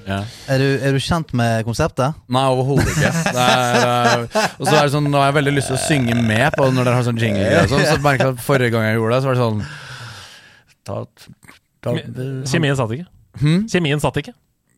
[0.07, 0.17] ja.
[0.51, 2.19] Er du, er du kjent med konseptet?
[2.27, 3.11] Nei, overhodet ikke.
[3.37, 6.49] Det og så er det sånn, Nå har jeg veldig lyst til å synge med
[6.59, 7.47] på når dere har sånn jingle.
[7.61, 9.63] Og sånn, så merket jeg at Forrige gang jeg gjorde det, så var det sånn
[10.83, 10.99] ta,
[11.87, 11.95] ta,
[12.51, 13.07] Kjemien satt ikke.
[13.39, 13.63] Hmm?
[13.71, 14.35] Kjemien satt ikke.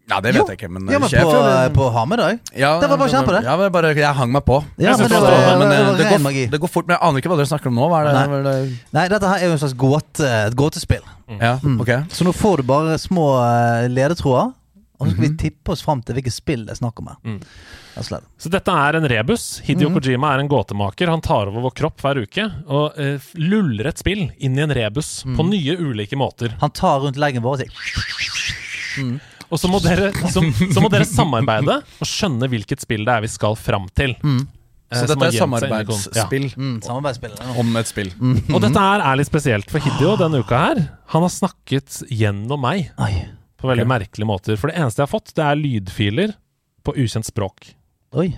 [0.10, 2.40] Ja, det vet jeg ikke, men, Ja, men sjef, på, eller- på Hamedag?
[2.57, 3.44] ja, det var bare kjent på det.
[3.45, 4.64] Ja, men bare, jeg hang meg på.
[4.77, 6.45] Ja, men det det var, var- det men det det, går, magi.
[6.49, 7.90] det går fort, men jeg aner ikke hva dere snakker om nå.
[7.90, 8.14] Hva er det?
[8.18, 8.41] Nei.
[8.49, 8.80] Det?
[8.98, 11.06] Nei, dette her er jo en slags gåte, et gåtespill.
[11.40, 14.56] Ja, ok Så nå får du bare små eh, ledetråder,
[14.99, 17.15] Og så skal vi tippe oss fram til hvilket spill det er snakk om her.
[17.23, 17.40] Mm.
[18.40, 19.61] Så dette er en rebus.
[19.64, 19.95] Hideo Mhm.
[19.95, 21.07] Kojima er en gåtemaker.
[21.07, 24.69] Han tar over vår kropp hver uke og uh, luller et spill inn i en
[24.76, 25.49] rebus på Mhm.
[25.52, 26.52] nye, ulike måter.
[26.60, 29.19] Han tar rundt leggen vår og sier
[29.50, 30.44] Og så må, dere, så,
[30.74, 34.14] så må dere samarbeide og skjønne hvilket spill det er vi skal fram til.
[34.22, 34.44] Mm.
[34.92, 36.26] Eh, Så dette er kon- Ja.
[36.26, 37.34] samarbeidsspill mm, Samarbeidsspill.
[37.62, 38.12] om et spill.
[38.54, 40.82] Og dette her er litt spesielt for Hideo denne uka her.
[41.14, 43.28] Han har snakket gjennom meg Ai.
[43.58, 43.94] på veldig okay.
[43.98, 44.58] merkelige måter.
[44.58, 46.36] For det eneste jeg har fått, det er lydfiler
[46.86, 47.72] på ukjent språk.
[48.18, 48.32] Oi.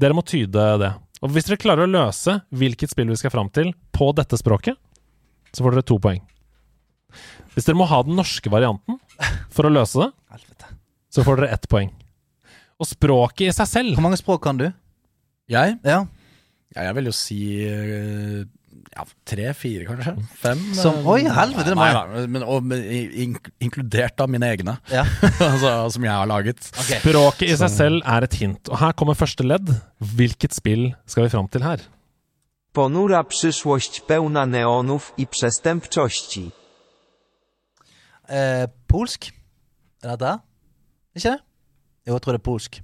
[0.00, 0.92] Dere må tyde det.
[1.22, 4.76] Og hvis dere klarer å løse hvilket spill vi skal fram til på dette språket,
[5.52, 6.20] så får dere to poeng.
[7.52, 8.96] Hvis dere må ha den norske varianten
[9.50, 10.72] for å løse det, Helvete.
[11.12, 11.92] så får dere ett poeng.
[12.80, 14.66] Og språket i seg selv Hvor mange språk kan du?
[15.52, 15.76] Jeg?
[15.84, 16.00] Ja.
[16.74, 17.38] Ja, jeg vil jo si
[17.68, 18.42] eh,
[18.96, 20.14] ja, tre-fire, kanskje.
[20.40, 20.62] Fem.
[20.74, 24.48] Som- eh, oi, helvete, det er Nei, nei, men, og, men, in, inkludert av mine
[24.48, 25.04] egne, ja.
[25.50, 26.64] altså, som jeg har laget.
[26.64, 28.72] Språket i seg selv er et hint.
[28.72, 29.68] Og her kommer første ledd.
[30.00, 31.84] Hvilket spill skal vi fram til her?
[32.72, 36.50] Ponura przyszłość pełna neonów i przestępczości.
[38.32, 39.28] Eh, polsk?
[40.02, 40.38] Er dette?
[41.16, 41.38] Ikke det?
[42.06, 42.80] Jo, jeg tror det er polsk.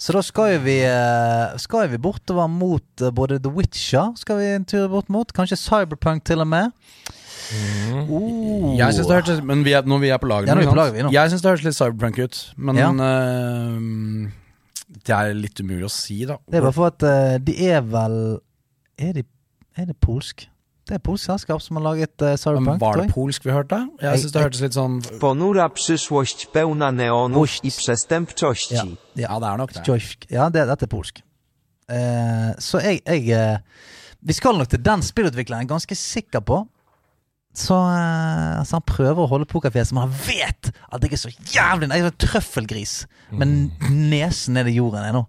[0.00, 4.46] Så da skal vi, eh, skal vi bortover mot eh, både The Witcher Skal vi
[4.54, 5.32] en tur bort mot.
[5.36, 6.72] Kanskje Cyberpunk til og med.
[8.08, 8.78] Oh.
[8.78, 11.10] Jeg synes det hørtes Men vi er, når vi er på lag Ja, nå.
[11.10, 12.90] Jeg syns det hørtes litt cyberpunk ut, men Ja.
[12.94, 14.30] uh,
[15.06, 16.38] det er litt umulig å si, da.
[16.46, 18.38] Det er bare for at uh, de er vel
[18.98, 19.24] Er de
[19.76, 20.46] Er de polsk?
[20.90, 22.80] Det er polsk selskap som har laget uh, Men Cyberpunk.
[22.82, 23.76] var det polsk vi hørte?
[24.02, 28.74] Jeg syns det hørtes litt sånn Ponura przyszłość pełna neonów i przestępczości.
[28.74, 28.84] Ja.
[29.14, 29.84] Ja, det er nok det.
[29.86, 30.26] Joysk.
[30.30, 31.22] Ja, det, dette er polsk.
[31.90, 33.62] Uh, så jeg, jeg uh,
[34.26, 36.64] Vi skal nok til den spillutvikleren, jeg er ganske sikker på.
[37.54, 41.30] Så uh, så han prøver å holde pokerfjeset, men han vet at jeg er så
[41.54, 43.06] jævlig Jeg er en trøffelgris.
[43.30, 43.70] Men
[44.10, 45.22] nesen ned i jorden ennå.
[45.22, 45.26] nå.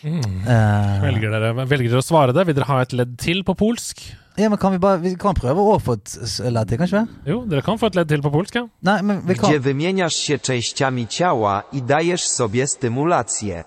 [0.00, 2.46] Eh, Velger dere, velger dere å svare det?
[2.48, 4.00] Vil dere ha et ledd til på polsk?
[4.40, 6.14] Ja, men kan vi bare Vi kan prøve å få et
[6.52, 7.02] ledd til, kanskje?
[7.26, 8.64] Jo, dere kan få et ledd til på polsk, ja.
[8.82, 13.64] Nei, men vi kan Gdzie wymieniasz się częściami ciała i dajesz sobie stymulację.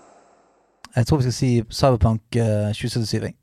[0.96, 3.24] Jeg tror vi skal si Cyberpunk eh, 2077.
[3.24, 3.34] jeg.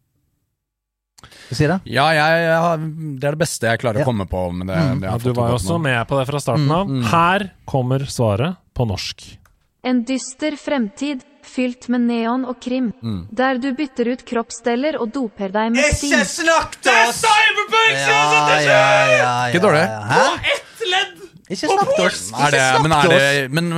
[1.20, 1.80] Skal vi si det?
[1.84, 2.78] Ja, jeg, jeg, har-
[3.20, 4.04] det er det beste jeg klarer Ja.
[4.04, 4.52] å komme på.
[4.52, 5.00] Men det, Mm.
[5.00, 5.80] det Ja, har du fått var jo opp også nå.
[5.82, 6.86] med på det fra starten Mm, av.
[6.88, 7.02] mm.
[7.10, 9.36] Her kommer svaret på norsk.
[9.84, 13.26] En dyster fremtid, fylt med neon og krim, Mm.
[13.32, 16.12] der du bytter ut kroppsdeler og doper deg med sting.
[16.24, 17.22] snakk til oss!
[17.22, 19.86] Ja, ja, ja, Ikke dårlig.
[20.10, 21.16] På ett ledd!
[21.50, 22.32] Ikke snakk til oss!
[22.32, 23.72] Er det, men er til det Men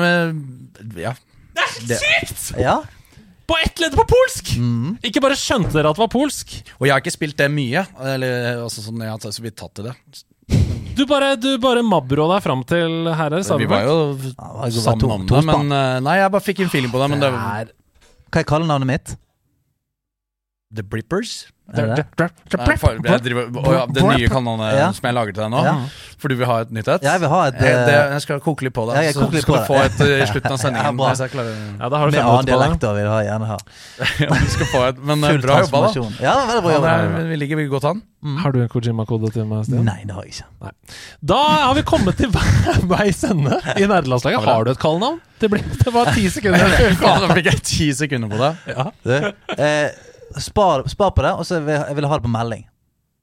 [0.96, 1.14] ja.
[1.54, 2.52] Det, oss!
[2.58, 2.80] Ja.
[3.46, 4.52] På ett ledd på polsk!
[4.56, 4.98] Mm.
[5.04, 6.54] Ikke bare skjønte dere at det var polsk.
[6.78, 7.86] og jeg har ikke spilt det mye.
[8.00, 9.94] Eller altså sånn, Jeg har så vidt tatt i det.
[10.92, 13.96] Du bare, du bare mabrå deg fram til herre Vi var jo
[14.84, 17.08] sammen om det, men eh, Nei, jeg bare fikk en feeling på det.
[17.14, 17.70] Men det er
[18.32, 19.14] Hva er kallenavnet mitt?
[20.74, 21.48] The Blippers.
[21.72, 22.26] Er det det?
[22.58, 22.74] Nei,
[23.72, 24.88] ja, det nye kanonet Ja.
[24.92, 25.60] som jeg lager til deg nå.
[25.64, 25.74] Ja.
[26.20, 27.04] For du vil ha et nytt et?
[27.06, 28.96] Ja, jeg vil ha et, jeg, det, eh, jeg skal koke litt på det.
[28.98, 30.98] Ja, jeg så skal på du få et eh, i slutten av sendingen.
[31.00, 33.56] ja, jeg klarer Ja, da har du Med annen dialekt vil jeg gjerne ha.
[34.26, 36.04] Ja, du skal få et, Men eh, Full bra jobba, da.
[36.26, 36.92] Ja, veldig bra Ja, det jobba.
[37.22, 38.02] er, vi ligger godt an.
[38.42, 39.86] Har du en Kojima-kode til meg, Stian?
[39.88, 40.70] Nei, det har jeg ikke.
[41.32, 44.44] Da har vi kommet til vei- veis ende i nerdelandslaget.
[44.50, 45.22] Har du et kallenavn?
[45.42, 46.68] Det, ble, det var ti sekunder.
[47.02, 48.52] Ja, det fikk jeg ti sekunder på det.
[48.76, 48.90] Ja.
[49.02, 50.10] Du, eh,
[50.40, 52.64] spar, spar på det, og så vil jeg, jeg vil ha det på melding.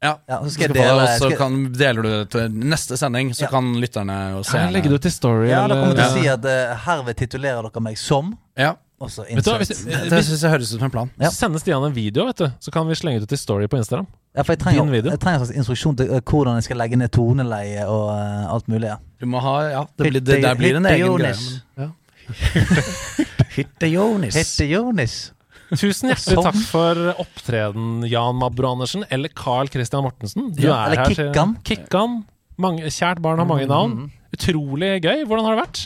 [0.02, 2.50] Ja, Ja, så skal skal jeg det, dele og så kan, deler du det til
[2.72, 3.48] neste sending, så Ja.
[3.52, 5.50] kan lytterne og Kan jeg legge seerne det ut i Story?
[5.50, 8.76] Ja, da kommer jeg til å si at uh, herved titulerer dere meg som Ja,
[9.00, 9.16] Vet
[9.46, 11.10] du hvis, det hvis, syns jeg høres ut som en plan.
[11.20, 11.30] Ja.
[11.32, 13.78] Send Stian en video, vet du, så kan vi slenge det ut i Story på
[13.80, 14.08] Instagram.
[14.36, 15.12] Ja, for jeg trenger, din video.
[15.12, 18.54] jeg trenger en slags instruksjon til eh, hvordan jeg skal legge ned toneleie og uh,
[18.54, 18.90] alt mulig.
[18.92, 18.98] Ja.
[19.20, 21.32] Du må ha Ja, det, blir, det der blir en egen greie.
[21.32, 21.64] Jonis.
[21.76, 21.94] men-
[23.56, 24.36] Hitte Jonis.
[24.36, 25.32] Hette Jonis.
[25.70, 26.48] Tusen hjertelig Sånn.
[26.48, 30.50] takk for opptreden, Jan Mabro Andersen, eller Carl Christian Mortensen.
[30.56, 31.56] Du Ja, er eller Kikkan.
[31.64, 32.20] Kikkan.
[32.60, 34.10] Mange, kjært barn har mange navn.
[34.36, 35.24] Utrolig gøy.
[35.30, 35.84] Hvordan har det vært?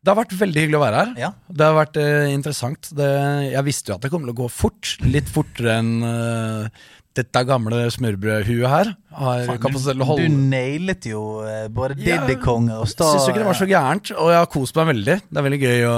[0.00, 1.10] Det har vært veldig hyggelig å være her.
[1.20, 1.28] Ja.
[1.52, 2.88] Det har vært uh, interessant.
[2.96, 3.08] Det,
[3.52, 4.94] jeg visste jo at det kom til å gå fort.
[5.04, 6.86] Litt fortere enn eh,
[7.18, 12.36] dette gamle smørbrødhuet her har kapasitet til å holde Du nailet jo eh, både Diddy
[12.42, 15.16] Kong og Star Syns ikke det var så gærent, og jeg har kost meg veldig.
[15.26, 15.96] Det er veldig gøy å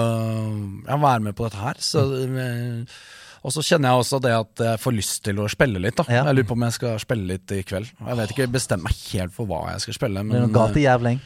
[1.04, 1.82] være med på dette her.
[1.84, 2.96] Så, eh,
[3.42, 5.98] og så kjenner jeg også det at jeg får lyst til å spille litt.
[6.00, 6.06] Da.
[6.08, 6.24] Ja.
[6.30, 7.90] Jeg lurer på om jeg skal spille litt i kveld.
[8.08, 10.22] Jeg vet ikke, bestemmer meg helt for hva jeg skal spille.
[10.22, 11.18] Det er Men gatejævling.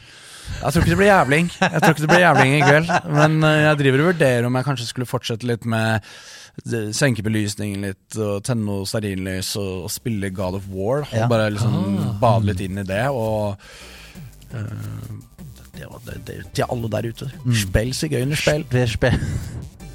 [0.57, 1.51] jeg tror ikke det blir jævling.
[1.63, 2.91] Jeg tror ikke det blir jævling i kveld.
[3.21, 6.11] Men eh, jeg driver og vurderer om jeg kanskje skulle fortsette litt med
[6.65, 11.05] eh, senkebelysningen litt, og tenne noe stearinlys og, og spille God of War.
[11.13, 11.29] Ja.
[11.31, 13.03] Bare liksom bade litt inn i det.
[13.13, 13.55] Og
[14.53, 15.15] uh,
[15.77, 17.31] det, var- det, det, til alle der ute.
[17.45, 17.57] Mm.
[17.65, 18.67] Spill sigøynerspill.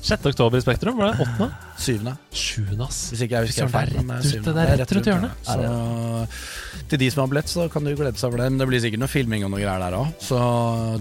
[0.03, 0.25] 6.
[0.27, 1.47] oktober i Spektrum, var det 8.?
[1.79, 2.17] Syvende.
[2.35, 3.05] Sjuende, ass.
[3.13, 3.93] Hvis ikke jeg husker feil.
[3.95, 4.55] det syvende.
[4.57, 5.45] det er rett rundt hjørnet.
[5.47, 8.49] Så til de som har billett, så kan du glede seg over det.
[8.51, 10.11] Men det blir sikkert noe filming og noe greier der òg.
[10.23, 10.41] Så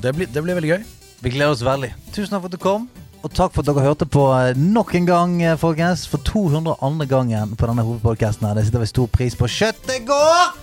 [0.03, 0.85] det blir, det blir veldig gøy.
[1.21, 1.89] Vi gleder oss veldig.
[2.13, 2.85] Tusen takk for at du kom.
[3.21, 6.07] Og takk for at dere hørte på eh, nok en gang, eh, folkens.
[6.09, 7.05] For 202.
[7.09, 8.57] gangen på denne hovedpodkasten her.
[8.57, 9.49] Det setter vi stor pris på.
[9.51, 10.57] Kjøttet går!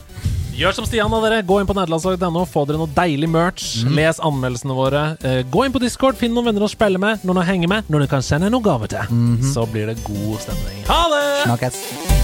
[0.58, 1.38] Gjør som Stian og dere.
[1.46, 3.68] Gå inn på nederlandslag.no, få dere noe deilig merch.
[3.94, 5.04] Les anmeldelsene våre.
[5.22, 7.86] Eh, gå inn på Discord, finn noen venner å spille med, noen å henge med,
[7.86, 9.18] noen du kan sende noen gaver til.
[9.54, 10.82] Så blir det god stemning.
[10.90, 11.26] Ha det!
[11.46, 12.17] Snakkes.